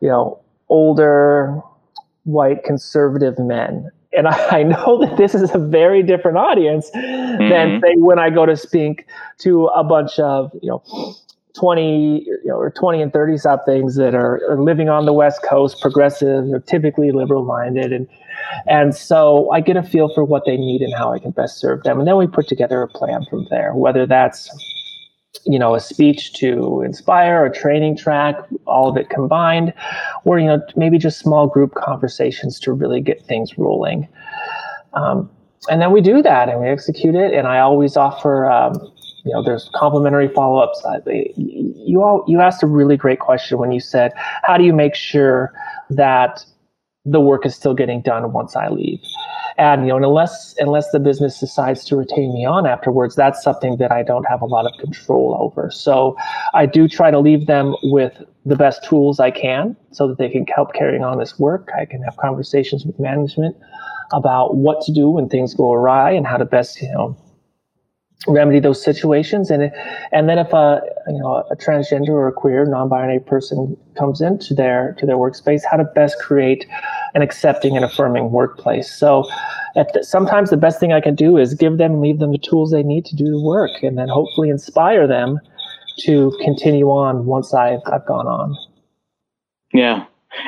you 0.00 0.08
know 0.08 0.40
older 0.68 1.60
white 2.24 2.64
conservative 2.64 3.38
men 3.38 3.90
and 4.16 4.26
I, 4.26 4.62
know 4.64 4.98
that 5.04 5.16
this 5.16 5.34
is 5.34 5.54
a 5.54 5.58
very 5.58 6.02
different 6.02 6.38
audience 6.38 6.90
mm-hmm. 6.90 7.48
than 7.48 7.80
say 7.80 7.94
when 7.96 8.18
I 8.18 8.30
go 8.30 8.46
to 8.46 8.56
speak 8.56 9.06
to 9.38 9.66
a 9.66 9.84
bunch 9.84 10.18
of 10.18 10.50
you 10.62 10.70
know 10.70 10.82
20 11.56 12.24
you 12.24 12.40
know, 12.44 12.56
or 12.56 12.70
20 12.70 13.02
and 13.02 13.12
30 13.12 13.38
somethings 13.38 13.96
that 13.96 14.14
are, 14.14 14.40
are 14.50 14.62
living 14.62 14.88
on 14.88 15.06
the 15.06 15.12
West 15.12 15.42
Coast, 15.42 15.80
progressive, 15.80 16.44
you 16.44 16.52
know, 16.52 16.58
typically 16.60 17.12
liberal 17.12 17.44
minded. 17.44 17.92
And 17.92 18.06
And 18.66 18.94
so 18.94 19.50
I 19.50 19.60
get 19.60 19.76
a 19.76 19.82
feel 19.82 20.12
for 20.14 20.24
what 20.24 20.44
they 20.46 20.56
need 20.56 20.80
and 20.80 20.92
how 20.94 21.12
I 21.12 21.18
can 21.18 21.30
best 21.30 21.58
serve 21.58 21.82
them. 21.82 21.98
And 21.98 22.08
then 22.08 22.16
we 22.16 22.26
put 22.26 22.48
together 22.48 22.82
a 22.82 22.88
plan 22.88 23.24
from 23.28 23.46
there, 23.50 23.74
whether 23.74 24.06
that's 24.06 24.50
you 25.44 25.58
know, 25.58 25.74
a 25.74 25.80
speech 25.80 26.32
to 26.34 26.82
inspire, 26.82 27.44
a 27.44 27.52
training 27.52 27.96
track, 27.96 28.36
all 28.66 28.88
of 28.88 28.96
it 28.96 29.10
combined, 29.10 29.72
or, 30.24 30.38
you 30.38 30.46
know, 30.46 30.60
maybe 30.74 30.98
just 30.98 31.18
small 31.18 31.46
group 31.46 31.74
conversations 31.74 32.58
to 32.60 32.72
really 32.72 33.00
get 33.00 33.24
things 33.26 33.56
rolling. 33.56 34.08
Um, 34.94 35.30
and 35.70 35.80
then 35.80 35.92
we 35.92 36.00
do 36.00 36.22
that 36.22 36.48
and 36.48 36.60
we 36.60 36.68
execute 36.68 37.14
it. 37.14 37.32
And 37.32 37.46
I 37.46 37.60
always 37.60 37.96
offer, 37.96 38.50
um, 38.50 38.74
you 39.24 39.32
know, 39.32 39.42
there's 39.42 39.70
complimentary 39.74 40.28
follow-ups. 40.28 40.84
You 41.36 42.02
all, 42.02 42.24
you 42.26 42.40
asked 42.40 42.62
a 42.62 42.66
really 42.66 42.96
great 42.96 43.20
question 43.20 43.58
when 43.58 43.72
you 43.72 43.80
said, 43.80 44.12
how 44.42 44.56
do 44.56 44.64
you 44.64 44.72
make 44.72 44.94
sure 44.94 45.52
that 45.90 46.44
the 47.06 47.20
work 47.20 47.46
is 47.46 47.54
still 47.54 47.74
getting 47.74 48.02
done 48.02 48.32
once 48.32 48.56
I 48.56 48.68
leave? 48.68 49.00
And 49.58 49.86
you 49.86 49.88
know, 49.88 49.96
unless 49.96 50.54
unless 50.58 50.90
the 50.90 51.00
business 51.00 51.40
decides 51.40 51.84
to 51.86 51.96
retain 51.96 52.34
me 52.34 52.44
on 52.44 52.66
afterwards, 52.66 53.14
that's 53.14 53.42
something 53.42 53.78
that 53.78 53.90
I 53.90 54.02
don't 54.02 54.24
have 54.24 54.42
a 54.42 54.46
lot 54.46 54.66
of 54.66 54.78
control 54.78 55.36
over. 55.40 55.70
So 55.70 56.16
I 56.52 56.66
do 56.66 56.88
try 56.88 57.10
to 57.10 57.18
leave 57.18 57.46
them 57.46 57.74
with 57.84 58.22
the 58.44 58.56
best 58.56 58.84
tools 58.84 59.18
I 59.18 59.30
can 59.30 59.74
so 59.92 60.06
that 60.08 60.18
they 60.18 60.28
can 60.28 60.44
help 60.46 60.74
carrying 60.74 61.02
on 61.02 61.18
this 61.18 61.38
work. 61.38 61.70
I 61.78 61.86
can 61.86 62.02
have 62.02 62.16
conversations 62.18 62.84
with 62.84 63.00
management 63.00 63.56
about 64.12 64.56
what 64.56 64.82
to 64.82 64.92
do 64.92 65.08
when 65.08 65.28
things 65.28 65.54
go 65.54 65.72
awry 65.72 66.10
and 66.12 66.26
how 66.26 66.36
to 66.36 66.44
best, 66.44 66.80
you 66.80 66.92
know, 66.92 67.16
remedy 68.28 68.58
those 68.58 68.82
situations 68.82 69.50
and 69.50 69.70
and 70.10 70.28
then 70.28 70.38
if 70.38 70.52
a 70.52 70.80
you 71.06 71.18
know 71.18 71.44
a 71.50 71.56
transgender 71.56 72.08
or 72.08 72.26
a 72.26 72.32
queer 72.32 72.64
non-binary 72.64 73.20
person 73.20 73.76
comes 73.96 74.20
into 74.20 74.52
their 74.54 74.96
to 74.98 75.06
their 75.06 75.16
workspace 75.16 75.62
how 75.70 75.76
to 75.76 75.84
best 75.84 76.18
create 76.18 76.66
an 77.16 77.22
accepting 77.22 77.74
and 77.76 77.84
affirming 77.84 78.30
workplace 78.30 78.90
so 78.90 79.24
the, 79.74 80.02
sometimes 80.02 80.50
the 80.50 80.56
best 80.56 80.78
thing 80.78 80.92
i 80.92 81.00
can 81.00 81.14
do 81.14 81.36
is 81.36 81.54
give 81.54 81.78
them 81.78 82.00
leave 82.00 82.18
them 82.20 82.30
the 82.30 82.38
tools 82.38 82.70
they 82.70 82.82
need 82.82 83.04
to 83.04 83.16
do 83.16 83.24
the 83.24 83.40
work 83.40 83.82
and 83.82 83.98
then 83.98 84.08
hopefully 84.08 84.48
inspire 84.48 85.06
them 85.06 85.40
to 85.98 86.32
continue 86.44 86.86
on 86.86 87.26
once 87.26 87.52
i've, 87.52 87.80
I've 87.86 88.06
gone 88.06 88.28
on 88.28 88.56
yeah 89.72 90.04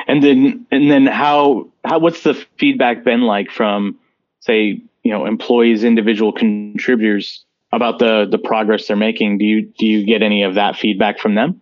and 0.07 0.23
then 0.23 0.65
and 0.71 0.89
then 0.89 1.07
how 1.07 1.67
how 1.83 1.99
what's 1.99 2.23
the 2.23 2.35
feedback 2.57 3.03
been 3.03 3.23
like 3.23 3.51
from 3.51 3.97
say 4.39 4.81
you 5.03 5.11
know 5.11 5.25
employees 5.25 5.83
individual 5.83 6.31
contributors 6.31 7.43
about 7.71 7.99
the 7.99 8.27
the 8.29 8.37
progress 8.37 8.87
they're 8.87 8.97
making. 8.97 9.37
Do 9.37 9.45
you 9.45 9.61
do 9.77 9.85
you 9.85 10.05
get 10.05 10.21
any 10.21 10.43
of 10.43 10.55
that 10.55 10.75
feedback 10.75 11.19
from 11.19 11.35
them? 11.35 11.61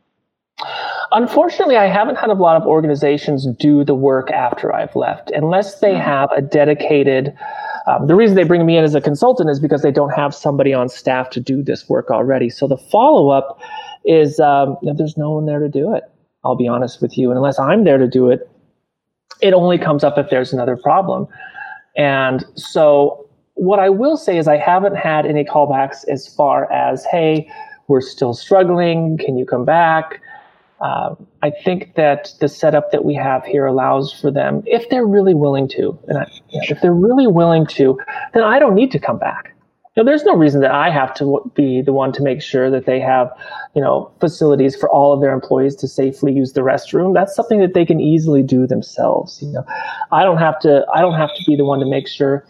Unfortunately, 1.11 1.77
I 1.77 1.85
haven't 1.85 2.15
had 2.15 2.29
a 2.29 2.33
lot 2.33 2.59
of 2.59 2.67
organizations 2.67 3.47
do 3.59 3.83
the 3.83 3.93
work 3.93 4.31
after 4.31 4.73
I've 4.73 4.95
left, 4.95 5.31
unless 5.31 5.79
they 5.79 5.93
mm-hmm. 5.93 6.01
have 6.01 6.31
a 6.31 6.41
dedicated. 6.41 7.33
Um, 7.85 8.07
the 8.07 8.15
reason 8.15 8.35
they 8.35 8.43
bring 8.43 8.65
me 8.65 8.77
in 8.77 8.83
as 8.83 8.95
a 8.95 9.01
consultant 9.01 9.49
is 9.49 9.59
because 9.59 9.81
they 9.81 9.91
don't 9.91 10.09
have 10.09 10.33
somebody 10.33 10.73
on 10.73 10.89
staff 10.89 11.29
to 11.31 11.39
do 11.39 11.63
this 11.63 11.87
work 11.87 12.09
already. 12.09 12.49
So 12.49 12.67
the 12.67 12.77
follow 12.77 13.29
up 13.29 13.59
is 14.03 14.39
um, 14.39 14.77
there's 14.81 15.15
no 15.15 15.31
one 15.31 15.45
there 15.45 15.59
to 15.59 15.69
do 15.69 15.93
it. 15.93 16.03
I'll 16.43 16.55
be 16.55 16.67
honest 16.67 17.01
with 17.01 17.17
you, 17.17 17.29
and 17.29 17.37
unless 17.37 17.59
I'm 17.59 17.83
there 17.83 17.97
to 17.97 18.07
do 18.07 18.29
it, 18.29 18.49
it 19.41 19.53
only 19.53 19.77
comes 19.77 20.03
up 20.03 20.17
if 20.17 20.29
there's 20.29 20.53
another 20.53 20.75
problem. 20.75 21.27
And 21.95 22.45
so 22.55 23.27
what 23.53 23.79
I 23.79 23.89
will 23.89 24.17
say 24.17 24.37
is 24.37 24.47
I 24.47 24.57
haven't 24.57 24.95
had 24.95 25.25
any 25.25 25.43
callbacks 25.43 26.07
as 26.07 26.33
far 26.33 26.71
as, 26.71 27.05
hey, 27.05 27.49
we're 27.87 28.01
still 28.01 28.33
struggling. 28.33 29.17
Can 29.17 29.37
you 29.37 29.45
come 29.45 29.65
back? 29.65 30.21
Uh, 30.79 31.15
I 31.41 31.51
think 31.65 31.95
that 31.95 32.33
the 32.39 32.47
setup 32.47 32.91
that 32.91 33.03
we 33.03 33.15
have 33.15 33.43
here 33.45 33.65
allows 33.65 34.13
for 34.13 34.29
them, 34.29 34.61
if 34.65 34.89
they're 34.89 35.07
really 35.07 35.33
willing 35.33 35.67
to, 35.69 35.97
and 36.07 36.19
I, 36.19 36.27
if 36.49 36.81
they're 36.81 36.93
really 36.93 37.27
willing 37.27 37.65
to, 37.67 37.99
then 38.33 38.43
I 38.43 38.59
don't 38.59 38.75
need 38.75 38.91
to 38.91 38.99
come 38.99 39.17
back. 39.17 39.53
You 39.95 40.03
know, 40.03 40.05
there's 40.05 40.23
no 40.23 40.35
reason 40.35 40.61
that 40.61 40.69
I 40.69 40.91
have 40.91 41.15
to 41.15 41.51
be 41.55 41.81
the 41.81 41.93
one 41.93 42.11
to 42.13 42.21
make 42.21 42.43
sure 42.43 42.69
that 42.69 42.85
they 42.85 42.99
have, 42.99 43.31
you 43.73 43.81
know, 43.81 44.11
facilities 44.19 44.75
for 44.75 44.87
all 44.91 45.11
of 45.11 45.21
their 45.21 45.33
employees 45.33 45.75
to 45.77 45.87
safely 45.87 46.31
use 46.31 46.53
the 46.53 46.61
restroom. 46.61 47.15
That's 47.15 47.35
something 47.35 47.59
that 47.61 47.73
they 47.73 47.83
can 47.83 47.99
easily 47.99 48.43
do 48.43 48.67
themselves. 48.67 49.41
You 49.41 49.53
know, 49.53 49.65
I 50.11 50.21
don't 50.21 50.37
have 50.37 50.59
to. 50.59 50.85
I 50.93 51.01
don't 51.01 51.15
have 51.15 51.33
to 51.35 51.43
be 51.47 51.55
the 51.55 51.65
one 51.65 51.79
to 51.79 51.87
make 51.87 52.07
sure 52.07 52.45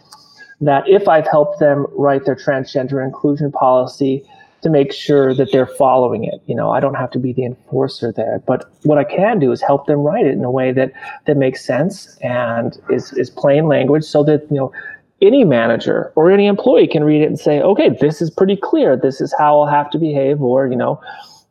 that 0.60 0.86
if 0.86 1.08
I've 1.08 1.26
helped 1.26 1.58
them 1.58 1.86
write 1.92 2.26
their 2.26 2.36
transgender 2.36 3.02
inclusion 3.02 3.50
policy, 3.50 4.28
to 4.62 4.70
make 4.70 4.92
sure 4.92 5.34
that 5.34 5.52
they're 5.52 5.66
following 5.66 6.24
it. 6.24 6.40
You 6.46 6.54
know, 6.54 6.70
I 6.70 6.80
don't 6.80 6.94
have 6.94 7.10
to 7.12 7.18
be 7.18 7.32
the 7.32 7.44
enforcer 7.44 8.12
there, 8.12 8.42
but 8.46 8.70
what 8.82 8.98
I 8.98 9.04
can 9.04 9.38
do 9.38 9.52
is 9.52 9.62
help 9.62 9.86
them 9.86 10.00
write 10.00 10.26
it 10.26 10.32
in 10.32 10.44
a 10.44 10.50
way 10.50 10.72
that 10.72 10.92
that 11.26 11.36
makes 11.36 11.64
sense 11.64 12.16
and 12.22 12.76
is 12.90 13.12
is 13.12 13.30
plain 13.30 13.66
language, 13.66 14.04
so 14.04 14.24
that 14.24 14.46
you 14.50 14.56
know 14.56 14.72
any 15.20 15.44
manager 15.44 16.12
or 16.16 16.30
any 16.30 16.46
employee 16.46 16.86
can 16.86 17.04
read 17.04 17.22
it 17.22 17.26
and 17.26 17.38
say, 17.38 17.60
okay, 17.60 17.90
this 18.00 18.20
is 18.22 18.30
pretty 18.30 18.56
clear. 18.56 18.96
This 18.96 19.20
is 19.20 19.34
how 19.38 19.60
I'll 19.60 19.66
have 19.66 19.90
to 19.90 19.98
behave, 19.98 20.40
or 20.40 20.66
you 20.66 20.76
know, 20.76 21.00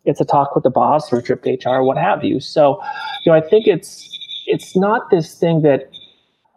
it's 0.06 0.22
a 0.22 0.26
talk 0.26 0.56
with 0.56 0.64
the 0.64 0.70
boss 0.70 1.12
or 1.12 1.20
a 1.20 1.24
trip 1.24 1.44
to 1.44 1.52
HR, 1.52 1.78
or 1.78 1.84
what 1.84 1.98
have 1.98 2.24
you. 2.24 2.40
So, 2.40 2.82
you 3.24 3.32
know, 3.32 3.38
I 3.38 3.42
think 3.42 3.68
it's 3.68 4.10
it's 4.48 4.76
not 4.76 5.10
this 5.12 5.38
thing 5.38 5.62
that 5.62 5.90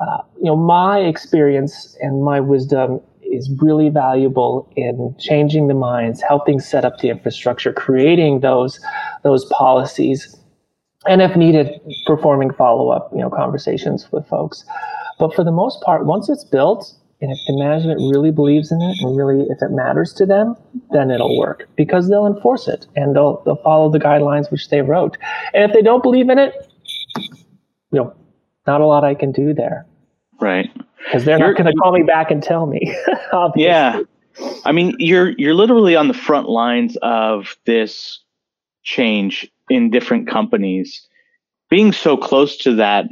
uh, 0.01 0.23
you 0.39 0.47
know, 0.47 0.57
my 0.57 1.01
experience 1.01 1.97
and 2.01 2.25
my 2.25 2.41
wisdom 2.41 3.01
is 3.31 3.51
really 3.61 3.89
valuable 3.89 4.71
in 4.77 5.15
changing 5.19 5.69
the 5.69 5.75
minds, 5.75 6.21
helping 6.21 6.61
set 6.61 6.85
up 6.85 6.99
the 6.99 7.09
infrastructure, 7.09 7.73
creating 7.73 8.41
those 8.41 8.81
those 9.23 9.45
policies, 9.47 10.37
and 11.07 11.23
if 11.23 11.37
needed, 11.37 11.81
performing 12.07 12.53
follow 12.53 12.91
up, 12.91 13.11
you 13.13 13.21
know, 13.21 13.31
conversations 13.31 14.11
with 14.13 14.27
folks. 14.27 14.65
But 15.19 15.35
for 15.35 15.45
the 15.45 15.53
most 15.53 15.83
part, 15.83 16.07
once 16.07 16.29
it's 16.29 16.45
built, 16.45 16.95
and 17.21 17.31
if 17.31 17.39
the 17.47 17.59
management 17.59 18.01
really 18.01 18.31
believes 18.31 18.73
in 18.73 18.81
it 18.81 18.97
and 19.01 19.17
really 19.17 19.47
if 19.51 19.59
it 19.61 19.71
matters 19.71 20.13
to 20.15 20.27
them, 20.27 20.57
then 20.91 21.11
it'll 21.11 21.39
work 21.39 21.69
because 21.77 22.09
they'll 22.09 22.27
enforce 22.27 22.67
it 22.67 22.87
and 22.97 23.15
they'll 23.15 23.43
they'll 23.45 23.63
follow 23.63 23.91
the 23.91 23.99
guidelines 23.99 24.51
which 24.51 24.71
they 24.71 24.81
wrote. 24.81 25.19
And 25.53 25.65
if 25.65 25.73
they 25.75 25.83
don't 25.83 26.03
believe 26.03 26.31
in 26.31 26.39
it, 26.39 26.55
you 27.93 28.01
know, 28.01 28.15
not 28.67 28.81
a 28.81 28.87
lot 28.87 29.05
I 29.05 29.15
can 29.15 29.33
do 29.33 29.53
there. 29.53 29.87
Right. 30.41 30.71
Because 31.05 31.25
they're 31.25 31.39
you're, 31.39 31.49
not 31.49 31.57
going 31.57 31.73
to 31.73 31.79
call 31.81 31.93
me 31.93 32.03
back 32.03 32.31
and 32.31 32.43
tell 32.43 32.67
me. 32.67 32.97
yeah. 33.57 34.01
I 34.65 34.73
mean, 34.73 34.95
you're 34.99 35.31
you're 35.31 35.55
literally 35.55 35.97
on 35.97 36.09
the 36.09 36.15
front 36.15 36.49
lines 36.49 36.97
of 37.03 37.57
this 37.67 38.21
change 38.83 39.51
in 39.69 39.91
different 39.91 40.29
companies. 40.29 41.07
Being 41.69 41.93
so 41.93 42.17
close 42.17 42.57
to 42.59 42.75
that, 42.77 43.07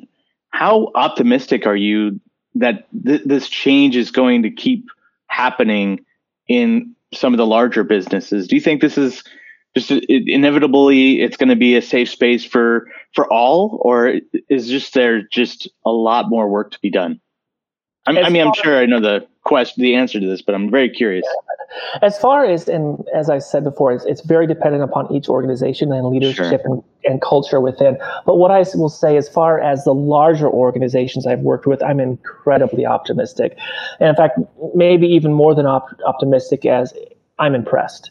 how 0.50 0.90
optimistic 0.94 1.66
are 1.66 1.76
you 1.76 2.20
that 2.54 2.86
th- 3.04 3.22
this 3.24 3.48
change 3.48 3.96
is 3.96 4.10
going 4.10 4.42
to 4.42 4.50
keep 4.50 4.86
happening 5.28 6.04
in 6.48 6.94
some 7.12 7.32
of 7.32 7.38
the 7.38 7.46
larger 7.46 7.84
businesses? 7.84 8.48
Do 8.48 8.56
you 8.56 8.60
think 8.60 8.80
this 8.80 8.98
is 8.98 9.22
just 9.76 9.90
inevitably 9.90 11.20
it's 11.20 11.36
going 11.36 11.50
to 11.50 11.56
be 11.56 11.76
a 11.76 11.82
safe 11.82 12.08
space 12.08 12.44
for 12.44 12.88
for 13.14 13.30
all, 13.32 13.80
or 13.82 14.14
is 14.48 14.68
just 14.68 14.94
there 14.94 15.22
just 15.22 15.68
a 15.84 15.90
lot 15.90 16.28
more 16.28 16.48
work 16.48 16.70
to 16.72 16.80
be 16.80 16.90
done? 16.90 17.20
I 18.08 18.12
mean, 18.12 18.24
I 18.24 18.28
mean, 18.30 18.46
I'm 18.46 18.54
sure 18.54 18.78
I 18.78 18.86
know 18.86 19.00
the 19.00 19.26
question, 19.44 19.82
the 19.82 19.94
answer 19.94 20.18
to 20.18 20.26
this, 20.26 20.40
but 20.40 20.54
I'm 20.54 20.70
very 20.70 20.88
curious. 20.88 21.26
As 22.00 22.18
far 22.18 22.46
as, 22.46 22.66
and 22.68 23.04
as 23.14 23.28
I 23.28 23.38
said 23.38 23.64
before, 23.64 23.92
it's, 23.92 24.04
it's 24.06 24.22
very 24.22 24.46
dependent 24.46 24.82
upon 24.82 25.12
each 25.12 25.28
organization 25.28 25.92
and 25.92 26.06
leadership 26.06 26.62
sure. 26.62 26.62
and, 26.64 26.82
and 27.04 27.20
culture 27.20 27.60
within. 27.60 27.98
But 28.24 28.36
what 28.36 28.50
I 28.50 28.64
will 28.74 28.88
say, 28.88 29.16
as 29.18 29.28
far 29.28 29.60
as 29.60 29.84
the 29.84 29.92
larger 29.92 30.48
organizations 30.48 31.26
I've 31.26 31.40
worked 31.40 31.66
with, 31.66 31.82
I'm 31.82 32.00
incredibly 32.00 32.86
optimistic. 32.86 33.58
And 34.00 34.08
in 34.08 34.16
fact, 34.16 34.38
maybe 34.74 35.06
even 35.06 35.34
more 35.34 35.54
than 35.54 35.66
op- 35.66 36.00
optimistic 36.06 36.64
as 36.64 36.94
I'm 37.38 37.54
impressed 37.54 38.10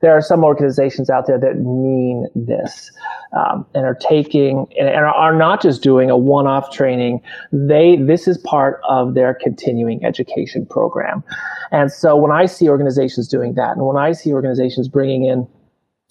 there 0.00 0.12
are 0.12 0.22
some 0.22 0.44
organizations 0.44 1.10
out 1.10 1.26
there 1.26 1.38
that 1.38 1.56
mean 1.56 2.28
this 2.34 2.90
um, 3.36 3.66
and 3.74 3.84
are 3.84 3.98
taking 4.00 4.66
and 4.78 4.88
are 4.88 5.34
not 5.34 5.60
just 5.60 5.82
doing 5.82 6.08
a 6.10 6.16
one-off 6.16 6.70
training. 6.70 7.20
They 7.52 7.96
this 7.96 8.28
is 8.28 8.38
part 8.38 8.80
of 8.88 9.14
their 9.14 9.34
continuing 9.34 10.04
education 10.04 10.66
program. 10.66 11.24
And 11.70 11.92
so 11.92 12.16
when 12.16 12.32
i 12.32 12.46
see 12.46 12.68
organizations 12.68 13.28
doing 13.28 13.54
that 13.54 13.76
and 13.76 13.86
when 13.86 13.96
i 13.96 14.12
see 14.12 14.32
organizations 14.32 14.88
bringing 14.88 15.24
in 15.24 15.46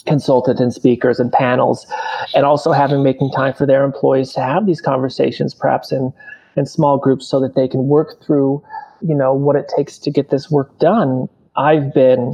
consultants 0.05 0.61
and 0.61 0.73
speakers 0.73 1.19
and 1.19 1.31
panels 1.31 1.85
and 2.33 2.45
also 2.45 2.71
having 2.71 3.03
making 3.03 3.31
time 3.31 3.53
for 3.53 3.65
their 3.65 3.83
employees 3.83 4.31
to 4.33 4.41
have 4.41 4.65
these 4.65 4.81
conversations 4.81 5.53
perhaps 5.53 5.91
in 5.91 6.13
in 6.55 6.65
small 6.65 6.97
groups 6.97 7.27
so 7.27 7.39
that 7.39 7.55
they 7.55 7.67
can 7.67 7.87
work 7.87 8.23
through 8.23 8.63
you 9.01 9.15
know 9.15 9.33
what 9.33 9.55
it 9.55 9.69
takes 9.75 9.97
to 9.97 10.11
get 10.11 10.29
this 10.29 10.49
work 10.49 10.77
done 10.79 11.27
i've 11.55 11.93
been 11.93 12.31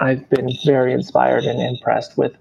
I've 0.00 0.28
been 0.30 0.48
very 0.64 0.92
inspired 0.92 1.44
and 1.44 1.60
impressed 1.60 2.16
with 2.16 2.32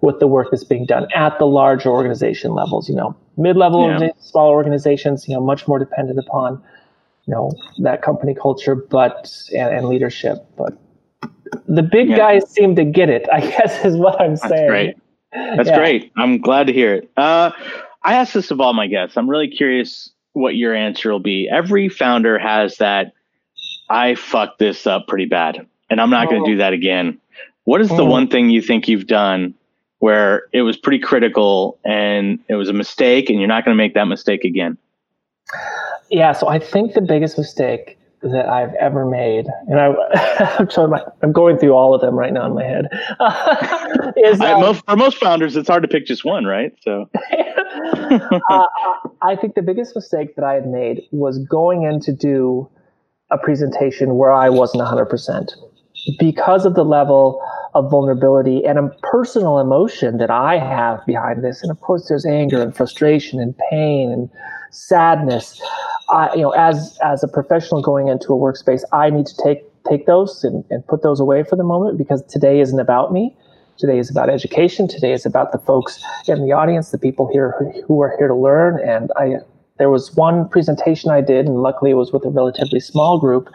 with 0.00 0.20
the 0.20 0.26
work 0.26 0.48
that's 0.50 0.64
being 0.64 0.84
done 0.84 1.06
at 1.14 1.38
the 1.38 1.46
large 1.46 1.86
organization 1.86 2.52
levels. 2.52 2.88
You 2.88 2.96
know, 2.96 3.16
mid-level, 3.36 3.88
yeah. 3.88 4.08
small 4.20 4.50
organizations, 4.50 5.26
you 5.28 5.34
know, 5.34 5.40
much 5.40 5.66
more 5.66 5.78
dependent 5.78 6.18
upon 6.18 6.62
you 7.26 7.34
know 7.34 7.52
that 7.78 8.02
company 8.02 8.34
culture, 8.34 8.74
but 8.74 9.32
and, 9.52 9.74
and 9.74 9.88
leadership. 9.88 10.38
But 10.56 10.76
the 11.68 11.82
big 11.82 12.10
yeah. 12.10 12.16
guys 12.16 12.50
seem 12.50 12.76
to 12.76 12.84
get 12.84 13.08
it. 13.10 13.26
I 13.32 13.40
guess 13.50 13.84
is 13.84 13.96
what 13.96 14.20
I'm 14.20 14.36
saying. 14.36 14.50
that's. 14.50 14.68
Great. 14.68 14.96
That's 15.56 15.68
yeah. 15.68 15.78
great. 15.78 16.12
I'm 16.16 16.40
glad 16.40 16.68
to 16.68 16.72
hear 16.72 16.94
it. 16.94 17.10
Uh, 17.16 17.50
I 18.04 18.14
ask 18.14 18.34
this 18.34 18.52
of 18.52 18.60
all 18.60 18.72
my 18.72 18.86
guests. 18.86 19.16
I'm 19.16 19.28
really 19.28 19.48
curious 19.48 20.10
what 20.32 20.54
your 20.54 20.74
answer 20.74 21.10
will 21.10 21.18
be. 21.18 21.48
Every 21.50 21.88
founder 21.88 22.38
has 22.38 22.76
that. 22.76 23.12
I 23.90 24.14
fucked 24.14 24.60
this 24.60 24.86
up 24.86 25.08
pretty 25.08 25.26
bad, 25.26 25.66
and 25.90 26.00
I'm 26.00 26.10
not 26.10 26.28
going 26.28 26.42
to 26.42 26.48
Oh. 26.48 26.52
do 26.52 26.56
that 26.58 26.72
again. 26.72 27.18
What 27.64 27.80
is 27.80 27.88
the 27.88 28.02
Oh. 28.04 28.10
one 28.10 28.28
thing 28.28 28.50
you 28.50 28.60
think 28.62 28.88
you've 28.88 29.06
done 29.06 29.54
where 30.00 30.44
it 30.52 30.62
was 30.62 30.76
pretty 30.76 30.98
critical 30.98 31.78
and 31.84 32.38
it 32.48 32.54
was 32.56 32.68
a 32.68 32.72
mistake, 32.74 33.30
and 33.30 33.38
you're 33.38 33.48
not 33.48 33.64
going 33.64 33.74
to 33.74 33.82
make 33.82 33.94
that 33.94 34.06
mistake 34.06 34.44
again? 34.44 34.76
Yeah, 36.10 36.32
so 36.32 36.48
I 36.48 36.58
think 36.58 36.92
the 36.94 37.00
biggest 37.00 37.38
mistake 37.38 37.96
that 38.22 38.48
I've 38.48 38.72
ever 38.74 39.04
made, 39.04 39.46
and 39.68 39.78
I, 39.80 39.94
I'm, 40.58 40.66
trying 40.68 40.92
I'm 41.22 41.32
going 41.32 41.58
through 41.58 41.72
all 41.72 41.94
of 41.94 42.00
them 42.00 42.14
right 42.18 42.32
now 42.32 42.46
in 42.46 42.54
my 42.54 42.64
head, 42.64 42.86
is 44.16 44.40
I, 44.40 44.52
um, 44.52 44.60
most, 44.60 44.84
for 44.86 44.96
most 44.96 45.18
founders, 45.18 45.56
it's 45.56 45.68
hard 45.68 45.82
to 45.82 45.88
pick 45.88 46.06
just 46.06 46.24
one, 46.24 46.44
right? 46.44 46.72
So, 46.80 47.08
uh, 48.50 48.66
I 49.22 49.36
think 49.36 49.54
the 49.54 49.62
biggest 49.62 49.94
mistake 49.94 50.36
that 50.36 50.44
I 50.44 50.54
had 50.54 50.66
made 50.66 51.02
was 51.12 51.38
going 51.38 51.82
in 51.82 52.00
to 52.00 52.12
do 52.12 52.68
a 53.30 53.38
presentation 53.38 54.16
where 54.16 54.32
I 54.32 54.48
wasn't 54.48 54.82
100% 54.84 55.50
because 56.18 56.66
of 56.66 56.74
the 56.74 56.84
level 56.84 57.42
of 57.74 57.90
vulnerability 57.90 58.64
and 58.64 58.78
a 58.78 58.88
personal 59.02 59.58
emotion 59.58 60.18
that 60.18 60.30
I 60.30 60.58
have 60.58 61.04
behind 61.06 61.42
this. 61.42 61.62
And 61.62 61.70
of 61.70 61.80
course, 61.80 62.08
there's 62.08 62.24
anger 62.24 62.62
and 62.62 62.74
frustration 62.74 63.40
and 63.40 63.54
pain 63.70 64.12
and 64.12 64.30
sadness. 64.70 65.60
I, 66.10 66.34
you 66.34 66.42
know, 66.42 66.50
as 66.50 66.98
as 67.02 67.24
a 67.24 67.28
professional 67.28 67.82
going 67.82 68.08
into 68.08 68.32
a 68.32 68.36
workspace, 68.36 68.82
I 68.92 69.10
need 69.10 69.26
to 69.26 69.42
take 69.42 69.64
take 69.88 70.06
those 70.06 70.44
and, 70.44 70.64
and 70.70 70.86
put 70.86 71.02
those 71.02 71.20
away 71.20 71.42
for 71.42 71.56
the 71.56 71.64
moment 71.64 71.98
because 71.98 72.22
today 72.28 72.60
isn't 72.60 72.80
about 72.80 73.12
me. 73.12 73.36
Today 73.76 73.98
is 73.98 74.08
about 74.08 74.30
education. 74.30 74.86
Today 74.86 75.12
is 75.12 75.26
about 75.26 75.52
the 75.52 75.58
folks 75.58 76.02
in 76.28 76.44
the 76.46 76.52
audience, 76.52 76.90
the 76.90 76.98
people 76.98 77.28
here 77.32 77.54
who, 77.58 77.82
who 77.82 78.00
are 78.02 78.14
here 78.18 78.28
to 78.28 78.34
learn. 78.34 78.80
And 78.88 79.10
I, 79.16 79.38
there 79.78 79.90
was 79.90 80.14
one 80.14 80.48
presentation 80.48 81.10
I 81.10 81.20
did, 81.20 81.46
and 81.46 81.56
luckily 81.60 81.90
it 81.90 81.94
was 81.94 82.12
with 82.12 82.24
a 82.24 82.30
relatively 82.30 82.78
small 82.78 83.18
group. 83.18 83.48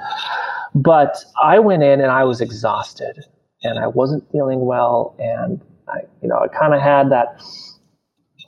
But 0.75 1.17
I 1.41 1.59
went 1.59 1.83
in 1.83 2.01
and 2.01 2.11
I 2.11 2.23
was 2.23 2.41
exhausted, 2.41 3.17
and 3.63 3.79
I 3.79 3.87
wasn't 3.87 4.29
feeling 4.31 4.65
well, 4.65 5.15
and 5.19 5.61
I, 5.87 6.01
you 6.21 6.29
know, 6.29 6.37
I 6.37 6.47
kind 6.47 6.73
of 6.73 6.81
had 6.81 7.11
that 7.11 7.41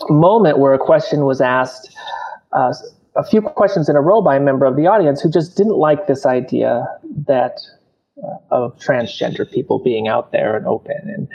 moment 0.09 0.59
where 0.59 0.73
a 0.73 0.79
question 0.79 1.25
was 1.25 1.41
asked, 1.41 1.95
uh, 2.53 2.73
a 3.15 3.23
few 3.23 3.41
questions 3.41 3.89
in 3.89 3.95
a 3.95 4.01
row 4.01 4.21
by 4.21 4.37
a 4.37 4.39
member 4.39 4.65
of 4.65 4.75
the 4.75 4.87
audience 4.87 5.21
who 5.21 5.29
just 5.29 5.57
didn't 5.57 5.75
like 5.75 6.07
this 6.07 6.25
idea 6.25 6.87
that 7.27 7.59
uh, 8.23 8.37
of 8.51 8.77
transgender 8.77 9.49
people 9.49 9.79
being 9.79 10.07
out 10.07 10.31
there 10.31 10.55
and 10.55 10.65
open. 10.65 10.97
And 11.03 11.27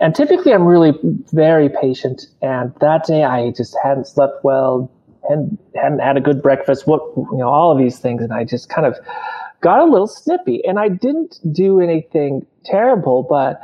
and 0.00 0.14
typically 0.14 0.52
I'm 0.52 0.64
really 0.64 0.92
very 1.32 1.68
patient. 1.68 2.22
And 2.40 2.72
that 2.80 3.04
day 3.04 3.24
I 3.24 3.50
just 3.50 3.76
hadn't 3.82 4.06
slept 4.06 4.42
well 4.44 4.90
and 5.28 5.58
hadn't 5.76 6.00
had 6.00 6.16
a 6.16 6.20
good 6.20 6.42
breakfast 6.42 6.86
what 6.86 7.02
you 7.16 7.38
know 7.38 7.48
all 7.48 7.70
of 7.70 7.78
these 7.78 7.98
things. 7.98 8.22
And 8.22 8.32
I 8.32 8.44
just 8.44 8.68
kind 8.68 8.86
of 8.86 8.96
got 9.62 9.78
a 9.80 9.84
little 9.84 10.06
snippy 10.06 10.62
and 10.66 10.78
I 10.78 10.88
didn't 10.88 11.38
do 11.52 11.80
anything 11.80 12.44
terrible 12.64 13.22
but 13.28 13.60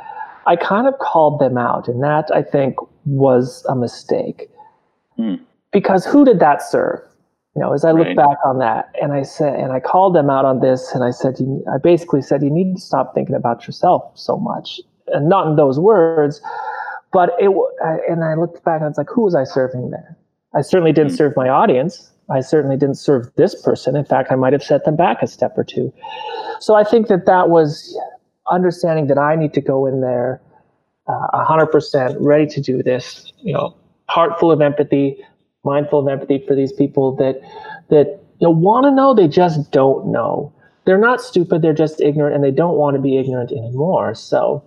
I 0.47 0.55
kind 0.55 0.87
of 0.87 0.97
called 0.99 1.39
them 1.39 1.57
out 1.57 1.87
and 1.87 2.01
that 2.03 2.25
I 2.33 2.41
think 2.41 2.75
was 3.05 3.65
a 3.69 3.75
mistake 3.75 4.49
Hmm. 5.17 5.35
because 5.71 6.05
who 6.05 6.23
did 6.25 6.39
that 6.39 6.61
serve 6.61 6.99
you 7.55 7.61
know 7.61 7.73
as 7.73 7.83
I 7.85 7.91
look 7.91 8.07
Right. 8.07 8.15
back 8.15 8.37
on 8.45 8.57
that 8.59 8.89
and 9.01 9.11
I 9.13 9.23
said 9.23 9.59
and 9.59 9.71
I 9.73 9.79
called 9.79 10.15
them 10.15 10.29
out 10.29 10.45
on 10.45 10.59
this 10.61 10.93
and 10.95 11.03
I 11.03 11.11
said 11.11 11.35
I 11.73 11.77
basically 11.77 12.21
said 12.21 12.41
you 12.41 12.49
need 12.49 12.75
to 12.75 12.81
stop 12.81 13.13
thinking 13.13 13.35
about 13.35 13.67
yourself 13.67 14.01
so 14.15 14.37
much 14.37 14.79
and 15.07 15.27
not 15.27 15.47
in 15.47 15.55
those 15.57 15.77
words 15.79 16.41
but 17.11 17.31
it 17.39 17.49
and 18.09 18.23
I 18.23 18.35
looked 18.35 18.63
back 18.63 18.79
and 18.81 18.89
it's 18.89 18.97
like 18.97 19.09
who 19.13 19.23
was 19.23 19.35
I 19.35 19.43
serving 19.43 19.89
there 19.89 20.15
I 20.55 20.61
certainly 20.61 20.93
didn't 20.93 21.11
Hmm. 21.11 21.17
serve 21.17 21.33
my 21.35 21.49
audience 21.49 22.11
I 22.31 22.41
certainly 22.41 22.77
didn't 22.77 22.95
serve 22.97 23.31
this 23.35 23.59
person. 23.61 23.95
In 23.95 24.05
fact 24.05 24.31
I 24.31 24.35
might 24.35 24.53
have 24.53 24.63
set 24.63 24.85
them 24.85 24.95
back 24.95 25.21
a 25.21 25.27
step 25.27 25.57
or 25.57 25.63
two. 25.63 25.93
So 26.59 26.75
I 26.75 26.83
think 26.83 27.07
that 27.07 27.25
that 27.25 27.49
was 27.49 27.97
understanding 28.49 29.07
that 29.07 29.17
I 29.17 29.35
need 29.35 29.53
to 29.53 29.61
go 29.61 29.85
in 29.85 30.01
there 30.01 30.41
uh, 31.07 31.45
100% 31.45 32.17
ready 32.19 32.45
to 32.45 32.61
do 32.61 32.83
this 32.83 33.31
you 33.39 33.53
know 33.53 33.75
heart 34.07 34.39
full 34.39 34.51
of 34.51 34.61
empathy 34.61 35.17
mindful 35.63 35.99
of 35.99 36.07
empathy 36.07 36.43
for 36.47 36.55
these 36.55 36.71
people 36.71 37.15
that 37.15 37.41
that 37.89 38.19
you 38.39 38.47
know 38.47 38.51
want 38.51 38.85
to 38.85 38.91
know 38.91 39.13
they 39.13 39.27
just 39.27 39.71
don't 39.71 40.07
know. 40.07 40.53
They're 40.85 40.97
not 40.97 41.21
stupid 41.21 41.61
they're 41.61 41.73
just 41.73 42.01
ignorant 42.01 42.35
and 42.35 42.43
they 42.43 42.51
don't 42.51 42.75
want 42.75 42.95
to 42.95 43.01
be 43.01 43.17
ignorant 43.17 43.51
anymore. 43.51 44.15
So 44.15 44.63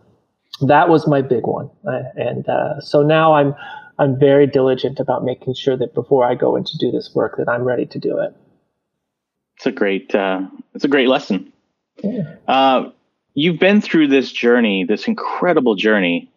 that 0.60 0.88
was 0.88 1.06
my 1.06 1.22
big 1.22 1.46
one. 1.46 1.70
Uh, 1.86 2.02
and 2.16 2.48
uh, 2.48 2.80
so 2.80 3.02
now 3.02 3.34
i'm 3.34 3.54
i'm 3.98 4.18
very 4.18 4.46
diligent 4.46 5.00
about 5.00 5.24
making 5.24 5.54
sure 5.54 5.76
that 5.76 5.94
before 5.94 6.24
i 6.24 6.34
go 6.34 6.56
in 6.56 6.64
to 6.64 6.76
do 6.78 6.90
this 6.90 7.10
work 7.14 7.36
that 7.36 7.48
i'm 7.48 7.64
ready 7.64 7.86
to 7.86 7.98
do 7.98 8.18
it 8.18 8.34
it's 9.62 9.66
a 9.68 9.70
great, 9.70 10.12
uh, 10.12 10.40
it's 10.74 10.82
a 10.82 10.88
great 10.88 11.06
lesson. 11.06 11.52
Yeah. 12.02 12.34
Uh, 12.48 12.90
you've 13.34 13.60
been 13.60 13.80
through 13.80 14.08
this 14.08 14.32
journey, 14.32 14.82
this 14.82 15.06
incredible 15.06 15.76
journey. 15.76 16.32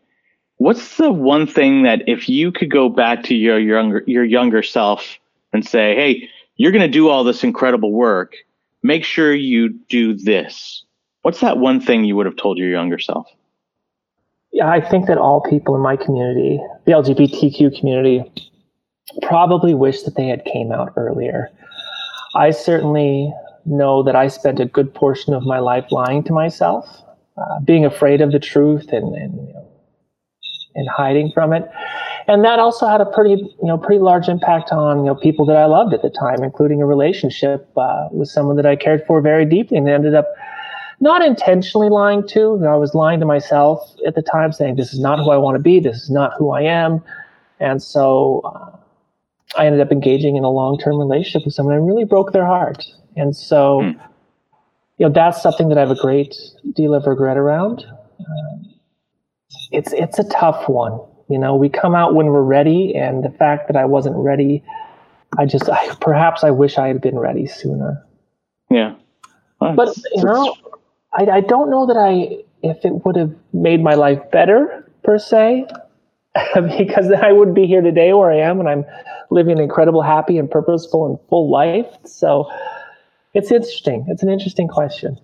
What's 0.58 0.97
the 0.97 1.12
one 1.12 1.47
thing 1.47 1.84
that 1.84 2.03
if 2.08 2.30
you 2.30 2.51
could 2.51 2.70
go 2.70 2.88
back 2.88 3.24
to 3.24 3.34
your 3.34 3.58
younger 3.58 4.03
your 4.06 4.24
younger 4.24 4.62
self 4.62 5.18
and 5.51 5.66
say, 5.66 5.95
"Hey, 5.95 6.30
you're 6.56 6.72
going 6.72 6.84
to 6.84 6.88
do 6.88 7.10
all 7.10 7.24
this 7.24 7.43
incredible 7.43 7.91
work. 7.91 8.36
Make 8.84 9.03
sure 9.03 9.34
you 9.34 9.70
do 9.89 10.14
this." 10.14 10.84
What's 11.24 11.39
that 11.39 11.58
one 11.58 11.82
thing 11.82 12.06
you 12.06 12.16
would 12.18 12.28
have 12.28 12.36
told 12.36 12.60
your 12.60 12.70
younger 12.70 12.99
self? 12.99 13.28
Yeah, 14.56 14.70
I 14.70 14.80
think 14.80 15.08
that 15.08 15.18
all 15.18 15.41
people 15.41 15.76
in 15.76 15.82
my 15.82 15.97
community, 15.97 16.62
the 16.86 16.93
LGBTQ 16.93 17.78
community, 17.78 18.24
probably 19.22 19.74
wish 19.74 20.03
that 20.03 20.16
they 20.16 20.28
had 20.28 20.45
came 20.45 20.72
out 20.72 20.93
earlier. 20.95 21.49
I 22.36 22.51
certainly 22.51 23.34
know 23.66 24.01
that 24.03 24.16
I 24.16 24.30
spent 24.30 24.62
a 24.62 24.66
good 24.66 24.93
portion 24.93 25.34
of 25.34 25.43
my 25.43 25.60
life 25.60 25.91
lying 25.91 26.24
to 26.24 26.32
myself, 26.32 27.03
uh, 27.38 27.60
being 27.66 27.84
afraid 27.84 28.22
of 28.22 28.32
the 28.32 28.39
truth 28.39 28.93
and, 28.93 29.14
and 29.14 29.34
you 29.36 29.53
know, 29.53 29.68
and 30.76 30.88
hiding 30.88 31.34
from 31.34 31.51
it. 31.51 31.70
And 32.30 32.45
that 32.45 32.58
also 32.58 32.88
had 32.88 33.01
a 33.01 33.06
pretty, 33.06 33.32
you 33.32 33.58
know, 33.68 33.78
pretty 33.78 33.99
large 33.99 34.30
impact 34.30 34.72
on 34.72 34.99
you 34.99 35.06
know 35.08 35.16
people 35.16 35.45
that 35.47 35.58
I 35.58 35.66
loved 35.66 35.93
at 35.93 36.01
the 36.01 36.10
time, 36.10 36.43
including 36.43 36.82
a 36.82 36.86
relationship 36.86 37.70
uh, 37.76 38.08
with 38.10 38.30
someone 38.30 38.56
that 38.56 38.66
I 38.66 38.78
cared 38.78 39.03
for 39.06 39.20
very 39.20 39.45
deeply, 39.45 39.78
and 39.78 39.89
ended 39.89 40.16
up 40.16 40.34
not 41.00 41.24
intentionally 41.24 41.89
lying 41.89 42.28
to. 42.30 42.39
You 42.39 42.60
know, 42.62 42.74
I 42.74 42.78
was 42.78 42.93
lying 42.93 43.20
to 43.20 43.26
myself 43.26 43.96
at 44.06 44.16
the 44.16 44.22
time, 44.22 44.52
saying 44.52 44.76
this 44.76 44.93
is 44.93 45.00
not 45.00 45.20
who 45.20 45.32
I 45.32 45.38
want 45.38 45.56
to 45.56 45.62
be, 45.62 45.80
this 45.80 45.98
is 46.04 46.10
not 46.10 46.34
who 46.38 46.52
I 46.52 46.62
am, 46.62 47.02
and 47.60 47.82
so 47.82 48.41
uh, 48.46 48.78
I 49.58 49.66
ended 49.66 49.82
up 49.82 49.91
engaging 49.91 50.36
in 50.36 50.43
a 50.43 50.50
long-term 50.50 50.98
relationship 50.98 51.46
with 51.46 51.54
someone 51.54 51.76
and 51.76 51.88
really 51.88 52.06
broke 52.06 52.34
their 52.34 52.46
heart. 52.46 52.84
And 53.16 53.36
so, 53.36 53.82
Hmm. 53.82 53.91
you 54.98 55.08
know, 55.08 55.10
that's 55.10 55.41
something 55.41 55.70
that 55.70 55.78
I 55.78 55.82
have 55.82 55.91
a 55.91 55.96
great 56.02 56.36
deal 56.74 56.93
of 56.93 57.06
regret 57.06 57.38
around. 57.38 57.86
Um, 58.20 58.74
it's 59.72 59.93
it's 59.93 60.20
a 60.20 60.24
tough 60.30 60.68
one. 60.68 61.00
You 61.30 61.39
know, 61.39 61.56
we 61.56 61.70
come 61.70 61.96
out 61.96 62.14
when 62.14 62.28
we're 62.28 62.41
ready, 62.41 62.96
and 62.96 63.24
the 63.24 63.30
fact 63.30 63.68
that 63.68 63.76
I 63.76 63.86
wasn't 63.86 64.16
ready, 64.18 64.64
I 65.38 65.46
just 65.46 65.70
I, 65.70 65.96
perhaps 66.02 66.43
I 66.43 66.52
wish 66.52 66.78
I 66.78 66.88
had 66.88 67.02
been 67.02 67.18
ready 67.18 67.48
sooner. 67.48 68.06
Yeah. 68.70 68.96
Well, 69.60 69.74
But 69.74 69.96
you 70.14 70.24
know, 70.24 70.56
I, 71.16 71.26
I 71.38 71.41
don't 71.41 71.70
know 71.70 71.86
that 71.88 71.97
I 71.97 72.43
if 72.61 72.84
it 72.84 73.05
would 73.05 73.16
have 73.16 73.34
made 73.53 73.82
my 73.82 73.93
life 73.93 74.20
better 74.32 74.89
per 75.03 75.20
se, 75.20 75.68
because 76.55 77.09
then 77.09 77.24
I 77.24 77.32
wouldn't 77.32 77.55
be 77.55 77.68
here 77.68 77.82
today 77.82 78.13
where 78.13 78.32
I 78.32 78.38
am, 78.38 78.59
and 78.59 78.68
I'm 78.68 78.86
living 79.30 79.57
an 79.57 79.63
incredible, 79.63 80.01
happy, 80.01 80.38
and 80.38 80.49
purposeful 80.49 81.05
and 81.05 81.20
full 81.30 81.49
life. 81.51 81.88
So 82.05 82.51
it's 83.34 83.51
interesting. 83.51 84.05
It's 84.07 84.24
an 84.24 84.30
interesting 84.30 84.68
question. 84.68 85.20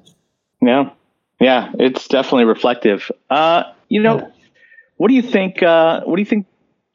Yeah. 0.61 0.91
Yeah, 1.39 1.71
it's 1.79 2.07
definitely 2.07 2.45
reflective. 2.45 3.11
Uh, 3.29 3.63
you 3.89 4.01
know, 4.01 4.31
what 4.97 5.07
do 5.07 5.15
you 5.15 5.23
think 5.23 5.63
uh, 5.63 6.01
what 6.01 6.17
do 6.17 6.21
you 6.21 6.25
think 6.25 6.45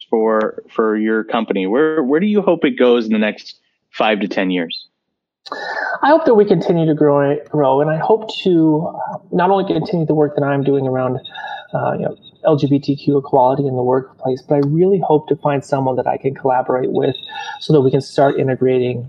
for 0.08 0.62
for 0.70 0.96
your 0.96 1.24
company? 1.24 1.66
Where 1.66 2.00
where 2.00 2.20
do 2.20 2.26
you 2.26 2.42
hope 2.42 2.64
it 2.64 2.78
goes 2.78 3.06
in 3.06 3.12
the 3.12 3.18
next 3.18 3.58
5 3.90 4.20
to 4.20 4.28
10 4.28 4.50
years? 4.50 4.86
I 6.02 6.08
hope 6.08 6.24
that 6.24 6.34
we 6.34 6.44
continue 6.44 6.86
to 6.86 6.94
grow, 6.94 7.36
grow, 7.48 7.80
and 7.80 7.90
I 7.90 7.98
hope 7.98 8.28
to 8.42 8.88
uh, 8.88 9.18
not 9.30 9.50
only 9.50 9.64
continue 9.72 10.04
the 10.04 10.14
work 10.14 10.34
that 10.36 10.44
I'm 10.44 10.62
doing 10.62 10.86
around, 10.86 11.20
uh, 11.72 11.92
you 11.92 12.02
know, 12.02 12.16
LGBTQ 12.44 13.18
equality 13.18 13.66
in 13.66 13.76
the 13.76 13.82
workplace, 13.82 14.42
but 14.42 14.56
I 14.56 14.60
really 14.66 15.00
hope 15.04 15.28
to 15.28 15.36
find 15.36 15.64
someone 15.64 15.96
that 15.96 16.06
I 16.06 16.16
can 16.16 16.34
collaborate 16.34 16.90
with, 16.90 17.14
so 17.60 17.72
that 17.72 17.80
we 17.80 17.90
can 17.90 18.00
start 18.00 18.38
integrating 18.38 19.08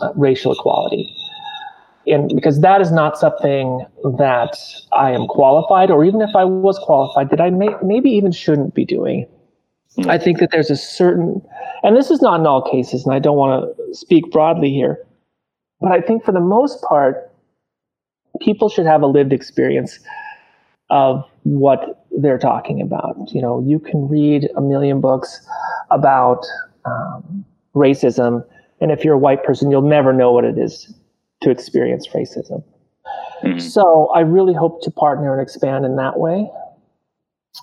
uh, 0.00 0.12
racial 0.16 0.52
equality. 0.52 1.14
And 2.06 2.30
because 2.34 2.60
that 2.60 2.80
is 2.80 2.90
not 2.90 3.18
something 3.18 3.86
that 4.18 4.56
I 4.92 5.12
am 5.12 5.26
qualified, 5.26 5.90
or 5.90 6.04
even 6.04 6.20
if 6.20 6.34
I 6.34 6.44
was 6.44 6.78
qualified, 6.78 7.30
that 7.30 7.40
I 7.40 7.50
may, 7.50 7.70
maybe 7.82 8.10
even 8.10 8.32
shouldn't 8.32 8.74
be 8.74 8.84
doing. 8.84 9.26
I 10.08 10.18
think 10.18 10.40
that 10.40 10.50
there's 10.50 10.70
a 10.70 10.76
certain, 10.76 11.40
and 11.84 11.96
this 11.96 12.10
is 12.10 12.20
not 12.20 12.40
in 12.40 12.46
all 12.46 12.68
cases, 12.68 13.06
and 13.06 13.14
I 13.14 13.20
don't 13.20 13.36
want 13.36 13.76
to 13.76 13.94
speak 13.94 14.30
broadly 14.32 14.70
here, 14.70 14.98
but 15.84 15.92
I 15.92 16.00
think 16.00 16.24
for 16.24 16.32
the 16.32 16.40
most 16.40 16.82
part, 16.82 17.30
people 18.40 18.70
should 18.70 18.86
have 18.86 19.02
a 19.02 19.06
lived 19.06 19.34
experience 19.34 19.98
of 20.88 21.22
what 21.42 22.06
they're 22.10 22.38
talking 22.38 22.80
about. 22.80 23.16
You 23.34 23.42
know, 23.42 23.62
you 23.66 23.78
can 23.78 24.08
read 24.08 24.48
a 24.56 24.62
million 24.62 25.02
books 25.02 25.46
about 25.90 26.42
um, 26.86 27.44
racism 27.74 28.46
And 28.80 28.90
if 28.90 29.04
you're 29.04 29.14
a 29.14 29.18
white 29.18 29.44
person, 29.44 29.70
you'll 29.70 29.82
never 29.82 30.10
know 30.12 30.32
what 30.32 30.44
it 30.44 30.56
is 30.56 30.92
to 31.42 31.50
experience 31.50 32.08
racism. 32.08 32.64
Mm-hmm. 33.42 33.58
So 33.58 34.08
I 34.14 34.20
really 34.20 34.54
hope 34.54 34.82
to 34.84 34.90
partner 34.90 35.34
and 35.34 35.42
expand 35.42 35.84
in 35.84 35.96
that 35.96 36.18
way. 36.18 36.50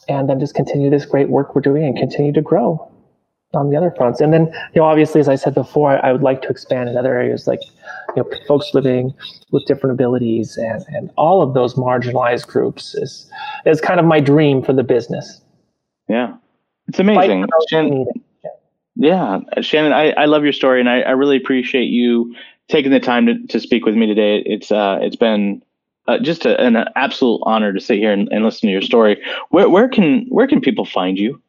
And 0.07 0.30
then 0.30 0.39
just 0.39 0.53
continue 0.53 0.91
this 0.91 1.05
great 1.05 1.30
work 1.30 1.55
we're 1.55 1.61
doing 1.61 1.86
and 1.86 1.97
continue 1.97 2.34
to 2.34 2.41
grow 2.41 2.91
on 3.54 3.70
the 3.70 3.78
other 3.78 3.91
fronts. 3.91 4.22
And 4.22 4.34
then, 4.34 4.45
you 4.74 4.82
know, 4.82 4.84
obviously, 4.84 5.20
as 5.20 5.28
I 5.28 5.36
said 5.36 5.54
before, 5.54 6.04
I, 6.04 6.12
would 6.12 6.24
like 6.24 6.41
to 6.43 6.49
expand 6.49 6.89
in 6.89 6.97
other 6.97 7.16
areas 7.16 7.47
like, 7.47 7.60
you 8.16 8.24
know, 8.24 8.30
folks 8.47 8.74
living 8.74 9.14
with 9.52 9.66
different 9.66 9.93
abilities 9.93 10.58
and, 10.58 10.86
and 10.89 11.12
all 11.18 11.41
of 11.41 11.54
those 11.54 11.76
marginalized 11.76 12.47
groups 12.47 12.95
is, 12.95 13.30
is 13.66 13.82
kind 13.82 13.99
of 13.99 14.06
my 14.06 14.20
dream 14.20 14.64
for 14.64 14.74
the 14.74 14.84
business. 14.84 15.41
Yeah. 16.08 16.36
It's 16.88 16.99
amazing. 16.99 17.45
Shannon, 17.70 18.06
yeah. 18.95 19.39
Shannon, 19.62 19.93
I, 19.93 20.12
I 20.12 20.26
love 20.26 20.43
your 20.43 20.54
story 20.54 20.80
and 20.80 20.89
I, 20.89 21.02
I 21.02 21.12
really 21.12 21.38
appreciate 21.38 21.86
you 21.86 22.34
taking 22.70 22.91
the 22.91 22.99
time 22.99 23.26
to, 23.26 23.47
to 23.47 23.60
speak 23.60 23.86
with 23.86 23.95
me 23.95 24.08
today. 24.08 24.43
It's, 24.45 24.72
uh, 24.72 24.99
it's 25.02 25.16
been 25.18 25.62
uh, 26.08 26.20
just 26.20 26.45
a, 26.45 26.60
an 26.60 26.78
absolute 26.95 27.41
honor 27.43 27.74
to 27.74 27.80
sit 27.80 27.97
here 27.97 28.14
and, 28.14 28.30
and 28.32 28.45
listen 28.45 28.68
to 28.68 28.72
your 28.72 28.82
story. 28.82 29.22
Where, 29.49 29.70
where 29.70 29.89
can, 29.89 30.26
where 30.30 30.47
can 30.47 30.62
people 30.62 30.86
find 30.86 31.18
you? 31.18 31.41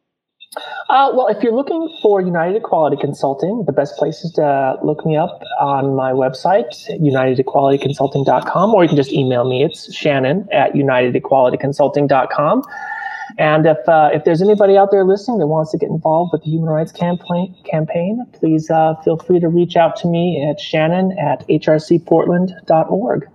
Uh, 0.89 1.11
well, 1.13 1.27
if 1.27 1.41
you're 1.41 1.55
looking 1.55 1.89
for 2.01 2.21
United 2.21 2.57
Equality 2.57 2.97
Consulting, 2.97 3.63
the 3.65 3.71
best 3.71 3.97
place 3.97 4.23
is 4.23 4.31
to 4.33 4.77
look 4.83 5.05
me 5.05 5.17
up 5.17 5.41
on 5.59 5.95
my 5.95 6.11
website, 6.11 6.69
unitedequalityconsulting.com, 6.99 8.73
or 8.73 8.83
you 8.83 8.89
can 8.89 8.97
just 8.97 9.11
email 9.11 9.47
me. 9.47 9.63
It's 9.63 9.93
Shannon 9.93 10.47
at 10.51 10.73
unitedequalityconsulting.com. 10.73 12.63
And 13.37 13.65
if 13.65 13.77
uh, 13.87 14.09
if 14.13 14.25
there's 14.25 14.41
anybody 14.41 14.77
out 14.77 14.91
there 14.91 15.03
listening 15.05 15.39
that 15.39 15.47
wants 15.47 15.71
to 15.71 15.77
get 15.77 15.89
involved 15.89 16.31
with 16.33 16.43
the 16.43 16.51
Human 16.51 16.69
Rights 16.69 16.91
campaign, 16.91 17.55
campaign 17.63 18.23
please 18.33 18.69
uh, 18.69 18.93
feel 19.03 19.17
free 19.17 19.39
to 19.39 19.47
reach 19.47 19.75
out 19.75 19.95
to 19.97 20.07
me 20.07 20.45
at 20.47 20.59
shannon 20.59 21.17
at 21.17 21.47
hrcportland.org. 21.47 23.27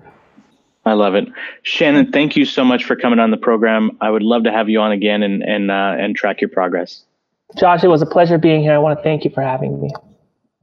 I 0.84 0.92
love 0.92 1.14
it, 1.14 1.28
Shannon. 1.62 2.12
Thank 2.12 2.36
you 2.36 2.44
so 2.44 2.64
much 2.64 2.84
for 2.84 2.96
coming 2.96 3.18
on 3.18 3.30
the 3.30 3.36
program. 3.36 3.98
I 4.00 4.08
would 4.10 4.22
love 4.22 4.44
to 4.44 4.52
have 4.52 4.68
you 4.68 4.80
on 4.80 4.92
again 4.92 5.22
and 5.22 5.42
and 5.42 5.70
uh, 5.70 5.96
and 5.98 6.14
track 6.14 6.40
your 6.40 6.50
progress. 6.50 7.04
Josh, 7.56 7.82
it 7.82 7.88
was 7.88 8.02
a 8.02 8.06
pleasure 8.06 8.38
being 8.38 8.60
here. 8.60 8.72
I 8.72 8.78
want 8.78 8.98
to 8.98 9.02
thank 9.02 9.24
you 9.24 9.30
for 9.30 9.42
having 9.42 9.80
me. 9.80 9.90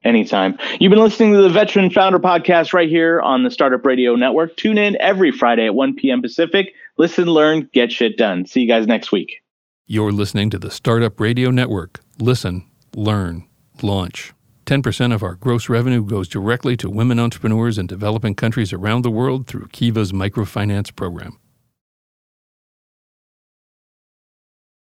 Anytime. 0.03 0.59
You've 0.79 0.91
been 0.91 0.99
listening 0.99 1.33
to 1.33 1.41
the 1.41 1.49
Veteran 1.49 1.89
Founder 1.89 2.19
Podcast 2.19 2.73
right 2.73 2.87
here 2.87 3.19
on 3.21 3.43
the 3.43 3.49
Startup 3.49 3.83
Radio 3.83 4.15
Network. 4.15 4.55
Tune 4.55 4.77
in 4.77 4.95
every 5.01 5.31
Friday 5.31 5.65
at 5.65 5.73
1 5.73 5.95
p.m. 5.95 6.21
Pacific. 6.21 6.73
Listen, 6.97 7.25
learn, 7.25 7.67
get 7.73 7.91
shit 7.91 8.15
done. 8.15 8.45
See 8.45 8.61
you 8.61 8.67
guys 8.67 8.85
next 8.85 9.11
week. 9.11 9.41
You're 9.87 10.11
listening 10.11 10.51
to 10.51 10.59
the 10.59 10.69
Startup 10.69 11.19
Radio 11.19 11.49
Network. 11.49 12.01
Listen, 12.19 12.69
learn, 12.95 13.47
launch. 13.81 14.31
10% 14.67 15.13
of 15.13 15.23
our 15.23 15.35
gross 15.35 15.69
revenue 15.69 16.03
goes 16.03 16.27
directly 16.27 16.77
to 16.77 16.89
women 16.89 17.19
entrepreneurs 17.19 17.79
in 17.79 17.87
developing 17.87 18.35
countries 18.35 18.73
around 18.73 19.03
the 19.03 19.11
world 19.11 19.47
through 19.47 19.67
Kiva's 19.67 20.11
microfinance 20.11 20.95
program. 20.95 21.39